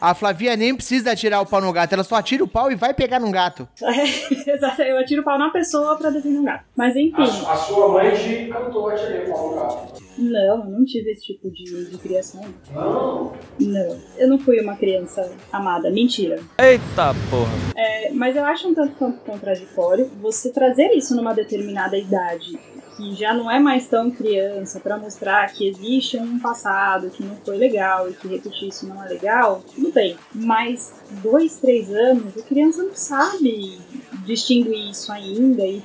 A 0.00 0.14
Flavia 0.14 0.56
nem 0.56 0.74
precisa 0.74 1.12
atirar 1.12 1.42
o 1.42 1.46
pau 1.46 1.60
no 1.60 1.72
gato, 1.72 1.92
ela 1.92 2.02
só 2.04 2.14
atira 2.16 2.42
o 2.42 2.48
pau 2.48 2.72
e 2.72 2.74
vai 2.74 2.94
pegar 2.94 3.20
num 3.20 3.30
gato. 3.30 3.68
É, 3.82 4.50
exato, 4.54 4.80
eu 4.82 4.98
atiro 4.98 5.20
o 5.22 5.24
pau 5.24 5.38
na 5.38 5.50
pessoa 5.50 5.96
pra 5.96 6.10
defender 6.10 6.38
um 6.38 6.44
gato. 6.44 6.64
Mas 6.76 6.96
enfim. 6.96 7.14
A, 7.46 7.52
a 7.52 7.56
sua 7.56 7.88
mãe 7.88 8.10
te 8.14 8.48
cantou 8.50 8.88
atirei 8.88 9.26
o 9.28 9.32
pau 9.32 9.50
no 9.50 9.56
gato. 9.56 10.02
Não, 10.20 10.64
eu 10.64 10.70
não 10.70 10.84
tive 10.84 11.10
esse 11.10 11.22
tipo 11.22 11.50
de, 11.50 11.90
de 11.90 11.98
criação. 11.98 12.44
Não? 12.74 13.32
Não, 13.58 14.00
eu 14.18 14.28
não 14.28 14.38
fui 14.38 14.60
uma 14.60 14.76
criança 14.76 15.32
amada. 15.52 15.90
Mentira. 15.90 16.38
Eita 16.58 17.14
porra. 17.30 17.50
É, 17.76 18.10
mas 18.12 18.36
eu 18.36 18.44
acho 18.44 18.68
um 18.68 18.74
tanto 18.74 18.94
quanto 18.96 19.20
contraditório 19.20 20.10
você 20.20 20.52
trazer 20.52 20.90
isso 20.92 21.16
numa 21.16 21.32
determinada 21.32 21.96
idade, 21.96 22.58
que 23.00 23.14
já 23.14 23.32
não 23.32 23.50
é 23.50 23.58
mais 23.58 23.86
tão 23.86 24.10
criança, 24.10 24.78
pra 24.78 24.98
mostrar 24.98 25.50
que 25.52 25.66
existe 25.66 26.18
um 26.18 26.38
passado 26.38 27.08
que 27.08 27.24
não 27.24 27.36
foi 27.36 27.56
legal 27.56 28.10
e 28.10 28.12
que 28.12 28.28
repetir 28.28 28.68
isso 28.68 28.86
não 28.86 29.02
é 29.02 29.08
legal, 29.08 29.62
tudo 29.74 29.90
bem. 29.90 30.16
Mas 30.34 30.92
dois, 31.22 31.56
três 31.56 31.90
anos, 31.90 32.36
a 32.36 32.42
criança 32.42 32.82
não 32.82 32.94
sabe 32.94 33.78
distinguir 34.26 34.90
isso 34.90 35.10
ainda 35.10 35.64
e 35.66 35.82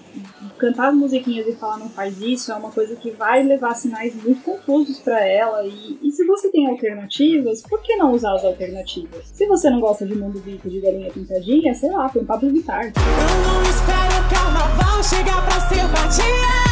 cantar 0.58 0.89
as 0.89 0.95
musiquinhas 0.95 1.47
e 1.47 1.56
falar 1.56 1.78
não 1.78 1.89
faz 1.89 2.19
isso 2.21 2.51
é 2.51 2.56
uma 2.56 2.71
coisa 2.71 2.95
que 2.95 3.12
vai 3.12 3.41
levar 3.43 3.75
sinais 3.75 4.13
muito 4.21 4.41
confusos 4.41 4.99
pra 4.99 5.25
ela 5.25 5.65
e, 5.65 5.97
e 6.01 6.12
se 6.12 6.25
você 6.25 6.49
tem 6.49 6.67
alternativas, 6.67 7.62
por 7.62 7.82
que 7.82 7.95
não 7.95 8.12
usar 8.12 8.34
as 8.36 8.43
alternativas? 8.43 9.25
Se 9.34 9.47
você 9.47 9.69
não 9.69 9.80
gosta 9.80 10.06
de 10.06 10.15
mundo 10.15 10.39
vivo 10.41 10.69
de 10.69 10.82
galinha 10.82 11.12
pintadinha, 11.12 11.73
sei 11.73 11.91
lá, 11.91 12.10
põe 12.10 12.25
Pablo 12.25 12.51
Vittar. 12.51 12.86
Eu 12.86 13.54
não 13.54 13.62
espero 13.63 14.30
carnaval 14.30 15.04
chegar 15.04 15.45
pra 15.45 15.60
ser 15.62 15.88
vadia. 15.88 16.64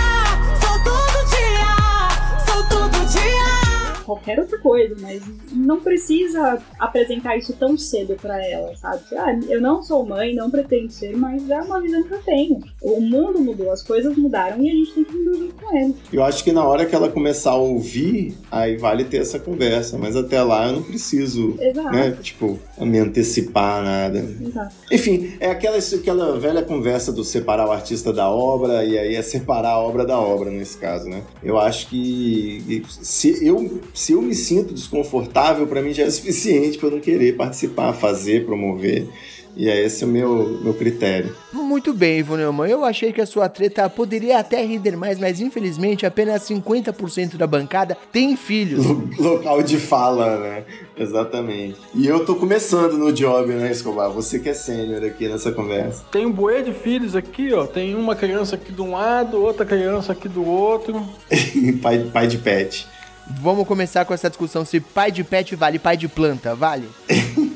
Qualquer 4.13 4.39
outra 4.39 4.57
coisa, 4.59 4.95
mas 5.01 5.21
não 5.51 5.79
precisa 5.79 6.59
apresentar 6.79 7.37
isso 7.37 7.53
tão 7.53 7.77
cedo 7.77 8.15
pra 8.21 8.43
ela, 8.45 8.75
sabe? 8.75 9.03
Ah, 9.15 9.37
eu 9.49 9.59
não 9.59 9.81
sou 9.81 10.05
mãe, 10.05 10.35
não 10.35 10.49
pretendo 10.49 10.91
ser, 10.91 11.15
mas 11.17 11.49
é 11.49 11.61
uma 11.61 11.81
visão 11.81 12.03
que 12.03 12.13
eu 12.13 12.21
tenho. 12.23 12.59
O 12.81 13.01
mundo 13.01 13.39
mudou, 13.39 13.71
as 13.71 13.81
coisas 13.81 14.15
mudaram 14.15 14.63
e 14.63 14.69
a 14.69 14.73
gente 14.73 14.93
tem 14.93 15.03
que 15.03 15.23
junto 15.23 15.55
com 15.55 15.75
ele. 15.75 15.95
Eu 16.11 16.23
acho 16.23 16.43
que 16.43 16.51
na 16.51 16.65
hora 16.65 16.85
que 16.85 16.95
ela 16.95 17.09
começar 17.09 17.51
a 17.51 17.55
ouvir, 17.55 18.35
aí 18.51 18.77
vale 18.77 19.03
ter 19.03 19.17
essa 19.17 19.39
conversa. 19.39 19.97
Mas 19.97 20.15
até 20.15 20.41
lá 20.41 20.67
eu 20.67 20.73
não 20.73 20.83
preciso, 20.83 21.55
Exato. 21.59 21.91
né? 21.91 22.17
Tipo, 22.21 22.59
me 22.79 22.99
antecipar 22.99 23.83
nada. 23.83 24.19
Exato. 24.19 24.75
Enfim, 24.91 25.33
é 25.39 25.49
aquela, 25.49 25.77
aquela 25.77 26.39
velha 26.39 26.61
conversa 26.61 27.11
do 27.11 27.23
separar 27.23 27.67
o 27.67 27.71
artista 27.71 28.13
da 28.13 28.29
obra, 28.29 28.83
e 28.83 28.97
aí 28.97 29.15
é 29.15 29.21
separar 29.21 29.71
a 29.71 29.79
obra 29.79 30.05
da 30.05 30.19
obra 30.19 30.51
nesse 30.51 30.77
caso, 30.77 31.09
né? 31.09 31.23
Eu 31.41 31.57
acho 31.57 31.87
que 31.87 32.83
se 33.01 33.45
eu, 33.45 33.81
se 34.03 34.11
eu 34.13 34.21
me 34.21 34.35
sinto 34.35 34.73
desconfortável, 34.73 35.65
pra 35.65 35.81
mim 35.81 35.93
já 35.93 36.03
é 36.03 36.09
suficiente 36.09 36.77
pra 36.77 36.87
eu 36.87 36.91
não 36.91 36.99
querer 36.99 37.37
participar, 37.37 37.93
fazer, 37.93 38.45
promover. 38.45 39.07
E 39.55 39.69
é 39.69 39.85
esse 39.85 40.03
o 40.03 40.07
meu, 40.07 40.59
meu 40.63 40.73
critério. 40.73 41.35
Muito 41.53 41.93
bem, 41.93 42.17
Ivo 42.17 42.35
Neumann. 42.35 42.67
Eu 42.71 42.83
achei 42.83 43.13
que 43.13 43.21
a 43.21 43.25
sua 43.27 43.47
treta 43.47 43.87
poderia 43.87 44.39
até 44.39 44.65
render 44.65 44.95
mais, 44.97 45.19
mas 45.19 45.39
infelizmente 45.39 46.07
apenas 46.07 46.41
50% 46.49 47.37
da 47.37 47.45
bancada 47.45 47.95
tem 48.11 48.35
filhos. 48.35 48.83
Lo- 48.83 49.09
Local 49.19 49.61
de 49.61 49.77
fala, 49.77 50.39
né? 50.39 50.63
Exatamente. 50.97 51.75
E 51.93 52.07
eu 52.07 52.25
tô 52.25 52.33
começando 52.35 52.97
no 52.97 53.13
job, 53.13 53.53
né, 53.53 53.71
Escobar? 53.71 54.09
Você 54.09 54.39
que 54.39 54.49
é 54.49 54.55
sênior 54.55 55.03
aqui 55.03 55.27
nessa 55.27 55.51
conversa. 55.51 56.03
Tem 56.11 56.25
um 56.25 56.31
buê 56.31 56.63
de 56.63 56.73
filhos 56.73 57.15
aqui, 57.15 57.53
ó. 57.53 57.67
Tem 57.67 57.93
uma 57.93 58.15
criança 58.15 58.55
aqui 58.55 58.71
de 58.71 58.81
um 58.81 58.93
lado, 58.93 59.39
outra 59.39 59.63
criança 59.67 60.13
aqui 60.13 60.27
do 60.27 60.43
outro. 60.43 60.99
pai, 61.79 62.09
pai 62.11 62.25
de 62.27 62.39
pet. 62.39 62.87
Vamos 63.27 63.67
começar 63.67 64.05
com 64.05 64.13
essa 64.13 64.29
discussão 64.29 64.65
se 64.65 64.79
pai 64.79 65.11
de 65.11 65.23
pet 65.23 65.55
vale 65.55 65.79
pai 65.79 65.95
de 65.95 66.07
planta, 66.07 66.55
vale? 66.55 66.89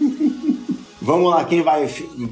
Vamos 1.08 1.32
lá, 1.32 1.46
quem 1.46 1.62
vai? 1.62 1.86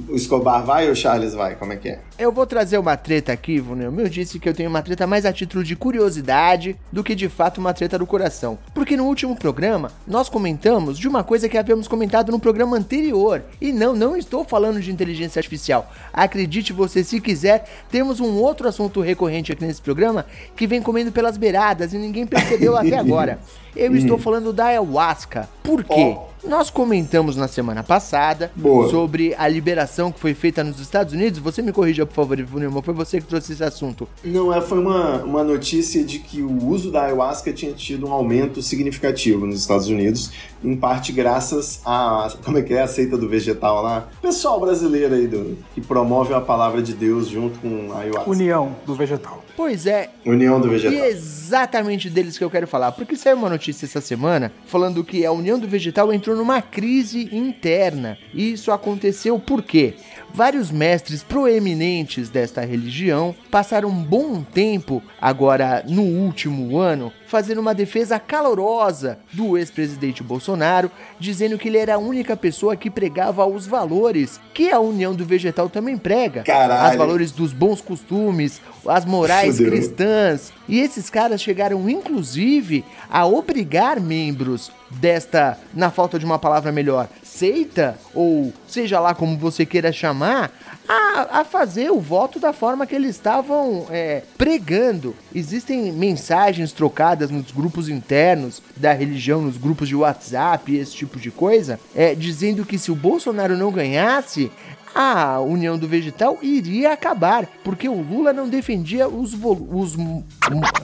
O 0.09 0.15
Escobar 0.17 0.65
vai 0.65 0.87
ou 0.87 0.91
o 0.91 0.95
Charles 0.97 1.33
vai? 1.33 1.55
Como 1.55 1.71
é 1.71 1.77
que 1.77 1.87
é? 1.87 1.99
Eu 2.19 2.29
vou 2.29 2.45
trazer 2.45 2.77
uma 2.77 2.97
treta 2.97 3.31
aqui. 3.31 3.63
Eu 3.65 4.09
disse 4.09 4.37
que 4.37 4.49
eu 4.49 4.53
tenho 4.53 4.69
uma 4.69 4.81
treta 4.81 5.07
mais 5.07 5.25
a 5.25 5.31
título 5.31 5.63
de 5.63 5.77
curiosidade 5.77 6.75
do 6.91 7.01
que 7.01 7.15
de 7.15 7.29
fato 7.29 7.59
uma 7.59 7.73
treta 7.73 7.97
do 7.97 8.05
coração. 8.05 8.57
Porque 8.73 8.97
no 8.97 9.05
último 9.05 9.33
programa, 9.33 9.93
nós 10.05 10.27
comentamos 10.27 10.99
de 10.99 11.07
uma 11.07 11.23
coisa 11.23 11.47
que 11.47 11.57
havíamos 11.57 11.87
comentado 11.87 12.33
no 12.33 12.39
programa 12.39 12.75
anterior. 12.75 13.43
E 13.61 13.71
não, 13.71 13.95
não 13.95 14.17
estou 14.17 14.43
falando 14.43 14.81
de 14.81 14.91
inteligência 14.91 15.39
artificial. 15.39 15.89
Acredite 16.11 16.73
você 16.73 17.01
se 17.01 17.21
quiser, 17.21 17.63
temos 17.89 18.19
um 18.19 18.35
outro 18.35 18.67
assunto 18.67 18.99
recorrente 18.99 19.53
aqui 19.53 19.63
nesse 19.63 19.81
programa 19.81 20.25
que 20.53 20.67
vem 20.67 20.81
comendo 20.81 21.13
pelas 21.13 21.37
beiradas 21.37 21.93
e 21.93 21.97
ninguém 21.97 22.27
percebeu 22.27 22.75
até 22.75 22.97
agora. 22.99 23.39
Eu 23.73 23.95
estou 23.95 24.17
falando 24.17 24.51
da 24.51 24.65
ayahuasca. 24.65 25.47
Por 25.63 25.81
quê? 25.81 26.17
Nós 26.47 26.69
comentamos 26.69 27.35
na 27.35 27.47
semana 27.47 27.81
passada 27.81 28.51
Boa. 28.55 28.87
sobre 28.89 29.33
a 29.35 29.47
liberação 29.47 30.11
que 30.11 30.19
foi 30.19 30.35
feita 30.35 30.63
nos 30.63 30.79
Estados 30.79 31.11
Unidos. 31.11 31.39
Você 31.39 31.59
me 31.61 31.71
corrija, 31.71 32.05
por 32.05 32.13
favor, 32.13 32.37
Ivonilma. 32.39 32.83
Foi 32.83 32.93
você 32.93 33.19
que 33.19 33.25
trouxe 33.25 33.53
esse 33.53 33.63
assunto. 33.63 34.07
Não, 34.23 34.53
é, 34.53 34.61
foi 34.61 34.77
uma, 34.77 35.23
uma 35.23 35.43
notícia 35.43 36.03
de 36.03 36.19
que 36.19 36.43
o 36.43 36.67
uso 36.67 36.91
da 36.91 37.05
ayahuasca 37.05 37.51
tinha 37.51 37.73
tido 37.73 38.07
um 38.07 38.13
aumento 38.13 38.61
significativo 38.61 39.47
nos 39.47 39.59
Estados 39.61 39.87
Unidos, 39.87 40.31
em 40.65 40.75
parte 40.75 41.11
graças 41.11 41.81
a. 41.85 42.31
Como 42.43 42.57
é 42.57 42.61
que 42.61 42.73
é 42.73 42.81
a 42.81 42.87
seita 42.87 43.17
do 43.17 43.29
vegetal 43.29 43.81
lá? 43.81 44.07
Pessoal 44.21 44.59
brasileiro 44.59 45.13
aí 45.13 45.27
do, 45.27 45.57
que 45.73 45.81
promove 45.81 46.33
a 46.33 46.41
palavra 46.41 46.81
de 46.81 46.93
Deus 46.93 47.27
junto 47.27 47.59
com 47.59 47.91
a 47.93 47.99
ayahuasca. 47.99 48.29
União 48.29 48.75
do 48.85 48.95
vegetal. 48.95 49.43
Pois 49.55 49.85
é, 49.85 50.09
União 50.25 50.59
do 50.59 50.67
E 50.67 50.71
vegetal. 50.71 51.05
é 51.05 51.07
exatamente 51.09 52.09
deles 52.09 52.37
que 52.37 52.43
eu 52.43 52.49
quero 52.49 52.67
falar, 52.67 52.91
porque 52.91 53.15
saiu 53.15 53.37
uma 53.37 53.49
notícia 53.49 53.85
essa 53.85 54.01
semana 54.01 54.51
falando 54.65 55.01
que 55.01 55.25
a 55.25 55.31
União 55.31 55.57
do 55.57 55.65
Vegetal 55.65 56.11
entrou 56.11 56.35
numa 56.35 56.61
crise 56.61 57.29
interna. 57.33 58.17
E 58.33 58.51
isso 58.51 58.69
aconteceu 58.71 59.39
por 59.39 59.61
quê? 59.63 59.93
Vários 60.33 60.71
mestres 60.71 61.23
proeminentes 61.23 62.29
desta 62.29 62.65
religião 62.65 63.33
passaram 63.49 63.87
um 63.87 64.03
bom 64.03 64.41
tempo, 64.43 65.01
agora 65.21 65.85
no 65.87 66.01
último 66.01 66.77
ano, 66.77 67.09
fazendo 67.27 67.59
uma 67.59 67.73
defesa 67.73 68.19
calorosa 68.19 69.19
do 69.31 69.57
ex-presidente 69.57 70.23
Bolsonaro, 70.23 70.91
dizendo 71.19 71.57
que 71.57 71.67
ele 71.67 71.77
era 71.77 71.95
a 71.95 71.99
única 71.99 72.35
pessoa 72.37 72.75
que 72.75 72.89
pregava 72.89 73.45
os 73.45 73.65
valores 73.65 74.39
que 74.53 74.71
a 74.71 74.79
União 74.79 75.13
do 75.13 75.25
Vegetal 75.25 75.69
também 75.69 75.97
prega. 75.97 76.43
Caralho. 76.43 76.87
As 76.87 76.95
valores 76.95 77.31
dos 77.31 77.53
bons 77.53 77.81
costumes, 77.81 78.61
as 78.87 79.05
morais 79.05 79.57
Fudeu. 79.57 79.71
cristãs. 79.71 80.53
E 80.67 80.79
esses 80.79 81.09
caras 81.09 81.41
chegaram, 81.41 81.89
inclusive, 81.89 82.83
a 83.09 83.25
obrigar 83.25 83.99
membros 83.99 84.71
desta, 84.89 85.57
na 85.73 85.91
falta 85.91 86.17
de 86.17 86.25
uma 86.25 86.39
palavra 86.39 86.71
melhor, 86.71 87.07
seita, 87.23 87.97
ou 88.13 88.53
seja 88.67 88.99
lá 88.99 89.13
como 89.13 89.37
você 89.37 89.65
queira 89.65 89.91
chamar, 89.91 90.51
a, 90.87 91.39
a 91.39 91.43
fazer 91.45 91.91
o 91.91 91.99
voto 91.99 92.39
da 92.39 92.53
forma 92.53 92.85
que 92.85 92.95
eles 92.95 93.11
estavam 93.11 93.87
é, 93.89 94.21
pregando. 94.37 95.15
Existem 95.33 95.91
mensagens 95.91 96.71
trocadas 96.71 97.24
nos 97.29 97.51
grupos 97.51 97.89
internos 97.89 98.61
da 98.75 98.93
religião, 98.93 99.41
nos 99.41 99.57
grupos 99.57 99.87
de 99.87 99.95
WhatsApp, 99.95 100.75
esse 100.75 100.95
tipo 100.95 101.19
de 101.19 101.31
coisa, 101.31 101.79
é, 101.95 102.15
dizendo 102.15 102.65
que 102.65 102.77
se 102.77 102.91
o 102.91 102.95
Bolsonaro 102.95 103.57
não 103.57 103.71
ganhasse, 103.71 104.51
a 104.95 105.41
União 105.41 105.77
do 105.77 105.89
Vegetal 105.89 106.37
iria 106.41 106.93
acabar, 106.93 107.45
porque 107.65 107.89
o 107.89 108.01
Lula 108.01 108.31
não 108.31 108.47
defendia 108.47 109.09
os, 109.09 109.33
os 109.33 109.95
hum, 109.97 110.23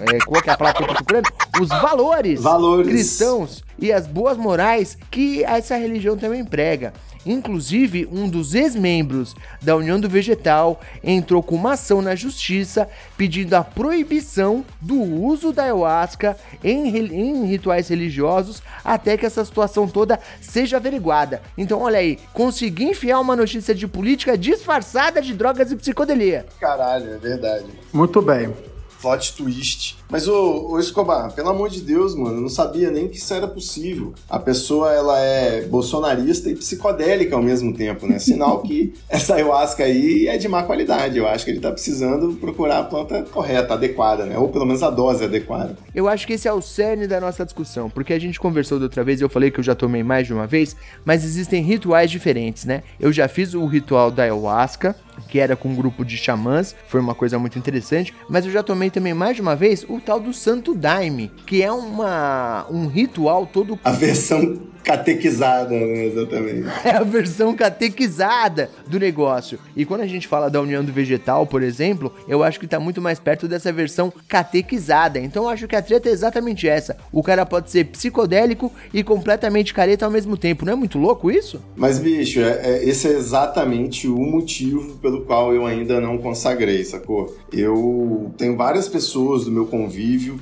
é, 0.02 0.18
qual 0.26 0.42
é 0.42 0.44
que 0.44 0.50
é 0.50 0.54
a 0.54 0.58
palavra 0.58 0.78
que 0.80 0.84
eu 0.84 0.88
tô 0.90 0.96
procurando? 0.96 1.30
Os 1.62 1.70
valores, 1.70 2.42
Valores. 2.42 2.88
cristãos 2.88 3.64
e 3.80 3.92
as 3.94 4.06
boas 4.06 4.38
morais 4.38 4.98
que 5.10 5.46
essa 5.46 5.78
religião 5.78 6.18
também 6.18 6.44
prega. 6.44 6.92
Inclusive, 7.26 8.08
um 8.12 8.28
dos 8.28 8.56
ex-membros 8.56 9.36
da 9.62 9.76
União 9.76 10.00
do 10.00 10.10
Vegetal 10.10 10.82
entrou 11.04 11.44
com 11.44 11.56
uma 11.56 11.74
ação 11.74 12.02
na 12.02 12.16
justiça 12.16 12.90
pedindo 13.18 13.54
a 13.54 13.64
proibição 13.64 14.66
do 14.80 15.00
uso 15.00 15.52
da 15.52 15.64
ayahuasca 15.64 16.38
em, 16.64 16.88
em 16.98 17.46
rituais 17.46 17.90
religiosos 17.90 18.62
até 18.84 19.18
que 19.18 19.26
essa 19.26 19.46
situação 19.46 19.88
toda 19.88 20.20
seja 20.42 20.78
averiguada. 20.78 21.42
Então, 21.58 21.82
olha 21.82 22.00
aí, 22.00 22.18
consegui 22.34 22.86
enfiar 22.86 23.20
uma 23.20 23.36
notícia 23.36 23.76
de 23.76 23.88
política 23.88 24.38
disfarçada 24.38 25.22
de 25.22 25.34
drogas 25.34 25.72
e 25.72 25.76
psicodelia. 25.76 26.46
Caralho, 26.60 27.14
é 27.14 27.18
verdade. 27.18 27.66
Muito 27.94 28.22
bem. 28.22 28.54
Plot 29.02 29.34
twist. 29.36 30.01
Mas, 30.12 30.28
ô, 30.28 30.78
Escobar, 30.78 31.32
pelo 31.32 31.48
amor 31.48 31.70
de 31.70 31.80
Deus, 31.80 32.14
mano, 32.14 32.36
eu 32.36 32.42
não 32.42 32.50
sabia 32.50 32.92
nem 32.92 33.08
que 33.08 33.16
isso 33.16 33.34
era 33.34 33.48
possível. 33.48 34.14
A 34.30 34.38
pessoa, 34.38 34.92
ela 34.92 35.18
é 35.18 35.62
bolsonarista 35.62 36.50
e 36.50 36.56
psicodélica 36.56 37.34
ao 37.34 37.42
mesmo 37.42 37.74
tempo, 37.74 38.06
né? 38.06 38.20
Sinal 38.20 38.62
que 38.62 38.94
essa 39.08 39.36
ayahuasca 39.36 39.86
aí 39.86 40.28
é 40.28 40.38
de 40.38 40.50
má 40.50 40.64
qualidade. 40.64 41.18
Eu 41.18 41.26
acho 41.26 41.46
que 41.46 41.52
ele 41.52 41.62
tá 41.62 41.72
precisando 41.72 42.34
procurar 42.34 42.80
a 42.80 42.84
planta 42.84 43.24
correta, 43.32 43.74
adequada, 43.74 44.26
né? 44.26 44.38
Ou 44.38 44.50
pelo 44.50 44.66
menos 44.66 44.84
a 44.84 44.90
dose 44.90 45.24
adequada. 45.24 45.78
Eu 45.96 46.10
acho 46.10 46.28
que 46.28 46.34
esse 46.34 46.46
é 46.46 46.52
o 46.52 46.62
cerne 46.62 47.08
da 47.08 47.22
nossa 47.22 47.46
discussão, 47.46 47.90
porque 47.90 48.12
a 48.12 48.20
gente 48.20 48.38
conversou 48.38 48.80
da 48.80 48.86
outra 48.86 49.06
vez 49.06 49.22
e 49.22 49.24
eu 49.24 49.30
falei 49.30 49.50
que 49.50 49.62
eu 49.62 49.64
já 49.64 49.76
tomei 49.76 50.04
mais 50.04 50.28
de 50.28 50.34
uma 50.34 50.46
vez, 50.46 50.76
mas 51.06 51.24
existem 51.24 51.64
rituais 51.64 52.12
diferentes, 52.12 52.66
né? 52.66 52.84
Eu 53.00 53.14
já 53.14 53.30
fiz 53.30 53.54
o 53.54 53.66
ritual 53.66 54.12
da 54.12 54.24
ayahuasca, 54.24 54.94
que 55.30 55.40
era 55.40 55.56
com 55.56 55.70
um 55.70 55.76
grupo 55.76 56.04
de 56.04 56.18
xamãs, 56.18 56.76
foi 56.88 57.00
uma 57.00 57.16
coisa 57.16 57.38
muito 57.40 57.58
interessante, 57.58 58.14
mas 58.28 58.46
eu 58.46 58.52
já 58.52 58.64
tomei 58.64 58.90
também 58.90 59.14
mais 59.14 59.36
de 59.36 59.42
uma 59.42 59.56
vez 59.56 59.86
o 59.88 60.01
tal 60.02 60.20
do 60.20 60.34
Santo 60.34 60.74
Daime, 60.74 61.32
que 61.46 61.62
é 61.62 61.72
uma 61.72 62.66
um 62.70 62.88
ritual 62.88 63.46
todo 63.46 63.80
A 63.84 63.92
versão 63.92 64.72
catequizada, 64.84 65.70
né? 65.70 66.06
Exatamente. 66.06 66.68
é 66.84 66.92
a 66.92 67.04
versão 67.04 67.56
catequizada 67.56 68.70
do 68.88 69.00
negócio. 69.00 69.60
E 69.76 69.86
quando 69.86 70.02
a 70.02 70.08
gente 70.08 70.28
fala 70.28 70.50
da 70.50 70.62
união 70.62 70.84
do 70.84 70.92
vegetal, 70.92 71.46
por 71.46 71.64
exemplo, 71.64 72.14
eu 72.28 72.44
acho 72.44 72.60
que 72.60 72.68
tá 72.68 72.80
muito 72.80 73.02
mais 73.02 73.20
perto 73.20 73.48
dessa 73.48 73.72
versão 73.72 74.12
catequizada. 74.28 75.20
Então 75.20 75.44
eu 75.44 75.50
acho 75.50 75.68
que 75.68 75.76
a 75.76 75.82
treta 75.82 76.10
é 76.10 76.12
exatamente 76.12 76.68
essa. 76.68 76.98
O 77.12 77.24
cara 77.24 77.46
pode 77.46 77.70
ser 77.70 77.86
psicodélico 77.86 78.72
e 78.94 79.04
completamente 79.04 79.74
careta 79.74 80.06
ao 80.06 80.12
mesmo 80.12 80.36
tempo. 80.36 80.66
Não 80.66 80.74
é 80.74 80.76
muito 80.76 80.98
louco 80.98 81.30
isso? 81.32 81.62
Mas, 81.76 82.00
bicho, 82.00 82.40
é- 82.42 82.60
é- 82.64 82.84
esse 82.90 83.08
é 83.08 83.12
exatamente 83.12 84.08
o 84.08 84.18
motivo 84.18 84.98
pelo 84.98 85.22
qual 85.26 85.54
eu 85.54 85.66
ainda 85.66 86.02
não 86.02 86.18
consagrei, 86.18 86.84
sacou? 86.84 87.36
Eu 87.52 88.32
tenho 88.38 88.58
várias 88.58 88.88
pessoas 88.88 89.46
do 89.46 89.52
meu 89.52 89.66
convívio 89.66 89.91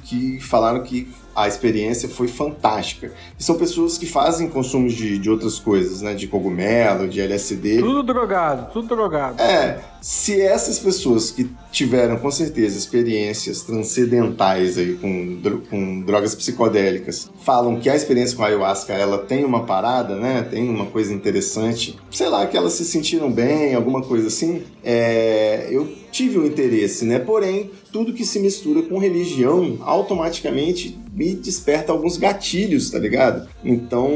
que 0.03 0.39
falaram 0.39 0.83
que 0.83 1.07
a 1.35 1.47
experiência 1.47 2.09
foi 2.09 2.27
fantástica. 2.27 3.13
E 3.39 3.43
são 3.43 3.55
pessoas 3.55 3.97
que 3.97 4.05
fazem 4.05 4.49
consumo 4.49 4.89
de, 4.89 5.17
de 5.17 5.29
outras 5.29 5.57
coisas, 5.57 6.01
né? 6.01 6.13
De 6.13 6.27
cogumelo, 6.27 7.07
de 7.07 7.21
LSD. 7.21 7.79
Tudo 7.79 8.03
drogado, 8.03 8.71
tudo 8.73 8.89
drogado. 8.89 9.41
É, 9.41 9.79
se 10.01 10.41
essas 10.41 10.79
pessoas 10.79 11.31
que 11.31 11.49
tiveram 11.71 12.17
com 12.17 12.29
certeza 12.29 12.77
experiências 12.77 13.61
transcendentais 13.61 14.77
aí 14.77 14.95
com, 14.95 15.39
com 15.69 16.01
drogas 16.01 16.35
psicodélicas 16.35 17.29
falam 17.43 17.79
que 17.79 17.89
a 17.89 17.95
experiência 17.95 18.35
com 18.35 18.43
a 18.43 18.47
ayahuasca 18.47 18.93
ela 18.93 19.19
tem 19.19 19.45
uma 19.45 19.63
parada, 19.63 20.15
né? 20.15 20.45
Tem 20.49 20.67
uma 20.67 20.87
coisa 20.87 21.13
interessante, 21.13 21.97
sei 22.11 22.27
lá, 22.27 22.45
que 22.47 22.57
elas 22.57 22.73
se 22.73 22.83
sentiram 22.83 23.31
bem, 23.31 23.75
alguma 23.75 24.01
coisa 24.01 24.27
assim. 24.27 24.63
É, 24.83 25.67
eu 25.69 25.87
tive 26.11 26.39
um 26.39 26.45
interesse, 26.45 27.05
né? 27.05 27.19
Porém, 27.19 27.71
tudo 27.91 28.13
que 28.13 28.25
se 28.25 28.39
mistura 28.39 28.81
com 28.81 28.97
religião 28.97 29.77
automaticamente 29.81 30.97
me 31.13 31.33
desperta 31.33 31.91
alguns 31.91 32.17
gatilhos, 32.17 32.89
tá 32.89 32.99
ligado? 32.99 33.47
Então 33.63 34.09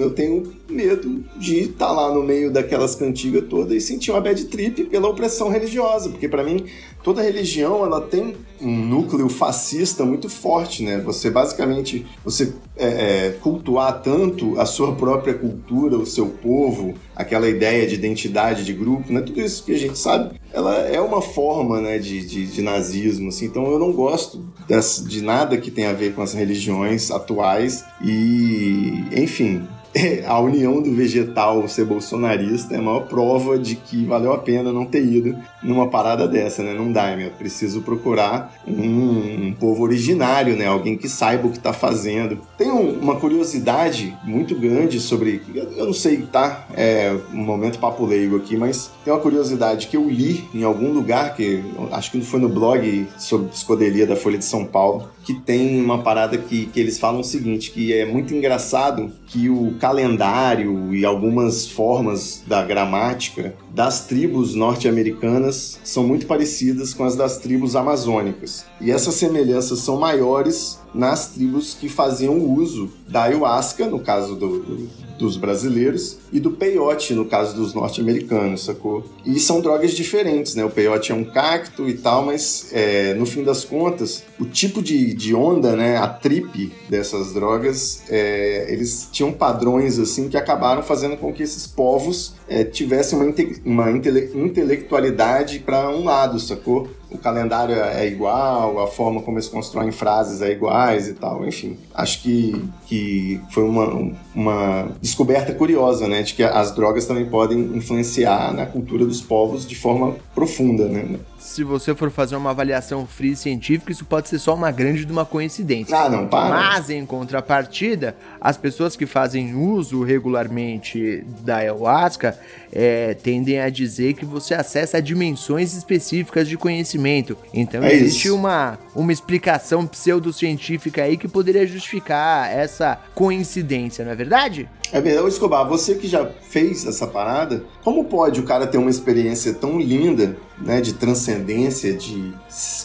eu 0.00 0.10
tenho 0.10 0.52
medo 0.68 1.24
de 1.36 1.60
estar 1.60 1.92
lá 1.92 2.12
no 2.12 2.22
meio 2.22 2.50
daquelas 2.50 2.94
cantigas 2.94 3.44
todas 3.48 3.72
e 3.76 3.80
sentir 3.80 4.10
uma 4.10 4.20
bad 4.20 4.44
trip 4.46 4.84
pela 4.84 5.08
opressão 5.08 5.48
religiosa, 5.48 6.08
porque 6.08 6.28
pra 6.28 6.44
mim 6.44 6.64
toda 7.02 7.22
religião 7.22 7.84
ela 7.84 8.00
tem 8.00 8.36
um 8.60 8.76
núcleo 8.76 9.28
fascista 9.28 10.04
muito 10.04 10.28
forte, 10.28 10.82
né? 10.82 10.98
Você 10.98 11.30
basicamente 11.30 12.06
você 12.24 12.52
é, 12.76 12.86
é, 13.26 13.30
cultuar 13.40 14.02
tanto 14.02 14.58
a 14.60 14.66
sua 14.66 14.94
própria 14.94 15.32
cultura, 15.34 15.96
o 15.96 16.04
seu 16.06 16.26
povo, 16.26 16.94
aquela 17.16 17.48
ideia 17.48 17.86
de 17.86 17.94
identidade 17.94 18.64
de 18.64 18.72
grupo, 18.72 19.12
né? 19.12 19.20
Tudo 19.22 19.40
isso 19.40 19.64
que 19.64 19.72
a 19.72 19.78
gente 19.78 19.98
sabe, 19.98 20.38
ela 20.52 20.76
é 20.80 21.00
uma 21.00 21.22
forma, 21.22 21.80
né, 21.80 21.98
de, 21.98 22.24
de, 22.26 22.46
de 22.46 22.60
nazismo, 22.62 23.28
assim. 23.28 23.46
Então 23.46 23.64
eu 23.70 23.78
não 23.78 23.92
gosto 23.92 24.44
dessa- 24.68 25.02
de 25.02 25.22
nada 25.22 25.56
que 25.56 25.70
tenha 25.70 25.90
a 25.90 25.94
ver 25.94 26.14
com 26.14 26.20
as 26.22 26.34
religiões 26.34 27.10
atuais 27.10 27.84
e, 28.04 28.92
enfim, 29.16 29.66
a 30.26 30.38
união 30.40 30.80
do 30.80 30.94
vegetal 30.94 31.66
ser 31.68 31.84
bolsonarista 31.84 32.74
é 32.74 32.78
a 32.78 32.82
maior 32.82 33.06
prova 33.06 33.58
de 33.58 33.74
que 33.74 34.04
valeu 34.04 34.32
a 34.32 34.38
pena 34.38 34.72
não 34.72 34.84
ter 34.84 35.04
ido 35.04 35.36
numa 35.62 35.88
parada 35.88 36.28
dessa, 36.28 36.62
né? 36.62 36.72
Não 36.74 36.92
dá, 36.92 37.16
meu. 37.16 37.30
Preciso 37.30 37.82
procurar 37.82 38.54
um, 38.66 39.48
um 39.48 39.52
povo 39.58 39.82
originário, 39.82 40.56
né? 40.56 40.66
Alguém 40.66 40.96
que 40.96 41.08
saiba 41.08 41.48
o 41.48 41.50
que 41.50 41.58
tá 41.58 41.72
fazendo. 41.72 42.38
Tem 42.56 42.70
um- 42.70 42.98
uma 43.00 43.16
curiosidade 43.16 44.16
muito 44.24 44.54
grande 44.54 45.00
sobre. 45.00 45.42
Eu, 45.54 45.72
eu 45.76 45.86
não 45.86 45.92
sei, 45.92 46.18
tá? 46.18 46.66
É 46.74 47.14
um 47.32 47.44
momento 47.44 47.78
papo 47.78 48.06
leigo 48.06 48.36
aqui, 48.36 48.56
mas 48.56 48.90
tem 49.04 49.12
uma 49.12 49.20
curiosidade 49.20 49.88
que 49.88 49.96
eu 49.96 50.08
li 50.08 50.44
em 50.54 50.62
algum 50.62 50.92
lugar, 50.92 51.34
que 51.34 51.62
acho 51.90 52.10
que 52.12 52.20
foi 52.20 52.38
no 52.40 52.48
blog 52.48 53.06
sobre 53.18 53.48
psicodelia 53.48 54.06
da 54.06 54.14
Folha 54.16 54.38
de 54.38 54.44
São 54.44 54.64
Paulo, 54.64 55.08
que 55.24 55.34
tem 55.34 55.80
uma 55.80 55.98
parada 56.02 56.38
que, 56.38 56.66
que 56.66 56.78
eles 56.80 56.98
falam 56.98 57.20
o 57.20 57.24
seguinte: 57.24 57.70
que 57.72 57.92
é 57.92 58.04
muito 58.06 58.34
engraçado 58.34 59.10
que 59.26 59.48
o 59.48 59.74
calendário 59.80 60.94
e 60.94 61.04
algumas 61.04 61.66
formas 61.66 62.42
da 62.46 62.62
gramática 62.62 63.54
das 63.74 64.06
tribos 64.06 64.54
norte-americanas 64.54 65.80
são 65.82 66.06
muito 66.06 66.26
parecidas 66.26 66.92
com 66.92 67.02
as 67.02 67.16
das 67.16 67.38
tribos 67.38 67.74
amazônicas. 67.74 68.66
E 68.80 68.90
essas 68.90 69.14
semelhanças 69.14 69.80
são 69.80 69.98
maiores 69.98 70.78
nas 70.94 71.28
tribos 71.28 71.74
que 71.74 71.88
faziam 71.88 72.38
uso 72.38 72.90
da 73.08 73.22
ayahuasca, 73.22 73.86
no 73.86 74.00
caso 74.00 74.36
do, 74.36 74.60
do, 74.60 74.88
dos 75.18 75.36
brasileiros, 75.36 76.18
e 76.32 76.40
do 76.40 76.52
peyote, 76.52 77.14
no 77.14 77.24
caso 77.24 77.54
dos 77.56 77.74
norte-americanos, 77.74 78.64
sacou? 78.64 79.04
E 79.24 79.38
são 79.38 79.60
drogas 79.60 79.92
diferentes, 79.92 80.54
né? 80.54 80.64
O 80.64 80.70
peyote 80.70 81.12
é 81.12 81.14
um 81.14 81.24
cacto 81.24 81.88
e 81.88 81.94
tal, 81.94 82.24
mas 82.24 82.68
é, 82.72 83.14
no 83.14 83.26
fim 83.26 83.42
das 83.42 83.64
contas, 83.64 84.22
o 84.38 84.44
tipo 84.44 84.82
de, 84.82 85.12
de 85.14 85.34
onda, 85.34 85.76
né, 85.76 85.96
a 85.96 86.06
trip 86.06 86.72
dessas 86.88 87.32
drogas, 87.32 88.02
é, 88.08 88.66
eles 88.72 89.08
tinham 89.10 89.32
padrões 89.32 89.98
assim 89.98 90.28
que 90.28 90.36
acabaram 90.36 90.82
fazendo 90.82 91.16
com 91.16 91.32
que 91.32 91.42
esses 91.42 91.66
povos 91.66 92.34
é, 92.48 92.64
tivessem 92.64 93.18
uma, 93.18 93.28
inte 93.28 93.62
uma 93.64 93.90
intele 93.90 94.30
intelectualidade 94.34 95.60
para 95.60 95.88
um 95.90 96.04
lado, 96.04 96.38
sacou? 96.38 96.88
o 97.10 97.18
calendário 97.18 97.74
é 97.74 98.06
igual, 98.06 98.78
a 98.78 98.86
forma 98.86 99.20
como 99.20 99.36
eles 99.36 99.48
constroem 99.48 99.90
frases 99.90 100.40
é 100.40 100.50
iguais 100.50 101.08
e 101.08 101.14
tal, 101.14 101.44
enfim. 101.46 101.76
Acho 101.92 102.22
que, 102.22 102.64
que 102.86 103.40
foi 103.50 103.64
uma, 103.64 104.12
uma 104.34 104.88
descoberta 105.00 105.52
curiosa, 105.52 106.06
né, 106.06 106.19
de 106.22 106.34
que 106.34 106.42
as 106.42 106.74
drogas 106.74 107.06
também 107.06 107.26
podem 107.26 107.58
influenciar 107.76 108.52
na 108.52 108.66
cultura 108.66 109.04
dos 109.04 109.20
povos 109.20 109.66
de 109.66 109.74
forma 109.74 110.16
profunda, 110.34 110.86
né. 110.88 111.18
Se 111.40 111.64
você 111.64 111.94
for 111.94 112.10
fazer 112.10 112.36
uma 112.36 112.50
avaliação 112.50 113.06
fria 113.06 113.32
e 113.32 113.36
científica, 113.36 113.90
isso 113.90 114.04
pode 114.04 114.28
ser 114.28 114.38
só 114.38 114.54
uma 114.54 114.70
grande 114.70 115.06
de 115.06 115.10
uma 115.10 115.24
coincidência. 115.24 115.96
Ah, 115.96 116.08
não, 116.08 116.28
para. 116.28 116.50
Mas, 116.54 116.90
em 116.90 117.04
contrapartida, 117.06 118.14
as 118.38 118.58
pessoas 118.58 118.94
que 118.94 119.06
fazem 119.06 119.54
uso 119.54 120.02
regularmente 120.02 121.24
da 121.40 121.56
ayahuasca 121.56 122.38
é, 122.70 123.14
tendem 123.14 123.58
a 123.58 123.70
dizer 123.70 124.12
que 124.12 124.24
você 124.24 124.52
acessa 124.54 125.00
dimensões 125.00 125.74
específicas 125.74 126.46
de 126.46 126.58
conhecimento. 126.58 127.36
Então, 127.54 127.82
É 127.82 127.94
existe 127.94 128.26
isso. 128.26 128.36
uma, 128.36 128.78
uma 128.94 129.10
explicação 129.12 129.86
pseudocientífica 129.86 131.02
aí 131.02 131.16
que 131.16 131.26
poderia 131.26 131.66
justificar 131.66 132.50
essa 132.50 132.98
coincidência, 133.14 134.04
não 134.04 134.12
é 134.12 134.14
verdade? 134.14 134.68
É 134.92 135.00
verdade. 135.00 135.28
Escobar, 135.28 135.64
você 135.64 135.94
que 135.94 136.06
já 136.08 136.26
fez 136.26 136.84
essa 136.86 137.06
parada, 137.06 137.64
como 137.82 138.04
pode 138.04 138.40
o 138.40 138.42
cara 138.42 138.66
ter 138.66 138.78
uma 138.78 138.90
experiência 138.90 139.54
tão 139.54 139.78
linda, 139.80 140.36
né, 140.58 140.80
de 140.80 140.94
transcendência, 140.94 141.94
de, 141.94 142.32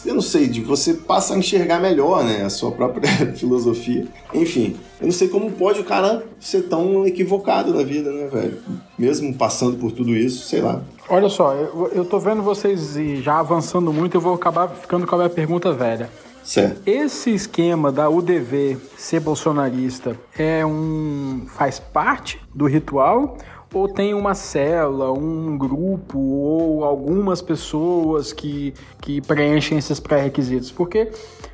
eu 0.04 0.14
não 0.14 0.22
sei, 0.22 0.48
de 0.48 0.62
você 0.62 0.94
passa 0.94 1.34
a 1.34 1.38
enxergar 1.38 1.80
melhor, 1.80 2.24
né, 2.24 2.42
a 2.44 2.50
sua 2.50 2.72
própria 2.72 3.10
filosofia. 3.36 4.06
Enfim, 4.32 4.76
eu 5.00 5.06
não 5.06 5.12
sei 5.12 5.28
como 5.28 5.50
pode 5.52 5.80
o 5.80 5.84
cara 5.84 6.24
ser 6.40 6.62
tão 6.62 7.06
equivocado 7.06 7.74
na 7.74 7.82
vida, 7.82 8.10
né, 8.10 8.26
velho? 8.26 8.58
Mesmo 8.98 9.34
passando 9.34 9.76
por 9.76 9.92
tudo 9.92 10.16
isso, 10.16 10.46
sei 10.46 10.60
lá. 10.60 10.82
Olha 11.08 11.28
só, 11.28 11.52
eu, 11.52 11.90
eu 11.94 12.04
tô 12.04 12.18
vendo 12.18 12.42
vocês 12.42 12.94
já 13.22 13.38
avançando 13.38 13.92
muito, 13.92 14.16
eu 14.16 14.20
vou 14.20 14.34
acabar 14.34 14.68
ficando 14.68 15.06
com 15.06 15.14
a 15.14 15.18
minha 15.18 15.30
pergunta 15.30 15.72
velha. 15.72 16.10
Certo. 16.46 16.80
Esse 16.86 17.34
esquema 17.34 17.90
da 17.90 18.08
UDV 18.08 18.76
ser 18.96 19.18
bolsonarista 19.18 20.16
é 20.38 20.64
um 20.64 21.44
faz 21.48 21.80
parte 21.80 22.40
do 22.54 22.66
ritual 22.66 23.36
ou 23.76 23.88
tem 23.88 24.14
uma 24.14 24.34
célula, 24.34 25.12
um 25.12 25.58
grupo 25.58 26.18
ou 26.18 26.82
algumas 26.82 27.42
pessoas 27.42 28.32
que, 28.32 28.72
que 29.02 29.20
preenchem 29.20 29.76
esses 29.76 30.00
pré-requisitos? 30.00 30.70
Porque 30.70 31.10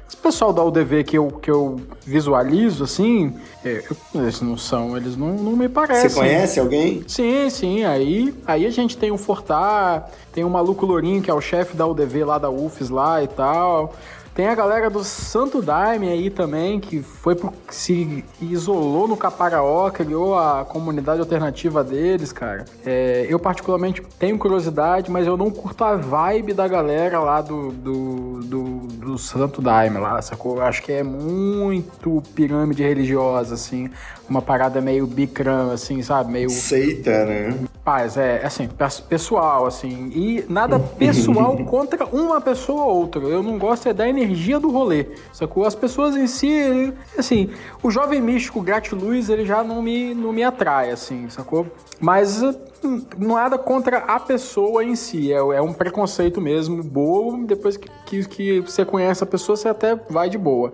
esse 0.07 0.17
pessoal 0.17 0.53
da 0.53 0.63
UDV 0.63 1.03
que 1.03 1.19
eu, 1.19 1.29
que 1.29 1.51
eu 1.51 1.81
visualizo, 2.07 2.85
assim, 2.85 3.35
é, 3.65 3.83
eles 4.15 4.41
não 4.41 4.57
são, 4.57 4.97
eles 4.97 5.17
não, 5.17 5.35
não 5.35 5.57
me 5.57 5.69
parecem. 5.69 6.11
Você 6.11 6.15
conhece 6.15 6.61
alguém? 6.61 7.03
Sim, 7.09 7.51
sim. 7.51 7.85
Aí, 7.85 8.33
aí 8.47 8.67
a 8.67 8.71
gente 8.71 8.97
tem 8.97 9.11
o 9.11 9.19
Fortar, 9.19 10.09
tem 10.33 10.45
o 10.45 10.51
maluco 10.51 10.87
Lourinho, 10.87 11.21
que 11.21 11.31
é 11.31 11.35
o 11.35 11.41
chefe 11.41 11.77
da 11.77 11.87
UDV 11.87 12.25
lá 12.25 12.39
da 12.39 12.51
UFES 12.51 12.89
lá 12.89 13.21
e 13.21 13.27
tal. 13.27 13.95
Tem 14.35 14.47
a 14.47 14.55
galera 14.55 14.89
do 14.89 15.05
Santo 15.05 15.61
Daime 15.61 16.09
aí 16.09 16.31
também, 16.31 16.81
que 16.81 17.03
foi 17.03 17.35
pro, 17.35 17.53
se 17.69 18.25
isolou 18.41 19.07
no 19.07 19.15
Caparaó, 19.15 19.91
criou 19.91 20.39
a 20.39 20.65
comunidade 20.65 21.21
alternativa 21.21 21.85
deles, 21.85 22.33
cara. 22.33 22.65
É, 22.85 23.27
eu 23.29 23.39
particularmente 23.39 24.01
tenho 24.19 24.39
curiosidade, 24.39 25.11
mas 25.11 25.27
eu 25.27 25.37
não 25.37 25.51
curto 25.51 25.85
a 25.85 25.97
vibe 25.97 26.55
da 26.55 26.67
galera 26.67 27.21
lá 27.21 27.43
do, 27.43 27.73
do, 27.73 28.41
do, 28.41 28.65
do 28.87 29.19
Santo 29.19 29.61
Daime 29.61 29.99
lá, 29.99 30.23
sacou? 30.23 30.57
Eu 30.57 30.63
acho 30.63 30.83
que 30.83 30.93
é 30.93 31.03
muito 31.03 32.23
pirâmide 32.35 32.83
religiosa, 32.83 33.55
assim. 33.55 33.91
Uma 34.33 34.41
parada 34.41 34.81
meio 34.81 35.07
bicrã, 35.07 35.75
assim, 35.75 36.01
sabe? 36.01 36.33
Meio 36.33 36.49
Seita, 36.49 37.27
né? 37.27 37.55
Paz, 37.85 38.17
é, 38.17 38.43
assim, 38.43 38.67
pes- 38.67 38.99
pessoal, 38.99 39.67
assim, 39.67 40.11
e 40.15 40.43
nada 40.49 40.79
pessoal 40.99 41.55
contra 41.67 42.07
uma 42.07 42.41
pessoa 42.41 42.85
ou 42.85 43.01
outra. 43.01 43.21
Eu 43.25 43.43
não 43.43 43.59
gosto 43.59 43.91
é 43.91 43.93
da 43.93 44.09
energia 44.09 44.59
do 44.59 44.71
rolê, 44.71 45.05
sacou? 45.35 45.67
As 45.67 45.75
pessoas 45.75 46.17
em 46.17 46.27
si, 46.27 46.95
assim, 47.19 47.51
o 47.83 47.91
jovem 47.91 48.23
místico 48.23 48.63
gratiluz, 48.63 49.29
ele 49.29 49.45
já 49.45 49.63
não 49.63 49.83
me, 49.83 50.15
não 50.15 50.33
me 50.33 50.43
atrai, 50.43 50.91
assim, 50.91 51.29
sacou? 51.29 51.67
Mas 52.01 52.43
hum, 52.43 53.05
nada 53.19 53.59
contra 53.59 53.99
a 53.99 54.19
pessoa 54.19 54.83
em 54.83 54.97
si, 54.97 55.31
é, 55.31 55.37
é 55.37 55.61
um 55.61 55.75
preconceito 55.75 56.41
mesmo, 56.41 56.83
bobo, 56.83 57.45
depois 57.47 57.77
que, 57.77 57.91
que, 58.07 58.25
que 58.27 58.61
você 58.61 58.83
conhece 58.83 59.23
a 59.23 59.27
pessoa, 59.27 59.57
você 59.57 59.69
até 59.69 59.95
vai 60.09 60.31
de 60.31 60.39
boa. 60.39 60.73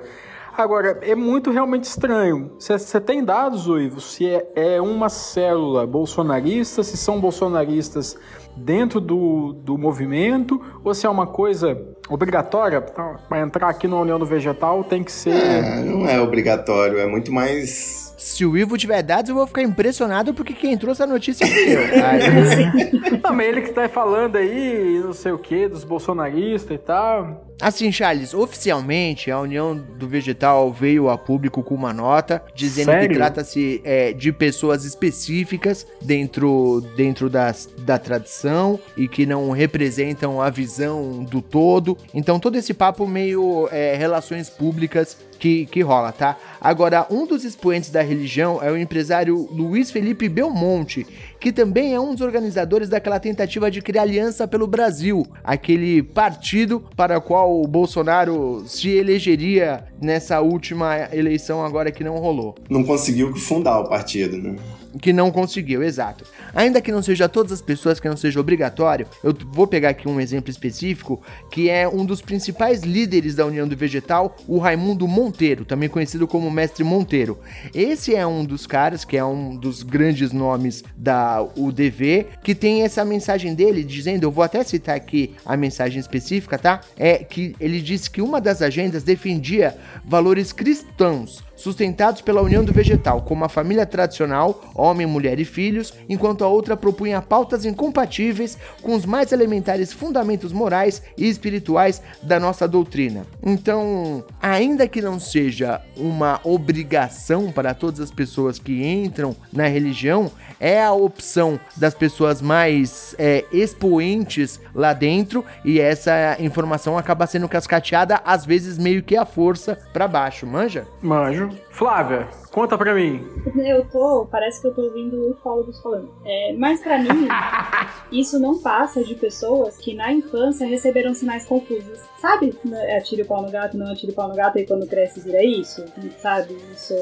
Agora, 0.59 0.99
é 1.03 1.15
muito 1.15 1.53
realmente 1.53 1.85
estranho. 1.85 2.51
Você 2.59 3.01
tem 3.01 3.23
dados, 3.23 3.69
Uivo, 3.69 4.01
se 4.01 4.27
é, 4.27 4.45
é 4.57 4.81
uma 4.81 5.09
célula 5.09 5.87
bolsonarista, 5.87 6.83
se 6.83 6.97
são 6.97 7.21
bolsonaristas 7.21 8.17
dentro 8.57 9.01
do, 9.01 9.53
do 9.53 9.79
movimento, 9.79 10.61
ou 10.83 10.93
se 10.93 11.07
é 11.07 11.09
uma 11.09 11.29
coisa 11.29 11.81
obrigatória? 12.09 12.81
Para 12.81 13.39
entrar 13.41 13.69
aqui 13.69 13.87
na 13.87 14.01
União 14.01 14.19
do 14.19 14.27
Vegetal 14.27 14.83
tem 14.83 15.05
que 15.05 15.13
ser. 15.13 15.31
É, 15.33 15.81
não 15.85 16.09
é 16.09 16.21
obrigatório, 16.21 16.99
é 16.99 17.07
muito 17.07 17.33
mais. 17.33 18.13
Se 18.19 18.45
o 18.45 18.59
Ivo 18.59 18.77
tiver 18.77 19.01
dados, 19.01 19.29
eu 19.29 19.37
vou 19.37 19.47
ficar 19.47 19.63
impressionado 19.63 20.35
porque 20.35 20.53
quem 20.55 20.77
trouxe 20.77 21.05
a 21.05 21.07
notícia 21.07 21.47
fui 21.47 21.73
eu. 21.73 21.81
Aí- 22.05 23.21
Não, 23.23 23.33
mas 23.33 23.47
ele 23.47 23.61
que 23.63 23.71
tá 23.73 23.89
falando 23.89 24.35
aí, 24.35 25.01
não 25.05 25.13
sei 25.13 25.31
o 25.31 25.39
que, 25.39 25.69
dos 25.69 25.85
bolsonaristas 25.85 26.75
e 26.75 26.79
tal. 26.79 27.48
Assim, 27.61 27.91
Charles, 27.91 28.35
oficialmente 28.35 29.31
a 29.31 29.41
União 29.41 29.77
do 29.77 30.07
Vegetal 30.07 30.73
veio 30.73 31.09
a 31.09 31.19
público 31.19 31.63
com 31.63 31.75
uma 31.75 31.93
nota 31.93 32.43
dizendo 32.55 32.87
Sério? 32.87 33.09
que 33.09 33.15
trata-se 33.15 33.81
é, 33.85 34.13
de 34.13 34.33
pessoas 34.33 34.85
específicas 34.85 35.87
dentro, 36.01 36.81
dentro 36.97 37.29
das, 37.29 37.69
da 37.79 37.99
tradição 37.99 38.79
e 38.97 39.09
que 39.09 39.27
não 39.27 39.51
representam 39.51 40.41
a 40.41 40.51
visão 40.51 41.25
do 41.25 41.43
todo. 41.43 41.99
Então, 42.15 42.39
todo 42.39 42.57
esse 42.57 42.73
papo 42.73 43.07
meio 43.07 43.69
é, 43.73 43.97
relações 43.97 44.49
públicas 44.49 45.17
que, 45.39 45.67
que 45.67 45.81
rola, 45.81 46.13
tá? 46.13 46.37
Agora, 46.61 47.07
um 47.11 47.27
dos 47.27 47.45
expoentes 47.45 47.91
da 47.91 48.03
religião 48.03 48.63
é 48.63 48.71
o 48.71 48.77
empresário 48.77 49.49
Luiz 49.53 49.91
Felipe 49.91 50.29
Belmonte, 50.29 51.07
que 51.39 51.53
também 51.53 51.95
é 51.95 52.01
um 52.01 52.13
dos 52.13 52.21
organizadores 52.21 52.89
daquela 52.89 53.21
tentativa 53.21 53.71
de 53.71 53.81
criar 53.81 54.03
aliança 54.03 54.49
pelo 54.49 54.67
Brasil, 54.67 55.27
aquele 55.45 56.03
partido 56.03 56.83
para 56.97 57.19
o 57.19 57.23
qual 57.23 57.63
o 57.63 57.67
Bolsonaro 57.67 58.65
se 58.67 58.91
elegeria 58.91 59.85
nessa 60.01 60.41
última 60.41 61.09
eleição 61.13 61.65
agora 61.65 61.93
que 61.93 62.03
não 62.03 62.17
rolou. 62.17 62.57
Não 62.69 62.83
conseguiu 62.83 63.35
fundar 63.37 63.81
o 63.81 63.89
partido, 63.89 64.37
né? 64.37 64.57
Que 65.01 65.13
não 65.13 65.31
conseguiu, 65.31 65.83
exato. 65.83 66.25
Ainda 66.55 66.81
que 66.81 66.93
não 66.93 67.03
seja 67.03 67.29
todas 67.29 67.53
as 67.53 67.63
pessoas, 67.63 68.01
que 68.01 68.09
não 68.09 68.17
seja 68.17 68.41
obrigatório, 68.41 69.07
eu 69.23 69.35
vou 69.53 69.67
pegar 69.67 69.91
aqui 69.91 70.09
um 70.09 70.21
exemplo 70.21 70.51
específico, 70.51 71.23
que 71.51 71.69
é 71.69 71.89
um 71.89 72.05
dos 72.05 72.21
principais 72.21 72.83
líderes 72.83 73.35
da 73.35 73.47
União 73.47 73.67
do 73.67 73.77
Vegetal, 73.77 74.37
o 74.47 74.59
Raimundo 74.59 75.07
Monteiro, 75.07 75.65
também 75.65 75.89
conhecido 75.89 76.27
como 76.27 76.51
Mestre 76.51 76.85
Monteiro. 76.85 77.39
Esse 77.75 78.15
é 78.15 78.27
um 78.27 78.45
dos 78.45 78.67
caras, 78.67 79.05
que 79.05 79.17
é 79.17 79.25
um 79.25 79.57
dos 79.57 79.83
grandes 79.83 80.33
nomes 80.33 80.83
da 80.97 81.43
UDV, 81.57 82.27
que 82.43 82.55
tem 82.55 82.83
essa 82.83 83.05
mensagem 83.05 83.55
dele 83.55 83.85
dizendo, 83.85 84.25
eu 84.25 84.31
vou 84.31 84.45
até 84.45 84.63
citar 84.65 84.97
aqui 84.97 85.35
a 85.45 85.57
mensagem 85.57 86.01
específica, 86.01 86.59
tá? 86.59 86.81
É 86.97 87.19
que 87.19 87.55
ele 87.61 87.81
disse 87.81 88.11
que 88.11 88.23
uma 88.23 88.41
das 88.41 88.63
agendas 88.63 89.03
defendia 89.03 89.77
valores 90.05 90.53
cristãos, 90.53 91.43
sustentados 91.59 92.23
pela 92.23 92.41
união 92.41 92.65
do 92.65 92.73
vegetal, 92.73 93.21
como 93.23 93.45
a 93.45 93.49
família 93.49 93.85
tradicional, 93.85 94.63
homem, 94.75 95.07
mulher 95.07 95.39
e 95.41 95.45
filhos, 95.45 95.93
enquanto 96.09 96.45
a 96.45 96.49
outra 96.49 96.77
propunha 96.77 97.21
pautas 97.21 97.65
incompatíveis 97.65 98.57
com 98.81 98.95
os 98.95 99.05
mais 99.05 99.33
elementares 99.33 99.93
fundamentos 99.93 100.53
morais 100.53 101.03
e 101.17 101.29
espirituais 101.29 102.01
da 102.23 102.39
nossa 102.39 102.67
doutrina. 102.69 103.27
Então, 103.43 104.25
ainda 104.41 104.87
que 104.87 105.03
não 105.03 105.19
seja 105.19 105.83
uma 105.97 106.41
obrigação 106.45 107.51
para 107.51 107.75
todas 107.75 108.01
as 108.01 108.13
pessoas 108.13 108.59
que 108.59 108.87
entram 108.87 109.35
na 109.53 109.67
religião, 109.67 110.31
é 110.61 110.83
a 110.83 110.93
opção 110.93 111.59
das 111.77 111.95
pessoas 111.95 112.41
mais 112.41 113.15
é, 113.19 113.45
expoentes 113.53 114.61
lá 114.75 114.93
dentro 114.93 115.45
e 115.65 115.81
essa 115.81 116.37
informação 116.41 116.97
acaba 116.97 117.27
sendo 117.27 117.49
cascateada 117.49 118.21
às 118.25 118.45
vezes 118.45 118.79
meio 118.79 119.03
que 119.03 119.17
à 119.17 119.25
força 119.25 119.79
para 119.93 120.09
baixo, 120.09 120.47
manja? 120.47 120.87
Manjo. 121.03 121.48
Flávia, 121.71 122.29
Conta 122.59 122.77
pra 122.77 122.93
mim. 122.93 123.25
Eu 123.57 123.85
tô, 123.85 124.27
parece 124.29 124.61
que 124.61 124.67
eu 124.67 124.75
tô 124.75 124.83
ouvindo 124.83 125.31
ufólogos 125.31 125.81
falando. 125.81 126.11
É, 126.25 126.53
mas 126.55 126.81
pra 126.81 126.99
mim, 126.99 127.29
isso 128.11 128.39
não 128.41 128.59
passa 128.59 129.05
de 129.05 129.15
pessoas 129.15 129.77
que 129.77 129.95
na 129.95 130.13
infância 130.13 130.67
receberam 130.67 131.15
sinais 131.15 131.47
confusos. 131.47 132.01
Sabe? 132.19 132.59
É 132.73 132.99
atire 132.99 133.23
o 133.23 133.27
pau 133.27 133.43
no 133.43 133.51
gato, 133.51 133.77
não 133.77 133.93
atire 133.93 134.11
o 134.11 134.15
pau 134.15 134.29
no 134.29 134.35
gato, 134.35 134.59
e 134.59 134.67
quando 134.67 134.89
cresce 134.89 135.21
vira 135.21 135.45
isso. 135.45 135.85
Sabe? 136.19 136.57
Isso. 136.73 136.95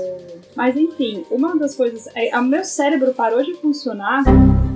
Mas 0.55 0.76
enfim, 0.76 1.24
uma 1.30 1.57
das 1.57 1.74
coisas. 1.74 2.07
É, 2.14 2.38
o 2.38 2.42
meu 2.42 2.64
cérebro 2.64 3.14
parou 3.14 3.42
de 3.42 3.55
funcionar 3.55 4.24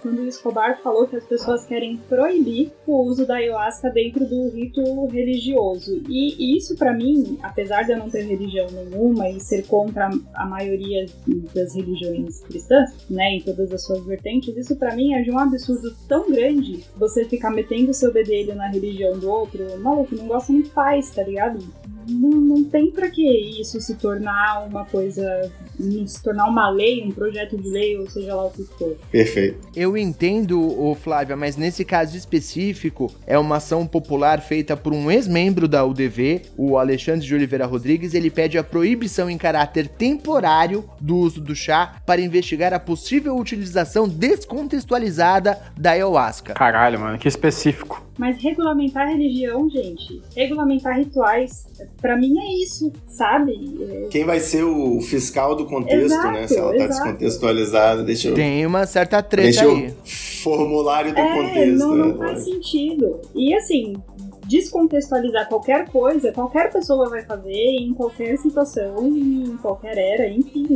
quando 0.01 0.21
o 0.21 0.27
Escobar 0.27 0.81
falou 0.83 1.07
que 1.07 1.17
as 1.17 1.25
pessoas 1.25 1.65
querem 1.67 1.97
proibir 2.09 2.73
o 2.87 3.03
uso 3.03 3.27
da 3.27 3.37
ayahuasca 3.37 3.91
dentro 3.91 4.27
do 4.27 4.49
rito 4.51 5.07
religioso. 5.07 6.03
E 6.09 6.57
isso, 6.57 6.77
pra 6.77 6.93
mim, 6.93 7.39
apesar 7.43 7.83
de 7.83 7.93
eu 7.93 7.99
não 7.99 8.11
ter 8.11 8.23
religião 8.23 8.67
nenhuma 8.71 9.29
e 9.29 9.41
ser 9.41 9.67
contra 9.67 10.11
a 10.35 10.47
maioria 10.47 11.07
das 11.55 11.75
religiões 11.75 12.41
cristãs, 12.43 12.91
né, 13.09 13.35
em 13.35 13.41
todas 13.41 13.73
as 13.73 13.85
suas 13.85 14.05
vertentes, 14.05 14.57
isso 14.57 14.77
pra 14.77 14.95
mim 14.95 15.15
é 15.15 15.23
de 15.23 15.31
um 15.31 15.39
absurdo 15.39 15.95
tão 16.09 16.31
grande 16.31 16.85
você 16.97 17.25
ficar 17.25 17.51
metendo 17.51 17.91
o 17.91 17.95
seu 17.95 18.13
bedelho 18.13 18.55
na 18.55 18.69
religião 18.69 19.19
do 19.19 19.31
outro. 19.31 19.79
Maluco, 19.79 20.15
não 20.15 20.27
gosta, 20.27 20.53
não 20.53 20.65
faz, 20.65 21.11
tá 21.11 21.23
ligado? 21.23 21.59
Não, 22.11 22.31
não 22.31 22.65
tem 22.65 22.91
pra 22.91 23.09
que 23.11 23.23
isso 23.61 23.81
se 23.81 23.95
tornar 23.97 24.67
uma 24.67 24.85
coisa. 24.85 25.51
se 26.07 26.23
tornar 26.23 26.47
uma 26.47 26.69
lei, 26.69 27.05
um 27.05 27.11
projeto 27.11 27.57
de 27.57 27.69
lei, 27.69 27.97
ou 27.99 28.09
seja 28.09 28.35
lá 28.35 28.47
o 28.47 28.51
que 28.51 28.65
for. 28.65 28.97
Perfeito. 29.11 29.59
Eu 29.75 29.97
entendo, 29.97 30.61
ô 30.61 30.95
Flávia, 30.95 31.37
mas 31.37 31.57
nesse 31.57 31.85
caso 31.85 32.17
específico 32.17 33.13
é 33.27 33.39
uma 33.39 33.57
ação 33.57 33.87
popular 33.87 34.41
feita 34.41 34.77
por 34.77 34.93
um 34.93 35.11
ex-membro 35.11 35.69
da 35.69 35.85
UDV, 35.85 36.43
o 36.57 36.77
Alexandre 36.77 37.27
de 37.27 37.35
Oliveira 37.35 37.67
Rodrigues. 37.67 38.15
Ele 38.15 38.31
pede 38.31 38.59
a 38.59 38.65
proibição 38.65 39.31
em 39.31 39.39
caráter 39.39 39.89
temporário 39.89 40.85
do 41.01 41.17
uso 41.17 41.41
do 41.41 41.55
chá 41.55 41.97
para 42.05 42.21
investigar 42.21 42.73
a 42.73 42.81
possível 42.81 43.37
utilização 43.37 44.09
descontextualizada 44.09 45.59
da 45.79 45.93
ayahuasca. 45.93 46.55
Caralho, 46.55 47.01
mano, 47.01 47.19
que 47.19 47.29
específico. 47.29 48.05
Mas 48.19 48.37
regulamentar 48.43 49.09
religião, 49.09 49.69
gente, 49.71 50.21
regulamentar 50.37 50.99
rituais, 50.99 51.67
pra 52.01 52.17
mim 52.17 52.39
é 52.39 52.63
isso, 52.63 52.93
sabe? 53.07 53.53
É- 53.91 54.09
Quem 54.11 54.25
vai 54.25 54.41
ser 54.41 54.65
o 54.65 55.01
fiscal 55.01 55.55
do 55.55 55.67
contexto, 55.67 56.05
Exato, 56.07 56.33
né? 56.33 56.47
Se 56.47 56.57
ela 56.57 56.71
tá 56.71 56.85
exato. 56.85 56.89
descontextualizada, 57.05 58.03
deixa 58.03 58.29
eu. 58.29 58.35
Tem 58.35 58.65
uma 58.67 58.87
certa 58.87 59.23
treta 59.23 59.45
Deixa 59.49 59.65
eu. 59.65 59.73
aí. 59.77 59.95
Formulário 60.43 61.13
do 61.13 61.19
É, 61.21 61.35
contexto. 61.37 61.79
não, 61.79 61.95
não 61.97 62.09
né? 62.09 62.15
faz 62.27 62.45
sentido. 62.45 63.21
E 63.35 63.55
assim, 63.55 63.95
descontextualizar 64.51 65.49
qualquer 65.49 65.89
coisa, 65.89 66.33
qualquer 66.33 66.73
pessoa 66.73 67.09
vai 67.09 67.23
fazer 67.23 67.53
em 67.53 67.95
qualquer 67.95 68.37
situação, 68.37 69.07
em 69.07 69.57
qualquer 69.59 69.97
era, 69.97 70.29
enfim. 70.29 70.67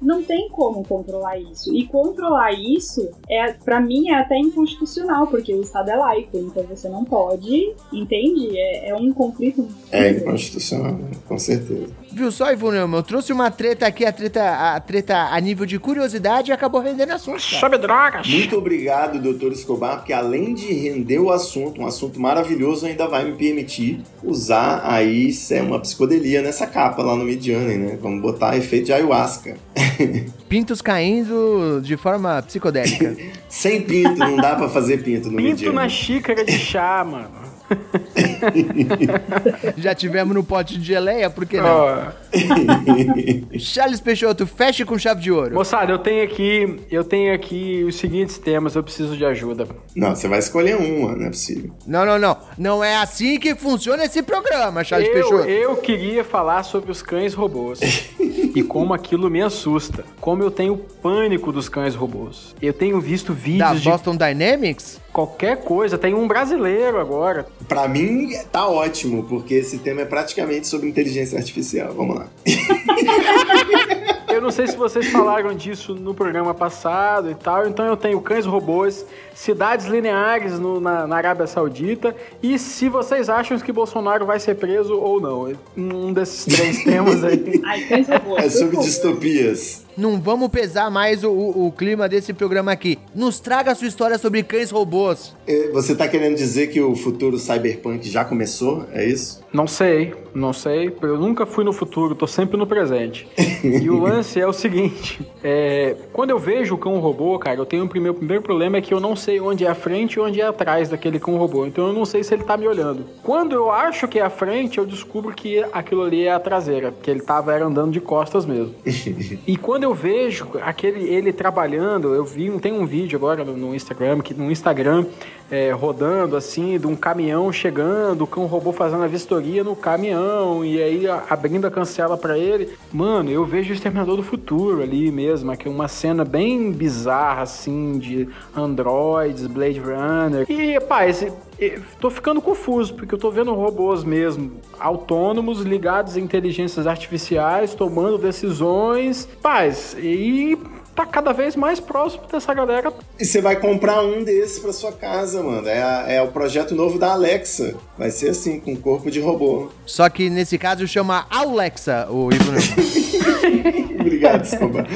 Não, 0.00 0.16
não 0.16 0.22
tem 0.22 0.48
como 0.48 0.84
controlar 0.84 1.36
isso. 1.38 1.74
E 1.74 1.86
controlar 1.88 2.52
isso, 2.52 3.10
é 3.28 3.52
para 3.52 3.80
mim, 3.80 4.10
é 4.10 4.14
até 4.14 4.38
inconstitucional, 4.38 5.26
porque 5.26 5.52
o 5.52 5.60
Estado 5.60 5.90
é 5.90 5.96
laico, 5.96 6.38
então 6.38 6.62
você 6.62 6.88
não 6.88 7.04
pode, 7.04 7.74
entende? 7.92 8.56
É, 8.56 8.90
é 8.90 8.94
um 8.94 9.12
conflito. 9.12 9.66
É 9.90 10.10
inconstitucional, 10.10 10.92
né? 10.92 11.10
com 11.26 11.38
certeza. 11.38 12.05
Viu 12.16 12.32
só, 12.32 12.50
Ivone? 12.50 12.78
Eu 12.78 13.02
trouxe 13.02 13.30
uma 13.30 13.50
treta 13.50 13.86
aqui, 13.86 14.02
a 14.02 14.10
treta, 14.10 14.74
a 14.74 14.80
treta 14.80 15.28
a 15.30 15.38
nível 15.38 15.66
de 15.66 15.78
curiosidade 15.78 16.50
e 16.50 16.54
acabou 16.54 16.80
rendendo 16.80 17.12
assunto. 17.12 17.42
Sobre 17.42 17.76
drogas. 17.76 18.26
Muito 18.26 18.56
obrigado, 18.56 19.20
doutor 19.20 19.52
Escobar, 19.52 19.98
porque 19.98 20.14
além 20.14 20.54
de 20.54 20.72
render 20.72 21.18
o 21.18 21.30
assunto, 21.30 21.82
um 21.82 21.86
assunto 21.86 22.18
maravilhoso, 22.18 22.86
ainda 22.86 23.06
vai 23.06 23.26
me 23.26 23.36
permitir 23.36 24.00
usar 24.24 24.80
aí 24.82 25.28
é 25.50 25.60
uma 25.60 25.78
psicodelia 25.78 26.40
nessa 26.40 26.66
capa 26.66 27.02
lá 27.02 27.14
no 27.14 27.22
Mediane, 27.22 27.76
né? 27.76 27.98
Vamos 28.00 28.22
botar 28.22 28.56
efeito 28.56 28.86
de 28.86 28.94
ayahuasca. 28.94 29.58
Pintos 30.48 30.80
caindo 30.80 31.82
de 31.82 31.98
forma 31.98 32.42
psicodélica. 32.46 33.14
Sem 33.46 33.82
pinto, 33.82 34.16
não 34.16 34.36
dá 34.36 34.56
pra 34.56 34.70
fazer 34.70 35.02
pinto 35.02 35.30
no 35.30 35.36
Pinto 35.36 35.50
Mediane. 35.50 35.74
na 35.74 35.88
xícara 35.90 36.42
de 36.42 36.52
chá, 36.52 37.04
mano. 37.04 37.45
Já 39.76 39.94
tivemos 39.94 40.34
no 40.34 40.44
pote 40.44 40.78
de 40.78 40.84
geleia, 40.84 41.30
por 41.30 41.46
que 41.46 41.60
não? 41.60 41.68
Ó, 41.68 41.98
Charles 43.58 44.00
Peixoto, 44.00 44.46
feche 44.46 44.84
com 44.84 44.98
chave 44.98 45.20
de 45.20 45.30
ouro. 45.30 45.54
Moçada, 45.54 45.92
eu 45.92 45.98
tenho 45.98 46.24
aqui, 46.24 46.76
eu 46.90 47.04
tenho 47.04 47.34
aqui 47.34 47.84
os 47.86 47.96
seguintes 47.96 48.38
temas, 48.38 48.74
eu 48.74 48.82
preciso 48.82 49.16
de 49.16 49.24
ajuda. 49.24 49.66
Não, 49.94 50.14
você 50.14 50.28
vai 50.28 50.38
escolher 50.38 50.76
uma, 50.76 51.14
não 51.14 51.26
é 51.26 51.30
possível. 51.30 51.70
Não, 51.86 52.04
não, 52.04 52.18
não. 52.18 52.36
Não 52.58 52.84
é 52.84 52.96
assim 52.96 53.38
que 53.38 53.54
funciona 53.54 54.04
esse 54.04 54.22
programa, 54.22 54.84
Charles 54.84 55.08
Eu, 55.08 55.14
Peixoto. 55.14 55.48
eu 55.48 55.76
queria 55.76 56.24
falar 56.24 56.62
sobre 56.62 56.90
os 56.90 57.02
cães 57.02 57.34
robôs 57.34 57.80
e 58.18 58.62
como 58.62 58.94
aquilo 58.94 59.30
me 59.30 59.42
assusta. 59.42 60.04
Como 60.20 60.42
eu 60.42 60.50
tenho 60.50 60.76
pânico 60.76 61.52
dos 61.52 61.68
cães 61.68 61.94
robôs. 61.94 62.54
Eu 62.60 62.72
tenho 62.72 63.00
visto 63.00 63.32
Da 63.32 63.38
vídeos 63.38 63.82
de 63.82 63.88
Boston 63.88 64.16
Dynamics? 64.16 65.00
qualquer 65.16 65.62
coisa. 65.62 65.96
Tem 65.96 66.12
um 66.12 66.28
brasileiro 66.28 67.00
agora. 67.00 67.46
Pra 67.66 67.88
mim, 67.88 68.34
tá 68.52 68.68
ótimo, 68.68 69.22
porque 69.24 69.54
esse 69.54 69.78
tema 69.78 70.02
é 70.02 70.04
praticamente 70.04 70.66
sobre 70.66 70.90
inteligência 70.90 71.38
artificial. 71.38 71.94
Vamos 71.94 72.16
lá. 72.16 72.25
Eu 74.28 74.40
não 74.42 74.50
sei 74.50 74.66
se 74.66 74.76
vocês 74.76 75.06
falaram 75.08 75.54
disso 75.54 75.94
no 75.94 76.12
programa 76.12 76.52
passado 76.52 77.30
e 77.30 77.34
tal. 77.34 77.66
Então 77.66 77.86
eu 77.86 77.96
tenho 77.96 78.20
cães 78.20 78.44
robôs, 78.44 79.06
cidades 79.34 79.86
lineares 79.86 80.58
no- 80.58 80.78
na, 80.78 81.06
na 81.06 81.16
Arábia 81.16 81.46
Saudita. 81.46 82.14
E 82.42 82.58
se 82.58 82.88
vocês 82.88 83.30
acham 83.30 83.58
que 83.58 83.72
Bolsonaro 83.72 84.26
vai 84.26 84.38
ser 84.38 84.56
preso 84.56 84.94
ou 84.98 85.20
não. 85.20 85.54
Um 85.76 86.12
desses 86.12 86.44
três 86.44 86.84
temas 86.84 87.24
aí. 87.24 87.62
Ai, 87.64 87.80
cães 87.84 88.08
robôs, 88.08 88.44
É 88.44 88.50
sobre 88.50 88.76
distopias. 88.78 89.85
Não 89.96 90.20
vamos 90.20 90.48
pesar 90.50 90.90
mais 90.90 91.24
o, 91.24 91.30
o- 91.30 91.66
o 91.68 91.72
clima 91.72 92.08
desse 92.08 92.32
programa 92.32 92.70
aqui. 92.72 92.98
Nos 93.14 93.40
traga 93.40 93.72
a 93.72 93.74
sua 93.74 93.88
história 93.88 94.18
sobre 94.18 94.42
cães 94.42 94.70
robôs. 94.70 95.34
Você 95.72 95.94
tá 95.94 96.06
querendo 96.08 96.36
dizer 96.36 96.66
que 96.68 96.80
o 96.80 96.94
futuro 96.94 97.38
cyberpunk 97.38 98.08
já 98.08 98.24
começou? 98.24 98.84
É 98.92 99.06
isso? 99.06 99.42
Não 99.52 99.66
sei, 99.66 100.12
não 100.34 100.52
sei. 100.52 100.94
Eu 101.00 101.16
nunca 101.18 101.46
fui 101.46 101.64
no 101.64 101.72
futuro, 101.72 102.14
tô 102.14 102.26
sempre 102.26 102.56
no 102.56 102.66
presente. 102.66 103.26
E 103.66 103.90
o 103.90 103.98
lance 104.00 104.38
é 104.40 104.46
o 104.46 104.52
seguinte: 104.52 105.18
é, 105.42 105.96
quando 106.12 106.30
eu 106.30 106.38
vejo 106.38 106.74
o 106.74 106.78
cão 106.78 106.98
robô, 107.00 107.36
cara, 107.38 107.58
eu 107.58 107.66
tenho 107.66 107.84
um 107.84 107.88
primeiro, 107.88 108.14
primeiro 108.14 108.42
problema 108.42 108.76
é 108.76 108.80
que 108.80 108.92
eu 108.94 109.00
não 109.00 109.16
sei 109.16 109.40
onde 109.40 109.64
é 109.64 109.68
a 109.68 109.74
frente 109.74 110.14
e 110.14 110.20
onde 110.20 110.40
é 110.40 110.46
atrás 110.46 110.88
daquele 110.88 111.18
cão 111.18 111.36
robô. 111.36 111.66
Então 111.66 111.86
eu 111.88 111.92
não 111.92 112.04
sei 112.04 112.22
se 112.22 112.32
ele 112.34 112.44
tá 112.44 112.56
me 112.56 112.68
olhando. 112.68 113.04
Quando 113.22 113.54
eu 113.54 113.70
acho 113.72 114.06
que 114.06 114.18
é 114.18 114.22
a 114.22 114.30
frente, 114.30 114.78
eu 114.78 114.86
descubro 114.86 115.34
que 115.34 115.64
aquilo 115.72 116.02
ali 116.02 116.24
é 116.26 116.32
a 116.32 116.38
traseira, 116.38 116.94
que 117.02 117.10
ele 117.10 117.20
tava 117.20 117.52
era 117.54 117.64
andando 117.64 117.90
de 117.92 118.00
costas 118.00 118.44
mesmo. 118.46 118.74
E 119.46 119.56
quando 119.56 119.82
eu 119.86 119.94
vejo 119.94 120.46
aquele 120.62 121.08
ele 121.08 121.32
trabalhando, 121.32 122.14
eu 122.14 122.24
vi, 122.24 122.50
tem 122.60 122.72
um 122.72 122.84
vídeo 122.84 123.16
agora 123.16 123.44
no, 123.44 123.56
no 123.56 123.74
Instagram, 123.74 124.20
que 124.20 124.34
no 124.34 124.50
Instagram 124.50 125.06
é, 125.50 125.70
rodando 125.70 126.36
assim, 126.36 126.76
de 126.78 126.86
um 126.86 126.96
caminhão 126.96 127.52
chegando, 127.52 128.24
o 128.24 128.26
cão 128.26 128.46
robô 128.46 128.72
fazendo 128.72 129.04
a 129.04 129.06
vistoria 129.06 129.62
no 129.62 129.76
caminhão 129.76 130.64
e 130.64 130.82
aí 130.82 131.06
a- 131.08 131.22
abrindo 131.30 131.66
a 131.66 131.70
cancela 131.70 132.16
pra 132.16 132.36
ele. 132.36 132.70
Mano, 132.92 133.30
eu 133.30 133.44
vejo 133.44 133.70
o 133.70 133.74
Exterminador 133.74 134.16
do 134.16 134.22
Futuro 134.24 134.82
ali 134.82 135.10
mesmo, 135.12 135.52
é 135.52 135.56
uma 135.68 135.86
cena 135.88 136.24
bem 136.24 136.72
bizarra 136.72 137.42
assim 137.42 137.98
de 137.98 138.28
androids, 138.54 139.46
Blade 139.46 139.80
Runner. 139.80 140.44
E, 140.50 140.80
pá, 140.80 141.06
esse, 141.08 141.32
e- 141.60 141.78
tô 142.00 142.10
ficando 142.10 142.40
confuso, 142.40 142.94
porque 142.94 143.14
eu 143.14 143.18
tô 143.18 143.30
vendo 143.30 143.52
robôs 143.54 144.04
mesmo 144.04 144.52
autônomos 144.78 145.60
ligados 145.62 146.16
a 146.16 146.20
inteligências 146.20 146.86
artificiais, 146.86 147.74
tomando 147.74 148.18
decisões. 148.18 149.28
Paz, 149.42 149.96
e 149.98 150.58
tá 150.94 151.04
cada 151.04 151.32
vez 151.32 151.54
mais 151.56 151.78
próximo 151.78 152.22
dessa 152.30 152.54
galera. 152.54 152.90
E 153.18 153.24
você 153.24 153.40
vai 153.42 153.56
comprar 153.56 154.02
um 154.02 154.24
desses 154.24 154.58
pra 154.58 154.72
sua 154.72 154.92
casa, 154.92 155.42
mano. 155.42 155.68
É, 155.68 155.82
a- 155.82 156.04
é 156.08 156.22
o 156.22 156.28
projeto 156.28 156.74
novo 156.74 156.98
da 156.98 157.12
Alexa. 157.12 157.74
Vai 157.98 158.10
ser 158.10 158.30
assim, 158.30 158.58
com 158.60 158.74
corpo 158.76 159.10
de 159.10 159.20
robô. 159.20 159.68
Só 159.84 160.08
que 160.08 160.30
nesse 160.30 160.56
caso 160.56 160.86
chama 160.88 161.26
Alexa, 161.30 162.06
o 162.10 162.30
Ivo. 162.32 162.52
Obrigado, 164.00 164.44
Escobar. 164.44 164.86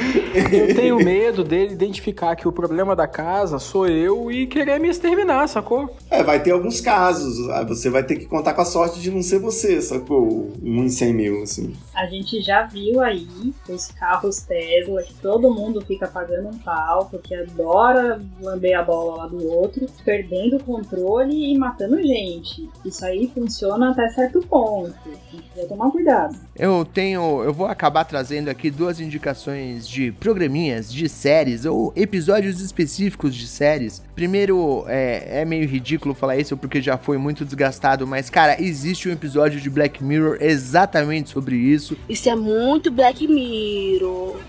Eu 0.51 0.75
tenho 0.75 0.97
medo 0.97 1.43
dele 1.43 1.73
identificar 1.73 2.35
que 2.35 2.47
o 2.47 2.51
problema 2.51 2.95
da 2.95 3.07
casa 3.07 3.59
sou 3.59 3.87
eu 3.87 4.31
e 4.31 4.47
querer 4.47 4.79
me 4.79 4.89
exterminar, 4.89 5.47
sacou? 5.47 5.95
É, 6.09 6.23
vai 6.23 6.41
ter 6.41 6.51
alguns 6.51 6.81
casos. 6.81 7.49
Aí 7.49 7.65
Você 7.65 7.89
vai 7.89 8.03
ter 8.03 8.15
que 8.15 8.25
contar 8.25 8.53
com 8.53 8.61
a 8.61 8.65
sorte 8.65 8.99
de 8.99 9.11
não 9.11 9.21
ser 9.21 9.39
você, 9.39 9.81
sacou? 9.81 10.51
Um 10.61 10.83
em 10.83 10.89
100 10.89 11.13
mil, 11.13 11.43
assim. 11.43 11.73
A 11.95 12.05
gente 12.05 12.41
já 12.41 12.63
viu 12.63 13.01
aí 13.01 13.27
os 13.69 13.87
carros 13.87 14.41
Tesla, 14.41 15.03
que 15.03 15.13
todo 15.15 15.53
mundo 15.53 15.81
fica 15.81 16.07
pagando 16.07 16.49
um 16.49 16.57
pau, 16.57 17.07
porque 17.09 17.33
adora 17.33 18.21
lamber 18.41 18.77
a 18.77 18.83
bola 18.83 19.17
lá 19.17 19.27
do 19.27 19.47
outro, 19.49 19.85
perdendo 20.03 20.57
o 20.57 20.63
controle 20.63 21.53
e 21.53 21.57
matando 21.57 22.01
gente. 22.01 22.69
Isso 22.85 23.05
aí 23.05 23.31
funciona 23.33 23.91
até 23.91 24.09
certo 24.09 24.41
ponto. 24.41 24.93
A 25.05 25.09
gente 25.09 25.43
precisa 25.43 25.67
tomar 25.67 25.91
cuidado. 25.91 26.35
Eu 26.55 26.85
tenho. 26.85 27.43
Eu 27.43 27.53
vou 27.53 27.67
acabar 27.67 28.05
trazendo 28.05 28.49
aqui 28.49 28.60
aqui 28.61 28.69
duas 28.69 28.99
indicações 28.99 29.87
de 29.87 30.11
programinhas, 30.11 30.93
de 30.93 31.09
séries 31.09 31.65
ou 31.65 31.91
episódios 31.95 32.61
específicos 32.61 33.35
de 33.35 33.47
séries. 33.47 34.03
Primeiro, 34.13 34.85
é, 34.87 35.41
é 35.41 35.45
meio 35.45 35.67
ridículo 35.67 36.13
falar 36.13 36.37
isso 36.37 36.55
porque 36.55 36.79
já 36.79 36.95
foi 36.95 37.17
muito 37.17 37.43
desgastado, 37.43 38.05
mas 38.05 38.29
cara, 38.29 38.61
existe 38.61 39.09
um 39.09 39.11
episódio 39.11 39.59
de 39.59 39.67
Black 39.67 40.03
Mirror 40.03 40.37
exatamente 40.39 41.31
sobre 41.31 41.55
isso. 41.55 41.97
Isso 42.07 42.29
é 42.29 42.35
muito 42.35 42.91
Black 42.91 43.27
Mirror. 43.27 44.39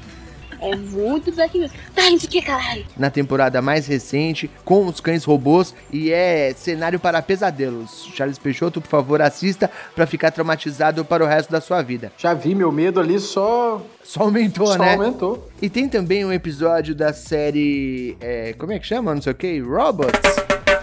É 0.63 0.77
muito 0.77 1.33
Black 1.33 1.59
Mirror. 1.59 1.75
Tá, 1.95 2.03
não 2.09 2.19
sei 2.19 2.29
o 2.29 2.31
que, 2.33 2.43
caralho. 2.43 2.85
na 2.97 3.11
temporada 3.11 3.61
mais 3.61 3.87
recente, 3.87 4.51
com 4.65 4.87
os 4.87 5.01
cães 5.01 5.25
robôs, 5.25 5.75
e 5.93 6.13
é 6.13 6.55
cenário 6.57 7.01
para 7.01 7.21
pesadelos. 7.21 8.09
Charles 8.15 8.39
Peixoto, 8.39 8.81
por 8.81 8.89
favor, 8.89 9.21
assista 9.21 9.71
para 9.95 10.07
ficar 10.07 10.31
traumatizado 10.31 11.05
para 11.05 11.25
o 11.25 11.27
resto 11.27 11.51
da 11.51 11.61
sua 11.61 11.83
vida. 11.83 12.13
Já 12.17 12.33
vi, 12.35 12.55
meu 12.55 12.71
medo 12.71 13.01
ali 13.01 13.19
só. 13.19 13.83
Só 14.05 14.23
aumentou, 14.23 14.67
Só 14.67 14.79
né? 14.79 14.95
aumentou. 14.95 15.49
E 15.61 15.69
tem 15.69 15.89
também 15.89 16.25
um 16.25 16.33
episódio 16.33 16.95
da 16.95 17.13
série. 17.13 18.17
é, 18.21 18.53
como 18.59 18.73
é 18.73 18.79
que 18.79 18.87
chama? 18.87 19.15
Não 19.15 19.23
sei 19.23 19.33
o 19.33 19.35
que? 19.35 19.59
Robots. 19.61 20.21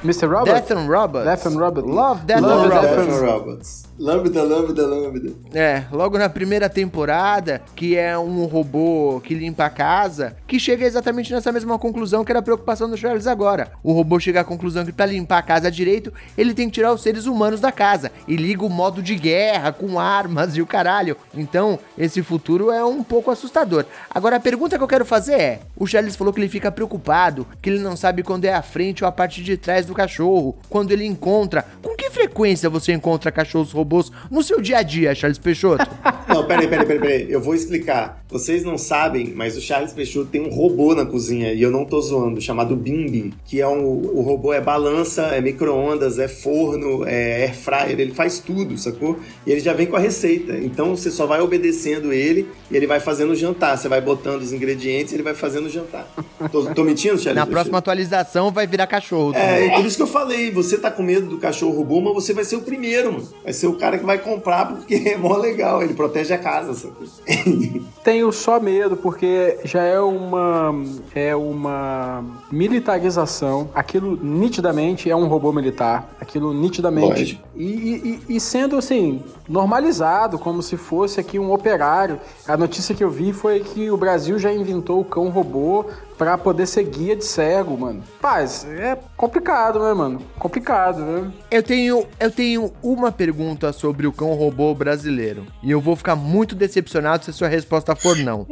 Mr. 0.03 0.27
Robert? 0.27 0.53
Death 0.53 0.71
and 0.71 0.87
Robots. 0.87 1.25
Death 1.25 1.45
and 1.45 1.59
Robert. 1.59 1.85
Love, 1.85 2.25
Death 2.25 2.41
Love, 2.41 2.65
and 2.65 2.69
Death 2.69 2.83
Robots. 2.83 3.13
and 3.13 3.21
Robots. 3.25 3.88
Lambda, 3.99 4.43
lambda, 4.43 4.87
lambda. 4.87 5.33
É, 5.53 5.83
logo 5.91 6.17
na 6.17 6.29
primeira 6.29 6.69
temporada, 6.69 7.61
que 7.75 7.97
é 7.97 8.17
um 8.17 8.45
robô 8.45 9.19
que 9.21 9.35
limpa 9.35 9.65
a 9.65 9.69
casa, 9.69 10.37
que 10.47 10.57
chega 10.57 10.85
exatamente 10.85 11.33
nessa 11.33 11.51
mesma 11.51 11.77
conclusão 11.77 12.23
que 12.23 12.31
era 12.31 12.39
a 12.39 12.41
preocupação 12.41 12.89
do 12.89 12.95
Charles 12.95 13.27
agora. 13.27 13.73
O 13.83 13.91
robô 13.91 14.17
chega 14.17 14.39
à 14.39 14.43
conclusão 14.45 14.85
que 14.85 14.93
pra 14.93 15.05
limpar 15.05 15.39
a 15.39 15.41
casa 15.41 15.69
direito, 15.69 16.13
ele 16.37 16.53
tem 16.53 16.69
que 16.69 16.75
tirar 16.75 16.93
os 16.93 17.01
seres 17.01 17.25
humanos 17.25 17.59
da 17.59 17.73
casa 17.73 18.09
e 18.25 18.37
liga 18.37 18.65
o 18.65 18.69
modo 18.69 19.03
de 19.03 19.15
guerra 19.15 19.73
com 19.73 19.99
armas 19.99 20.55
e 20.55 20.61
o 20.61 20.65
caralho. 20.65 21.17
Então, 21.35 21.77
esse 21.97 22.23
futuro 22.23 22.71
é 22.71 22.85
um 22.85 23.03
pouco 23.03 23.29
assustador. 23.29 23.83
Agora 24.09 24.37
a 24.37 24.39
pergunta 24.39 24.77
que 24.77 24.83
eu 24.83 24.87
quero 24.87 25.03
fazer 25.03 25.33
é: 25.33 25.59
o 25.75 25.85
Charles 25.85 26.15
falou 26.15 26.31
que 26.31 26.39
ele 26.39 26.47
fica 26.47 26.71
preocupado, 26.71 27.45
que 27.61 27.69
ele 27.69 27.79
não 27.79 27.97
sabe 27.97 28.23
quando 28.23 28.45
é 28.45 28.53
a 28.53 28.61
frente 28.61 29.03
ou 29.03 29.09
a 29.09 29.11
parte 29.11 29.43
de 29.43 29.57
trás 29.57 29.85
do 29.85 29.93
cachorro, 29.93 30.55
quando 30.69 30.93
ele 30.93 31.05
encontra. 31.05 31.65
Com 31.83 31.97
que 31.97 32.09
frequência 32.09 32.69
você 32.69 32.93
encontra 32.93 33.29
cachorros 33.29 33.73
robôs 33.73 33.88
no 34.29 34.43
seu 34.43 34.61
dia 34.61 34.77
a 34.77 34.83
dia, 34.83 35.15
Charles 35.15 35.37
Peixoto? 35.37 35.87
Não, 36.27 36.45
peraí, 36.45 36.67
peraí, 36.67 36.85
peraí, 36.85 36.99
peraí. 36.99 37.31
Eu 37.31 37.41
vou 37.41 37.55
explicar. 37.55 38.23
Vocês 38.29 38.63
não 38.63 38.77
sabem, 38.77 39.33
mas 39.35 39.57
o 39.57 39.61
Charles 39.61 39.91
Peixoto 39.91 40.27
tem 40.27 40.39
um 40.39 40.49
robô 40.49 40.93
na 40.93 41.03
cozinha, 41.03 41.51
e 41.51 41.61
eu 41.63 41.71
não 41.71 41.83
tô 41.83 41.99
zoando, 41.99 42.39
chamado 42.39 42.75
Bimbi, 42.75 43.33
que 43.45 43.59
é 43.59 43.67
um. 43.67 43.83
O 43.83 44.21
robô 44.21 44.53
é 44.53 44.61
balança, 44.61 45.23
é 45.23 45.41
micro-ondas, 45.41 46.19
é 46.19 46.27
forno, 46.27 47.03
é 47.07 47.45
air 47.45 47.55
fryer, 47.55 47.99
ele 47.99 48.11
faz 48.13 48.37
tudo, 48.37 48.77
sacou? 48.77 49.17
E 49.47 49.51
ele 49.51 49.59
já 49.59 49.73
vem 49.73 49.87
com 49.87 49.95
a 49.95 49.99
receita. 49.99 50.55
Então 50.57 50.95
você 50.95 51.09
só 51.09 51.25
vai 51.25 51.41
obedecendo 51.41 52.13
ele 52.13 52.47
e 52.69 52.77
ele 52.77 52.85
vai 52.85 52.99
fazendo 52.99 53.31
o 53.31 53.35
jantar. 53.35 53.75
Você 53.75 53.89
vai 53.89 53.99
botando 53.99 54.41
os 54.43 54.53
ingredientes 54.53 55.11
e 55.11 55.15
ele 55.15 55.23
vai 55.23 55.33
fazendo 55.33 55.65
o 55.65 55.69
jantar. 55.69 56.07
Tô, 56.51 56.65
tô 56.67 56.83
mentindo, 56.83 57.17
Charles? 57.17 57.25
Na 57.35 57.45
Peixoto? 57.45 57.51
próxima 57.51 57.77
atualização 57.79 58.51
vai 58.51 58.67
virar 58.67 58.85
cachorro. 58.85 59.33
É, 59.35 59.69
por 59.75 59.85
isso 59.85 59.97
que 59.97 60.03
eu 60.03 60.07
falei, 60.07 60.51
você 60.51 60.77
tá 60.77 60.91
com 60.91 61.01
medo 61.01 61.27
do 61.27 61.39
cachorro 61.39 61.75
robô, 61.75 61.99
mas 61.99 62.13
você 62.13 62.31
vai 62.33 62.43
ser 62.45 62.57
o 62.57 62.61
primeiro, 62.61 63.13
mano. 63.13 63.27
Vai 63.43 63.53
ser 63.53 63.65
o 63.65 63.73
cara 63.79 63.97
que 63.97 64.05
vai 64.05 64.17
comprar 64.19 64.67
porque 64.67 64.95
é 65.07 65.17
mó 65.17 65.35
legal, 65.37 65.81
ele 65.81 65.93
protege 65.93 66.33
a 66.33 66.37
casa, 66.37 66.73
sacou? 66.73 67.07
Tenho 68.03 68.31
só 68.31 68.59
medo 68.59 68.95
porque 68.97 69.57
já 69.63 69.81
é 69.83 69.99
uma 69.99 70.73
é 71.15 71.35
uma 71.35 72.23
militarização. 72.51 73.69
Aquilo 73.73 74.17
nitidamente 74.21 75.09
é 75.09 75.15
um 75.15 75.27
robô 75.27 75.51
militar. 75.51 76.09
Aquilo 76.19 76.53
nitidamente 76.53 77.41
e- 77.55 78.19
e- 78.29 78.35
e 78.35 78.39
sendo 78.39 78.77
assim 78.77 79.21
normalizado 79.47 80.37
como 80.39 80.61
se 80.61 80.77
fosse 80.77 81.19
aqui 81.19 81.37
um 81.39 81.51
operário. 81.51 82.19
A 82.47 82.55
notícia 82.55 82.93
que 82.95 83.03
eu 83.03 83.09
vi 83.09 83.33
foi 83.33 83.59
que 83.61 83.89
o 83.91 83.97
Brasil 83.97 84.37
já 84.39 84.51
inventou 84.53 84.99
o 85.01 85.05
cão 85.05 85.29
robô 85.29 85.85
pra 86.19 86.37
poder 86.37 86.67
ser 86.67 86.83
guia 86.83 87.15
de 87.15 87.23
cego, 87.23 87.77
mano. 87.77 88.03
Paz, 88.21 88.67
é 88.69 88.97
complicado, 89.15 89.79
né, 89.79 89.93
mano? 89.93 90.21
Complicado, 90.37 90.99
né? 90.99 91.31
Eu 91.49 91.63
tenho, 91.63 92.05
eu 92.19 92.29
tenho 92.29 92.73
uma 92.83 93.09
pergunta 93.09 93.71
sobre 93.71 94.05
o 94.05 94.11
cão 94.11 94.33
robô 94.33 94.75
brasileiro. 94.75 95.47
E 95.63 95.71
eu 95.71 95.79
vou 95.79 95.95
ficar 95.95 96.17
muito 96.17 96.55
decepcionado 96.55 97.23
se 97.23 97.29
a 97.29 97.33
sua 97.33 97.47
resposta 97.47 97.95
for 97.95 98.17
não. 98.17 98.45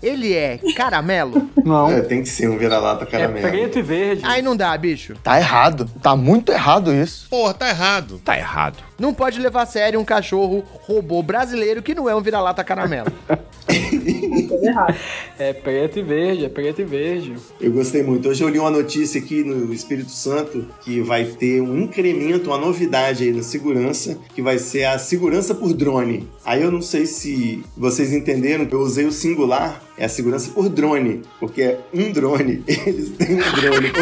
Ele 0.00 0.32
é 0.32 0.60
caramelo? 0.76 1.48
Não. 1.64 1.90
É, 1.90 2.00
tem 2.00 2.22
que 2.22 2.28
ser 2.28 2.48
um 2.48 2.56
vira-lata 2.56 3.04
caramelo. 3.04 3.46
É 3.46 3.50
preto 3.50 3.78
e 3.80 3.82
verde. 3.82 4.22
Aí 4.24 4.40
não 4.40 4.56
dá, 4.56 4.76
bicho. 4.78 5.14
Tá 5.22 5.36
errado. 5.38 5.90
Tá 6.00 6.14
muito 6.14 6.52
errado 6.52 6.94
isso. 6.94 7.28
Porra, 7.28 7.52
tá 7.52 7.68
errado. 7.68 8.20
Tá 8.24 8.38
errado. 8.38 8.87
Não 8.98 9.14
pode 9.14 9.38
levar 9.38 9.62
a 9.62 9.66
sério 9.66 10.00
um 10.00 10.04
cachorro 10.04 10.64
robô 10.82 11.22
brasileiro 11.22 11.80
que 11.82 11.94
não 11.94 12.08
é 12.08 12.14
um 12.14 12.20
vira-lata 12.20 12.64
caramelo. 12.64 13.12
É 15.38 15.52
preto 15.52 15.98
e 15.98 16.02
verde, 16.02 16.44
é 16.44 16.48
preto 16.48 16.80
e 16.80 16.84
verde. 16.84 17.34
Eu 17.60 17.72
gostei 17.72 18.02
muito. 18.02 18.28
Hoje 18.28 18.42
eu 18.42 18.48
li 18.48 18.58
uma 18.58 18.70
notícia 18.70 19.20
aqui 19.20 19.44
no 19.44 19.72
Espírito 19.72 20.10
Santo 20.10 20.66
que 20.82 21.00
vai 21.00 21.24
ter 21.24 21.60
um 21.60 21.78
incremento, 21.78 22.50
uma 22.50 22.58
novidade 22.58 23.24
aí 23.24 23.32
na 23.32 23.42
segurança, 23.42 24.18
que 24.34 24.42
vai 24.42 24.58
ser 24.58 24.84
a 24.84 24.98
segurança 24.98 25.54
por 25.54 25.72
drone. 25.72 26.28
Aí 26.44 26.62
eu 26.62 26.72
não 26.72 26.82
sei 26.82 27.06
se 27.06 27.62
vocês 27.76 28.12
entenderam, 28.12 28.66
eu 28.70 28.80
usei 28.80 29.04
o 29.04 29.12
singular, 29.12 29.82
é 29.96 30.04
a 30.06 30.08
segurança 30.08 30.50
por 30.50 30.68
drone, 30.68 31.22
porque 31.38 31.62
é 31.62 31.80
um 31.94 32.10
drone. 32.10 32.64
Eles 32.66 33.10
têm 33.10 33.36
um 33.36 33.52
drone. 33.60 33.92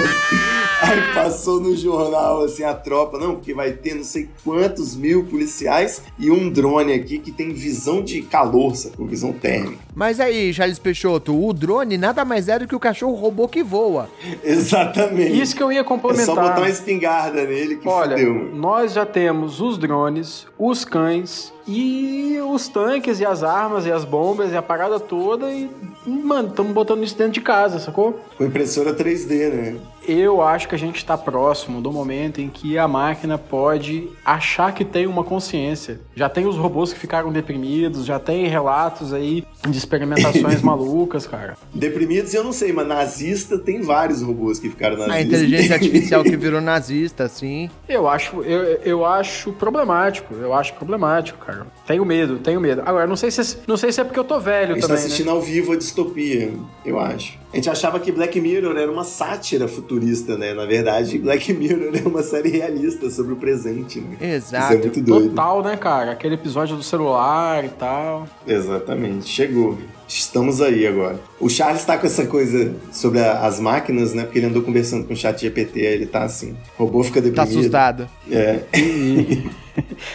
Aí 0.82 1.14
passou 1.14 1.60
no 1.60 1.74
jornal 1.74 2.42
assim 2.42 2.62
a 2.62 2.74
tropa, 2.74 3.18
não, 3.18 3.36
porque 3.36 3.54
vai 3.54 3.72
ter 3.72 3.94
não 3.94 4.04
sei 4.04 4.28
quantos 4.44 4.94
mil 4.94 5.24
policiais 5.24 6.02
e 6.18 6.30
um 6.30 6.50
drone 6.50 6.92
aqui 6.92 7.18
que 7.18 7.32
tem 7.32 7.52
visão 7.52 8.02
de 8.02 8.22
calor, 8.22 8.76
sacou? 8.76 9.06
Visão 9.06 9.32
térmica. 9.32 9.85
Mas 9.96 10.20
aí, 10.20 10.52
Charles 10.52 10.78
Peixoto, 10.78 11.34
o 11.42 11.54
drone 11.54 11.96
nada 11.96 12.22
mais 12.22 12.48
é 12.48 12.58
do 12.58 12.68
que 12.68 12.76
o 12.76 12.78
cachorro 12.78 13.14
robô 13.14 13.48
que 13.48 13.62
voa. 13.62 14.10
Exatamente. 14.44 15.40
Isso 15.40 15.56
que 15.56 15.62
eu 15.62 15.72
ia 15.72 15.80
É 15.80 15.84
complementar. 15.84 16.26
só 16.26 16.34
botar 16.34 16.58
uma 16.58 16.68
espingarda 16.68 17.44
nele 17.46 17.76
que 17.76 17.88
Olha, 17.88 18.10
fudeu, 18.18 18.54
nós 18.54 18.92
já 18.92 19.06
temos 19.06 19.58
os 19.58 19.78
drones, 19.78 20.46
os 20.58 20.84
cães 20.84 21.50
e 21.66 22.38
os 22.46 22.68
tanques 22.68 23.20
e 23.20 23.24
as 23.24 23.42
armas 23.42 23.86
e 23.86 23.90
as 23.90 24.04
bombas 24.04 24.52
e 24.52 24.56
a 24.56 24.60
parada 24.62 25.00
toda 25.00 25.50
e, 25.50 25.68
mano, 26.06 26.48
estamos 26.50 26.72
botando 26.72 27.02
isso 27.02 27.16
dentro 27.16 27.32
de 27.32 27.40
casa, 27.40 27.78
sacou? 27.80 28.20
Com 28.36 28.44
impressora 28.44 28.92
3D, 28.94 29.48
né? 29.50 29.76
Eu 30.06 30.40
acho 30.40 30.68
que 30.68 30.74
a 30.76 30.78
gente 30.78 30.96
está 30.98 31.18
próximo 31.18 31.80
do 31.80 31.90
momento 31.90 32.40
em 32.40 32.48
que 32.48 32.78
a 32.78 32.86
máquina 32.86 33.36
pode 33.36 34.08
achar 34.24 34.72
que 34.72 34.84
tem 34.84 35.04
uma 35.06 35.24
consciência. 35.24 35.98
Já 36.14 36.28
tem 36.28 36.46
os 36.46 36.56
robôs 36.56 36.92
que 36.92 36.98
ficaram 37.00 37.32
deprimidos, 37.32 38.04
já 38.06 38.18
tem 38.20 38.46
relatos 38.46 39.12
aí 39.12 39.44
de 39.68 39.76
experimentações 39.86 40.60
malucas, 40.62 41.26
cara. 41.26 41.56
Deprimidos 41.72 42.34
eu 42.34 42.44
não 42.44 42.52
sei, 42.52 42.72
mas 42.72 42.86
nazista 42.86 43.58
tem 43.58 43.80
vários 43.80 44.20
robôs 44.22 44.58
que 44.58 44.68
ficaram 44.68 44.96
nazistas. 44.96 45.16
A 45.16 45.22
inteligência 45.22 45.74
artificial 45.76 46.22
que 46.22 46.36
virou 46.36 46.60
nazista, 46.60 47.24
assim. 47.24 47.70
Eu 47.88 48.08
acho, 48.08 48.42
eu, 48.42 48.62
eu 48.84 49.04
acho 49.04 49.52
problemático, 49.52 50.34
eu 50.34 50.52
acho 50.52 50.74
problemático, 50.74 51.44
cara. 51.44 51.66
Tenho 51.86 52.04
medo, 52.04 52.38
tenho 52.38 52.60
medo. 52.60 52.82
Agora, 52.84 53.06
não 53.06 53.16
sei 53.16 53.30
se, 53.30 53.58
não 53.66 53.76
sei 53.76 53.92
se 53.92 54.00
é 54.00 54.04
porque 54.04 54.18
eu 54.18 54.24
tô 54.24 54.34
A 54.34 54.38
velho 54.38 54.74
gente 54.74 54.82
tá 54.82 54.88
também, 54.88 55.04
assistindo 55.04 55.26
né? 55.26 55.32
ao 55.32 55.40
vivo 55.40 55.72
a 55.72 55.76
distopia, 55.76 56.52
eu 56.84 56.98
acho. 56.98 57.38
A 57.56 57.58
gente 57.58 57.70
achava 57.70 57.98
que 57.98 58.12
Black 58.12 58.38
Mirror 58.38 58.76
era 58.76 58.92
uma 58.92 59.02
sátira 59.02 59.66
futurista, 59.66 60.36
né? 60.36 60.52
Na 60.52 60.66
verdade, 60.66 61.16
Black 61.16 61.54
Mirror 61.54 61.90
é 61.94 62.06
uma 62.06 62.22
série 62.22 62.50
realista 62.50 63.08
sobre 63.08 63.32
o 63.32 63.36
presente, 63.36 63.98
né? 63.98 64.34
Exato. 64.34 64.64
Isso 64.64 64.72
é 64.74 64.76
muito 64.84 65.00
doido. 65.00 65.28
Total, 65.30 65.62
né, 65.62 65.74
cara? 65.78 66.12
Aquele 66.12 66.34
episódio 66.34 66.76
do 66.76 66.82
celular 66.82 67.64
e 67.64 67.70
tal. 67.70 68.28
Exatamente, 68.46 69.26
chegou. 69.26 69.78
Estamos 70.08 70.60
aí 70.60 70.86
agora. 70.86 71.18
O 71.40 71.48
Charles 71.48 71.84
tá 71.84 71.98
com 71.98 72.06
essa 72.06 72.26
coisa 72.26 72.74
sobre 72.92 73.18
a- 73.20 73.44
as 73.44 73.58
máquinas, 73.58 74.14
né? 74.14 74.22
Porque 74.24 74.38
ele 74.38 74.46
andou 74.46 74.62
conversando 74.62 75.04
com 75.06 75.12
o 75.12 75.16
chat 75.16 75.40
GPT, 75.40 75.80
aí 75.86 75.94
ele 75.94 76.06
tá 76.06 76.22
assim. 76.22 76.56
O 76.78 76.84
robô 76.84 77.02
fica 77.02 77.20
Tá 77.20 77.28
deprimido. 77.28 77.58
assustado. 77.58 78.08
É. 78.30 78.60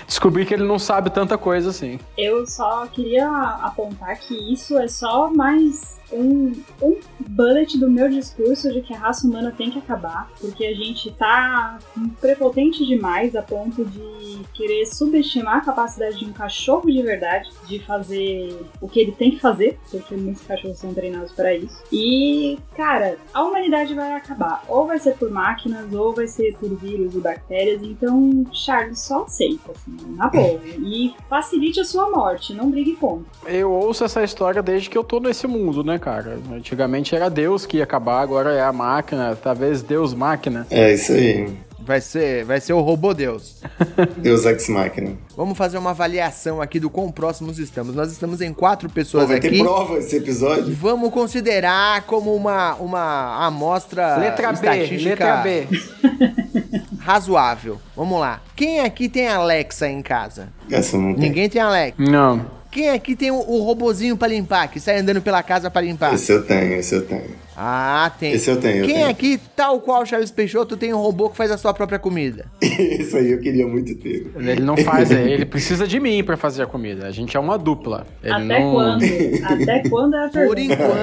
Descobri 0.08 0.46
que 0.46 0.54
ele 0.54 0.64
não 0.64 0.80
sabe 0.80 1.10
tanta 1.12 1.38
coisa 1.38 1.70
assim. 1.70 2.00
Eu 2.18 2.48
só 2.48 2.88
queria 2.88 3.28
apontar 3.62 4.18
que 4.20 4.34
isso 4.52 4.78
é 4.78 4.88
só 4.88 5.32
mais 5.32 6.00
um, 6.12 6.52
um 6.82 6.98
bullet 7.20 7.78
do 7.80 7.89
meu 7.89 8.10
discurso 8.10 8.72
de 8.74 8.82
que 8.82 8.94
a 8.94 8.98
raça 8.98 9.26
humana 9.28 9.54
tem 9.56 9.70
que 9.70 9.78
acabar, 9.80 10.30
porque 10.42 10.66
a 10.66 10.74
gente 10.74 11.12
tá 11.12 11.78
prepotente 12.20 12.86
demais 12.86 13.36
a 13.36 13.42
ponto 13.42 13.86
de 13.86 14.39
querer 14.54 14.86
subestimar 14.88 15.58
a 15.58 15.62
capacidade 15.62 16.18
de 16.20 16.26
um 16.26 16.34
cachorro 16.34 16.92
de 16.92 17.02
verdade 17.02 17.50
de 17.68 17.80
fazer 17.80 18.60
o 18.82 18.89
que 18.89 19.00
ele 19.00 19.12
tem 19.12 19.32
que 19.32 19.39
fazer, 19.39 19.80
porque 19.90 20.16
muitos 20.16 20.44
cachorros 20.44 20.78
são 20.78 20.94
treinados 20.94 21.32
para 21.32 21.54
isso. 21.56 21.82
E, 21.92 22.58
cara, 22.76 23.18
a 23.34 23.44
humanidade 23.44 23.94
vai 23.94 24.14
acabar. 24.14 24.64
Ou 24.68 24.86
vai 24.88 25.00
ser 25.00 25.16
por 25.16 25.30
máquinas, 25.30 25.92
ou 25.94 26.14
vai 26.14 26.28
ser 26.28 26.56
por 26.58 26.70
vírus 26.76 27.16
e 27.16 27.20
bactérias. 27.20 27.82
Então, 27.84 28.46
Charles, 28.52 29.00
só 29.00 29.24
aceita, 29.24 29.72
assim, 29.72 30.16
na 30.16 30.28
boa. 30.28 30.60
E 30.80 31.14
facilite 31.30 31.80
a 31.80 31.86
sua 31.86 32.10
morte, 32.10 32.54
não 32.54 32.70
brigue 32.70 32.96
contra. 32.96 33.26
Eu 33.46 33.72
ouço 33.72 34.04
essa 34.04 34.24
história 34.24 34.62
desde 34.62 34.90
que 34.90 34.98
eu 34.98 35.04
tô 35.04 35.20
nesse 35.20 35.48
mundo, 35.48 35.84
né, 35.84 36.00
cara? 36.00 36.40
Antigamente 36.52 37.16
era 37.16 37.30
Deus 37.30 37.66
que 37.66 37.78
ia 37.78 37.84
acabar, 37.84 38.22
agora 38.22 38.52
é 38.54 38.62
a 38.62 38.74
máquina, 38.74 39.36
talvez 39.36 39.82
Deus 39.82 40.14
máquina. 40.14 40.68
É 40.70 40.94
isso 40.94 41.12
aí. 41.14 41.58
Vai 41.86 42.00
ser, 42.00 42.46
vai 42.46 42.62
ser 42.62 42.74
o 42.74 42.82
robô 42.82 43.14
Deus. 43.14 43.62
Deus 44.18 44.46
Ex 44.46 44.70
Machina. 44.70 45.14
Vamos 45.36 45.58
fazer 45.58 45.78
uma 45.78 45.90
avaliação 45.92 46.62
aqui 46.62 46.80
do 46.80 46.90
quão 46.90 47.12
próximos 47.12 47.60
estamos. 47.60 47.96
Nós 47.96 48.12
estamos 48.12 48.42
em 48.42 48.54
quatro 48.54 48.88
Pô, 48.88 48.96
pessoas 48.96 49.28
vai 49.28 49.38
aqui. 49.38 49.50
ter 49.50 49.60
prova 49.60 49.98
esse 49.98 50.16
episódio? 50.18 50.74
Vamos 50.76 51.12
considerar 51.12 52.04
como 52.04 52.36
uma, 52.36 52.76
uma 52.76 53.46
amostra 53.46 54.18
Letra 54.18 54.48
B, 54.50 54.54
estatística 54.54 55.10
letra 55.10 55.38
B. 55.38 55.68
razoável. 57.00 57.80
Vamos 57.96 58.20
lá. 58.20 58.42
Quem 58.56 58.80
aqui 58.82 59.10
tem 59.10 59.28
Alexa 59.28 59.88
em 59.90 60.02
casa? 60.02 60.50
Essa 60.70 60.98
não 60.98 61.14
tem. 61.14 61.24
Ninguém 61.24 61.50
tem 61.50 61.62
Alexa. 61.62 61.96
Não. 61.98 62.46
Quem 62.72 62.90
aqui 62.90 63.18
tem 63.18 63.32
o, 63.32 63.36
o 63.36 63.64
robozinho 63.64 64.16
pra 64.16 64.30
limpar, 64.30 64.70
que 64.70 64.80
sai 64.80 65.00
andando 65.00 65.22
pela 65.22 65.44
casa 65.44 65.70
pra 65.70 65.82
limpar? 65.82 66.14
Esse 66.14 66.32
eu 66.32 66.46
tenho, 66.46 66.74
esse 66.76 66.96
eu 66.96 67.06
tenho. 67.06 67.36
Ah, 67.56 68.12
tem. 68.20 68.34
Esse 68.34 68.49
eu 68.49 68.60
tenho, 68.60 68.78
eu 68.78 68.86
Quem 68.86 68.95
tenho. 68.95 69.10
aqui, 69.10 69.39
tal 69.56 69.80
qual 69.80 70.02
o 70.02 70.06
Charles 70.06 70.32
Peixoto, 70.32 70.78
tem 70.78 70.93
um 70.93 70.97
robô 70.97 71.30
que 71.30 71.38
faz 71.38 71.52
a 71.52 71.58
sua 71.58 71.74
própria 71.74 71.99
comida? 71.99 72.45
Esse 72.62 73.18
aí 73.18 73.32
eu 73.32 73.39
queria 73.39 73.68
muito 73.68 73.95
ter. 73.95 74.32
Ele 74.36 74.62
não 74.62 74.78
faz, 74.78 75.12
é, 75.12 75.30
ele 75.30 75.45
precisa 75.45 75.86
de 75.88 75.99
mim 75.99 76.24
pra 76.24 76.38
fazer 76.38 76.64
a 76.64 76.66
comida. 76.66 77.08
A 77.08 77.12
gente 77.12 77.36
é 77.36 77.39
uma 77.39 77.58
dupla. 77.58 78.06
Ele 78.24 78.34
Até 78.34 78.60
não... 78.60 78.72
quando? 78.72 79.04
Até 79.43 79.89
quando 79.89 80.16
é 80.16 80.26
a 80.26 80.30
Por 80.30 80.58
enquanto. 80.58 80.95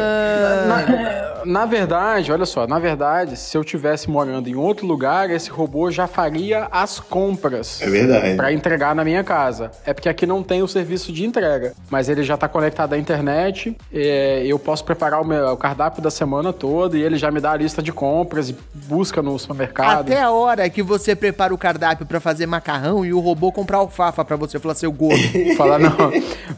Na, 0.68 1.44
na 1.44 1.66
verdade, 1.66 2.32
olha 2.32 2.46
só, 2.46 2.66
na 2.66 2.78
verdade, 2.78 3.36
se 3.36 3.57
eu 3.57 3.62
tivesse 3.64 4.09
morando 4.11 4.49
em 4.49 4.55
outro 4.55 4.86
lugar, 4.86 5.30
esse 5.30 5.51
robô 5.51 5.90
já 5.90 6.07
faria 6.07 6.68
as 6.70 6.99
compras. 6.99 7.80
É 7.82 7.88
verdade. 7.88 8.36
Pra 8.36 8.53
entregar 8.53 8.94
na 8.94 9.05
minha 9.05 9.22
casa. 9.22 9.70
É 9.84 9.92
porque 9.92 10.09
aqui 10.09 10.26
não 10.26 10.42
tem 10.42 10.62
o 10.62 10.68
serviço 10.68 11.12
de 11.12 11.24
entrega, 11.24 11.74
mas 11.90 12.09
ele 12.09 12.22
já 12.22 12.36
tá 12.36 12.49
conectado 12.49 12.94
à 12.94 12.99
internet. 12.99 13.76
é, 13.92 14.44
eu 14.46 14.59
posso 14.59 14.84
preparar 14.84 15.20
o, 15.20 15.24
meu, 15.24 15.49
o 15.49 15.57
cardápio 15.57 16.03
da 16.03 16.11
semana 16.11 16.38
toda 16.53 16.97
e 16.97 17.03
ele 17.03 17.16
já 17.16 17.30
me 17.30 17.41
dá 17.41 17.53
a 17.53 17.57
lista 17.57 17.82
de 17.82 17.93
compras 17.93 18.49
e 18.51 18.57
busca 18.86 19.20
no 19.22 19.39
supermercado. 19.39 20.01
Até 20.01 20.20
a 20.20 20.30
hora 20.30 20.68
que 20.70 20.82
você 20.82 21.14
prepara 21.14 21.53
o 21.53 21.59
cardápio 21.59 22.07
pra 22.07 22.20
fazer 22.20 22.47
macarrão 22.47 23.05
e 23.05 23.12
o 23.12 23.20
robô 23.20 23.51
comprar 23.53 23.78
alfafa 23.78 24.24
pra 24.24 24.36
você 24.36 24.59
falar 24.59 24.74
seu 24.74 24.91
gordo. 24.93 25.18
Falar, 25.57 25.78
não, 25.78 25.91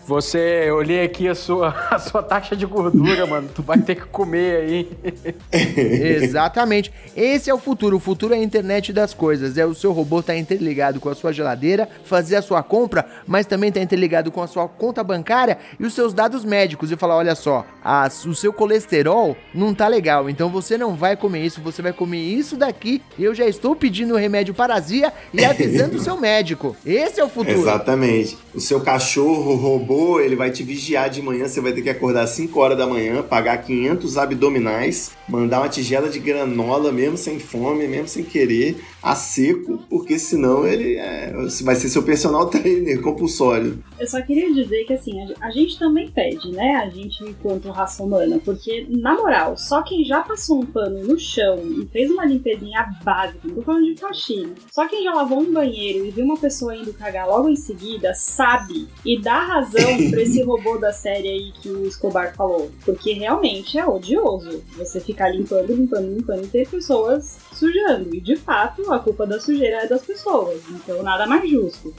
você, 0.06 0.64
eu 0.66 0.76
olhei 0.76 1.02
aqui 1.04 1.26
a 1.28 1.34
sua, 1.34 1.68
a 1.90 1.98
sua 1.98 2.22
taxa 2.22 2.54
de 2.56 2.66
gordura, 2.66 3.26
mano. 3.26 3.48
Tu 3.54 3.62
vai 3.62 3.78
ter 3.78 3.94
que 3.96 4.06
comer 4.06 4.56
aí. 4.56 4.90
Exatamente. 5.52 6.92
Esse 7.16 7.50
é 7.50 7.54
o 7.54 7.58
futuro. 7.58 7.96
O 7.96 8.00
futuro 8.00 8.34
é 8.34 8.38
a 8.38 8.42
internet 8.42 8.92
das 8.92 9.14
coisas. 9.14 9.56
É 9.56 9.64
o 9.64 9.74
seu 9.74 9.92
robô 9.92 10.20
estar 10.20 10.36
interligado 10.36 11.00
com 11.00 11.08
a 11.08 11.14
sua 11.14 11.32
geladeira, 11.32 11.88
fazer 12.04 12.36
a 12.36 12.42
sua 12.42 12.62
compra, 12.62 13.06
mas 13.26 13.46
também 13.46 13.68
estar 13.68 13.80
interligado 13.80 14.30
com 14.30 14.42
a 14.42 14.46
sua 14.46 14.68
conta 14.68 15.02
bancária 15.02 15.58
e 15.78 15.84
os 15.84 15.94
seus 15.94 16.12
dados 16.12 16.44
médicos 16.44 16.90
e 16.90 16.96
falar: 16.96 17.16
olha 17.16 17.34
só, 17.34 17.64
a- 17.84 18.08
o 18.26 18.34
seu 18.34 18.52
colesterol 18.52 19.36
não 19.54 19.69
tá 19.74 19.88
legal, 19.88 20.28
então 20.30 20.48
você 20.48 20.76
não 20.78 20.94
vai 20.94 21.16
comer 21.16 21.44
isso, 21.44 21.60
você 21.60 21.80
vai 21.82 21.92
comer 21.92 22.18
isso 22.20 22.56
daqui. 22.56 23.00
Eu 23.18 23.34
já 23.34 23.46
estou 23.46 23.74
pedindo 23.76 24.14
o 24.14 24.16
remédio 24.16 24.54
parazia 24.54 25.12
e 25.32 25.42
avisando 25.44 25.96
o 25.96 26.00
seu 26.00 26.16
médico. 26.18 26.76
Esse 26.84 27.20
é 27.20 27.24
o 27.24 27.28
futuro. 27.28 27.58
Exatamente. 27.58 28.36
O 28.54 28.60
seu 28.60 28.80
cachorro 28.80 29.54
robô, 29.54 30.20
ele 30.20 30.36
vai 30.36 30.50
te 30.50 30.62
vigiar 30.62 31.08
de 31.10 31.22
manhã, 31.22 31.46
você 31.46 31.60
vai 31.60 31.72
ter 31.72 31.82
que 31.82 31.90
acordar 31.90 32.22
às 32.22 32.30
5 32.30 32.58
horas 32.60 32.76
da 32.78 32.86
manhã, 32.86 33.22
pagar 33.22 33.58
500 33.58 34.18
abdominais, 34.18 35.12
mandar 35.28 35.60
uma 35.60 35.68
tigela 35.68 36.08
de 36.08 36.18
granola 36.18 36.90
mesmo 36.92 37.16
sem 37.16 37.38
fome, 37.38 37.86
mesmo 37.86 38.08
sem 38.08 38.24
querer, 38.24 38.76
a 39.02 39.14
seco, 39.14 39.78
porque 39.88 40.18
senão 40.18 40.66
ele 40.66 40.96
é, 40.96 41.32
vai 41.62 41.74
ser 41.76 41.88
seu 41.88 42.02
personal 42.02 42.46
trainer 42.50 43.00
compulsório. 43.00 43.78
Eu 43.98 44.06
só 44.08 44.20
queria 44.22 44.52
dizer 44.52 44.84
que 44.84 44.92
assim, 44.94 45.12
a- 45.22 45.46
a 45.46 45.50
gente 45.50 45.78
também 45.78 46.08
pede, 46.10 46.50
né? 46.50 46.76
A 46.84 46.88
gente 46.90 47.22
enquanto 47.22 47.70
raça 47.70 48.02
humana, 48.02 48.40
porque, 48.44 48.86
na 48.90 49.14
moral, 49.14 49.56
só 49.60 49.82
quem 49.82 50.04
já 50.04 50.22
passou 50.22 50.60
um 50.60 50.66
pano 50.66 51.04
no 51.04 51.18
chão 51.18 51.58
e 51.58 51.86
fez 51.86 52.10
uma 52.10 52.24
limpezinha 52.24 52.90
básica, 53.04 53.46
não 53.46 53.56
tô 53.56 53.62
falando 53.62 53.84
de 53.84 54.00
faxina, 54.00 54.54
só 54.70 54.88
quem 54.88 55.04
já 55.04 55.12
lavou 55.12 55.40
um 55.40 55.52
banheiro 55.52 56.06
e 56.06 56.10
viu 56.10 56.24
uma 56.24 56.38
pessoa 56.38 56.74
indo 56.74 56.92
cagar 56.94 57.28
logo 57.28 57.48
em 57.48 57.56
seguida, 57.56 58.14
sabe 58.14 58.88
e 59.04 59.20
dá 59.20 59.38
razão 59.38 59.96
pra 60.10 60.22
esse 60.22 60.42
robô 60.42 60.78
da 60.78 60.92
série 60.92 61.28
aí 61.28 61.52
que 61.52 61.68
o 61.68 61.86
Escobar 61.86 62.34
falou. 62.34 62.70
Porque 62.84 63.12
realmente 63.12 63.78
é 63.78 63.86
odioso 63.86 64.62
você 64.76 65.00
ficar 65.00 65.28
limpando, 65.28 65.72
limpando, 65.72 66.14
limpando 66.14 66.44
e 66.44 66.48
ter 66.48 66.68
pessoas 66.68 67.38
sujando. 67.60 68.14
E 68.14 68.20
de 68.20 68.36
fato, 68.36 68.90
a 68.90 68.98
culpa 68.98 69.26
da 69.26 69.38
sujeira 69.38 69.84
é 69.84 69.86
das 69.86 70.02
pessoas. 70.02 70.62
Então 70.70 71.02
nada 71.02 71.26
mais 71.26 71.48
justo. 71.48 71.94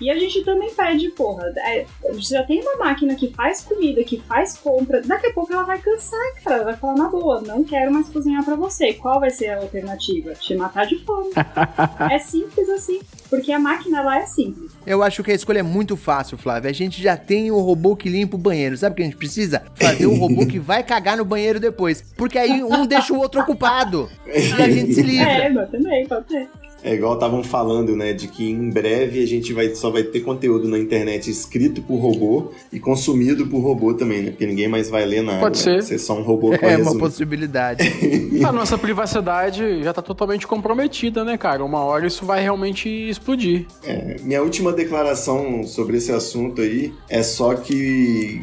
E 0.00 0.08
a 0.08 0.18
gente 0.18 0.42
também 0.44 0.72
pede, 0.72 1.10
porra, 1.10 1.52
é, 1.58 1.84
você 2.10 2.34
já 2.34 2.42
tem 2.42 2.62
uma 2.62 2.76
máquina 2.76 3.14
que 3.14 3.34
faz 3.34 3.62
comida, 3.62 4.02
que 4.02 4.18
faz 4.22 4.56
compra, 4.56 5.02
daqui 5.02 5.26
a 5.26 5.32
pouco 5.32 5.52
ela 5.52 5.64
vai 5.64 5.78
cansar, 5.78 6.42
cara. 6.42 6.64
Vai 6.64 6.76
falar 6.76 6.94
na 6.94 7.08
boa, 7.08 7.42
não 7.42 7.62
quero 7.64 7.92
mais 7.92 8.08
cozinhar 8.08 8.44
pra 8.44 8.54
você. 8.54 8.94
Qual 8.94 9.20
vai 9.20 9.30
ser 9.30 9.48
a 9.48 9.58
alternativa? 9.58 10.32
Te 10.34 10.54
matar 10.54 10.86
de 10.86 11.04
fome. 11.04 11.30
é 12.10 12.18
simples 12.18 12.68
assim. 12.70 13.00
Porque 13.28 13.52
a 13.52 13.58
máquina 13.58 14.02
lá 14.02 14.18
é 14.18 14.26
simples. 14.26 14.72
Eu 14.86 15.02
acho 15.02 15.22
que 15.22 15.30
a 15.30 15.34
escolha 15.34 15.60
é 15.60 15.62
muito 15.62 15.96
fácil, 15.96 16.38
Flávio. 16.38 16.70
A 16.70 16.72
gente 16.72 17.02
já 17.02 17.16
tem 17.16 17.50
o 17.50 17.58
robô 17.60 17.94
que 17.94 18.08
limpa 18.08 18.36
o 18.36 18.38
banheiro. 18.38 18.76
Sabe 18.76 18.92
o 18.92 18.96
que 18.96 19.02
a 19.02 19.04
gente 19.04 19.16
precisa? 19.16 19.62
Fazer 19.74 20.06
um 20.06 20.18
robô 20.18 20.46
que 20.46 20.58
vai 20.58 20.82
cagar 20.82 21.16
no 21.16 21.24
banheiro 21.24 21.60
depois. 21.60 22.02
Porque 22.16 22.38
aí 22.38 22.62
um 22.64 22.86
deixa 22.86 23.12
o 23.12 23.18
outro 23.18 23.40
ocupado. 23.40 24.08
E 24.26 24.62
a 24.62 24.70
gente 24.70 24.94
se 24.94 25.02
livra. 25.02 25.30
É, 25.30 25.50
mas 25.50 25.70
também, 25.70 26.06
pode 26.06 26.28
ser. 26.28 26.48
É 26.82 26.94
igual 26.94 27.14
estavam 27.14 27.42
falando, 27.42 27.94
né, 27.94 28.12
de 28.12 28.28
que 28.28 28.48
em 28.48 28.70
breve 28.70 29.22
a 29.22 29.26
gente 29.26 29.52
vai, 29.52 29.74
só 29.74 29.90
vai 29.90 30.02
ter 30.02 30.20
conteúdo 30.20 30.68
na 30.68 30.78
internet 30.78 31.30
escrito 31.30 31.82
por 31.82 31.96
robô 31.96 32.50
e 32.72 32.80
consumido 32.80 33.46
por 33.46 33.60
robô 33.60 33.94
também, 33.94 34.22
né? 34.22 34.30
Porque 34.30 34.46
ninguém 34.46 34.68
mais 34.68 34.88
vai 34.88 35.04
ler 35.04 35.22
nada. 35.22 35.40
Pode 35.40 35.62
vai 35.62 35.80
ser. 35.80 35.82
ser 35.82 35.98
só 35.98 36.18
um 36.18 36.22
robô 36.22 36.50
que 36.50 36.64
É 36.64 36.76
uma 36.76 36.96
possibilidade. 36.96 37.84
A 38.44 38.52
nossa 38.52 38.78
privacidade 38.78 39.82
já 39.82 39.92
tá 39.92 40.02
totalmente 40.02 40.46
comprometida, 40.46 41.24
né, 41.24 41.36
cara? 41.36 41.64
Uma 41.64 41.80
hora 41.80 42.06
isso 42.06 42.24
vai 42.24 42.42
realmente 42.42 42.88
explodir. 42.88 43.66
É, 43.84 44.16
minha 44.22 44.42
última 44.42 44.72
declaração 44.72 45.64
sobre 45.64 45.98
esse 45.98 46.12
assunto 46.12 46.62
aí 46.62 46.92
é 47.08 47.22
só 47.22 47.54
que 47.54 48.42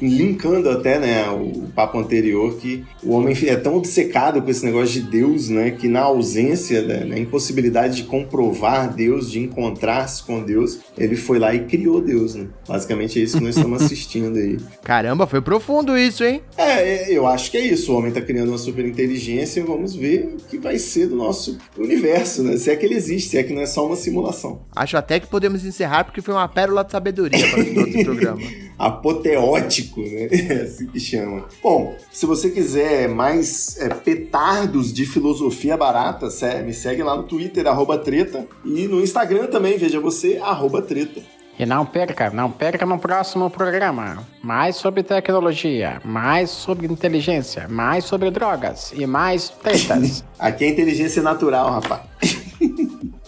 linkando 0.00 0.70
até, 0.70 0.98
né, 0.98 1.28
o 1.30 1.68
papo 1.74 1.98
anterior 1.98 2.56
que 2.56 2.84
o 3.02 3.12
homem 3.12 3.36
é 3.46 3.56
tão 3.56 3.76
obcecado 3.76 4.42
com 4.42 4.50
esse 4.50 4.64
negócio 4.64 5.00
de 5.00 5.08
Deus, 5.08 5.48
né, 5.48 5.70
que 5.70 5.88
na 5.88 6.00
ausência, 6.00 6.82
né, 6.82 7.04
na 7.04 7.18
impossibilidade 7.18 7.96
de 7.96 8.02
comprovar 8.04 8.92
Deus, 8.92 9.30
de 9.30 9.40
encontrar-se 9.40 10.22
com 10.22 10.42
Deus, 10.42 10.80
ele 10.96 11.16
foi 11.16 11.38
lá 11.38 11.54
e 11.54 11.60
criou 11.60 12.00
Deus, 12.00 12.34
né? 12.34 12.46
Basicamente 12.66 13.18
é 13.20 13.22
isso 13.22 13.38
que 13.38 13.44
nós 13.44 13.56
estamos 13.56 13.82
assistindo 13.82 14.36
aí. 14.36 14.58
Caramba, 14.82 15.26
foi 15.26 15.40
profundo 15.40 15.96
isso, 15.96 16.24
hein? 16.24 16.42
É, 16.56 17.12
eu 17.12 17.26
acho 17.26 17.50
que 17.50 17.56
é 17.56 17.60
isso. 17.60 17.92
O 17.92 17.96
homem 17.96 18.12
tá 18.12 18.20
criando 18.20 18.48
uma 18.48 18.58
super 18.58 18.84
inteligência 18.84 19.60
e 19.60 19.62
vamos 19.62 19.94
ver 19.94 20.34
o 20.34 20.44
que 20.48 20.58
vai 20.58 20.78
ser 20.78 21.08
do 21.08 21.16
nosso 21.16 21.58
universo, 21.76 22.42
né? 22.42 22.56
Se 22.56 22.70
é 22.70 22.76
que 22.76 22.84
ele 22.84 22.94
existe, 22.94 23.30
se 23.30 23.38
é 23.38 23.42
que 23.42 23.52
não 23.52 23.62
é 23.62 23.66
só 23.66 23.86
uma 23.86 23.96
simulação. 23.96 24.62
Acho 24.74 24.96
até 24.96 25.20
que 25.20 25.26
podemos 25.26 25.64
encerrar 25.64 26.04
porque 26.04 26.20
foi 26.20 26.34
uma 26.34 26.48
pérola 26.48 26.84
de 26.84 26.92
sabedoria 26.92 27.48
para 27.48 27.60
o 27.60 27.84
desse 27.84 28.04
programa. 28.04 28.40
Né? 29.68 30.28
É 30.48 30.62
assim 30.62 30.86
que 30.86 30.98
chama. 30.98 31.46
Bom, 31.62 31.96
se 32.10 32.24
você 32.26 32.50
quiser 32.50 33.08
mais 33.08 33.78
é, 33.78 33.88
petardos 33.88 34.92
de 34.92 35.04
filosofia 35.04 35.76
barata, 35.76 36.28
me 36.64 36.72
segue 36.72 37.02
lá 37.02 37.16
no 37.16 37.24
Twitter, 37.24 37.66
arroba 37.66 37.98
treta, 37.98 38.46
e 38.64 38.88
no 38.88 39.00
Instagram 39.00 39.46
também, 39.46 39.76
veja 39.76 40.00
você, 40.00 40.38
arroba 40.42 40.80
treta. 40.80 41.20
E 41.58 41.66
não 41.66 41.84
perca, 41.84 42.30
não 42.30 42.52
perca 42.52 42.86
no 42.86 42.98
próximo 43.00 43.50
programa. 43.50 44.24
Mais 44.40 44.76
sobre 44.76 45.02
tecnologia, 45.02 46.00
mais 46.04 46.50
sobre 46.50 46.86
inteligência, 46.86 47.66
mais 47.68 48.04
sobre 48.04 48.30
drogas 48.30 48.92
e 48.94 49.04
mais 49.06 49.48
tretas. 49.48 50.24
Aqui 50.38 50.64
é 50.64 50.68
inteligência 50.68 51.20
natural, 51.20 51.72
rapaz. 51.72 52.47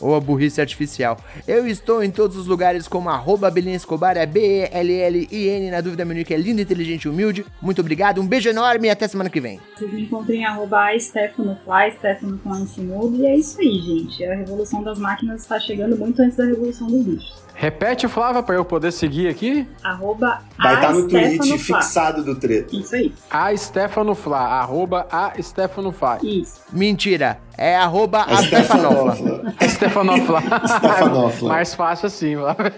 Ou 0.00 0.14
a 0.14 0.20
burrice 0.20 0.60
artificial. 0.60 1.18
Eu 1.46 1.66
estou 1.66 2.02
em 2.02 2.10
todos 2.10 2.36
os 2.36 2.46
lugares 2.46 2.88
como 2.88 3.08
arroba 3.08 3.52
Escobar, 3.56 4.16
é 4.16 4.26
B-E-L-L-I-N, 4.26 5.70
na 5.70 5.80
dúvida 5.80 6.04
menino 6.04 6.24
que 6.24 6.34
é 6.34 6.36
linda, 6.36 6.62
inteligente 6.62 7.04
e 7.04 7.08
humilde. 7.08 7.44
Muito 7.60 7.80
obrigado, 7.80 8.20
um 8.20 8.26
beijo 8.26 8.48
enorme 8.48 8.88
e 8.88 8.90
até 8.90 9.06
semana 9.06 9.30
que 9.30 9.40
vem. 9.40 9.60
Vocês 9.76 9.92
me 9.92 10.02
encontram 10.02 10.34
em 10.34 10.44
arroba 10.44 10.94
StephanoFly, 10.94 11.92
Stefano 11.98 12.38
com 12.38 12.56
esse 12.62 12.80
mudo. 12.80 13.16
E 13.16 13.26
é 13.26 13.36
isso 13.36 13.60
aí, 13.60 13.78
gente. 13.80 14.24
A 14.24 14.34
revolução 14.34 14.82
das 14.82 14.98
máquinas 14.98 15.42
está 15.42 15.58
chegando 15.58 15.96
muito 15.96 16.20
antes 16.22 16.36
da 16.36 16.44
revolução 16.44 16.86
dos 16.86 17.04
bichos. 17.04 17.49
Repete, 17.60 18.08
Flávia, 18.08 18.42
pra 18.42 18.54
eu 18.54 18.64
poder 18.64 18.90
seguir 18.90 19.28
aqui. 19.28 19.68
Arroba 19.84 20.40
Vai 20.56 20.76
estar 20.76 20.94
no 20.94 21.06
tweet 21.06 21.58
fixado 21.58 22.24
do 22.24 22.34
treta. 22.34 22.74
Isso 22.74 22.94
aí. 22.94 23.12
A 23.30 23.54
Stefano 23.54 24.14
Flá, 24.14 24.40
arroba 24.40 25.06
a 25.12 25.32
Stefano 25.42 25.92
Flá. 25.92 26.18
Isso. 26.22 26.62
Mentira, 26.72 27.38
é 27.58 27.76
arroba 27.76 28.20
A 28.20 28.38
a. 28.38 28.42
Stefanofla. 28.44 29.54
Stefanofla. 29.68 30.40
Mais 31.52 31.74
fácil 31.74 32.06
assim, 32.06 32.34
Flávia. 32.34 32.72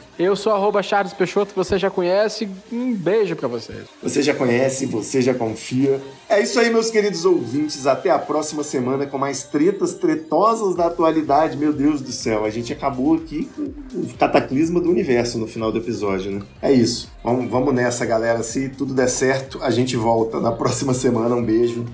Eu 0.22 0.36
sou 0.36 0.52
arroba 0.52 0.82
Charles 0.82 1.14
Peixoto, 1.14 1.54
você 1.56 1.78
já 1.78 1.88
conhece. 1.88 2.46
Um 2.70 2.94
beijo 2.94 3.34
pra 3.34 3.48
vocês. 3.48 3.86
Você 4.02 4.22
já 4.22 4.34
conhece, 4.34 4.84
você 4.84 5.22
já 5.22 5.32
confia. 5.32 5.98
É 6.28 6.42
isso 6.42 6.60
aí, 6.60 6.68
meus 6.68 6.90
queridos 6.90 7.24
ouvintes. 7.24 7.86
Até 7.86 8.10
a 8.10 8.18
próxima 8.18 8.62
semana 8.62 9.06
com 9.06 9.16
mais 9.16 9.44
tretas 9.44 9.94
tretosas 9.94 10.76
da 10.76 10.88
atualidade. 10.88 11.56
Meu 11.56 11.72
Deus 11.72 12.02
do 12.02 12.12
céu, 12.12 12.44
a 12.44 12.50
gente 12.50 12.70
acabou 12.70 13.14
aqui 13.14 13.48
com 13.56 13.62
o 13.98 14.12
cataclisma 14.18 14.78
do 14.78 14.90
universo 14.90 15.38
no 15.38 15.46
final 15.46 15.72
do 15.72 15.78
episódio, 15.78 16.32
né? 16.32 16.42
É 16.60 16.70
isso. 16.70 17.10
Vamos, 17.24 17.50
vamos 17.50 17.72
nessa, 17.72 18.04
galera. 18.04 18.42
Se 18.42 18.68
tudo 18.68 18.92
der 18.92 19.08
certo, 19.08 19.58
a 19.62 19.70
gente 19.70 19.96
volta 19.96 20.38
na 20.38 20.52
próxima 20.52 20.92
semana. 20.92 21.34
Um 21.34 21.42
beijo 21.42 21.86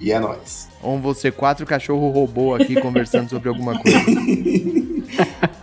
E 0.00 0.12
é 0.12 0.20
nóis. 0.20 0.68
Ou 0.80 1.00
você 1.00 1.32
quatro 1.32 1.66
cachorro 1.66 2.10
robô 2.10 2.54
aqui 2.54 2.80
conversando 2.80 3.28
sobre 3.28 3.48
alguma 3.48 3.76
coisa. 3.76 3.98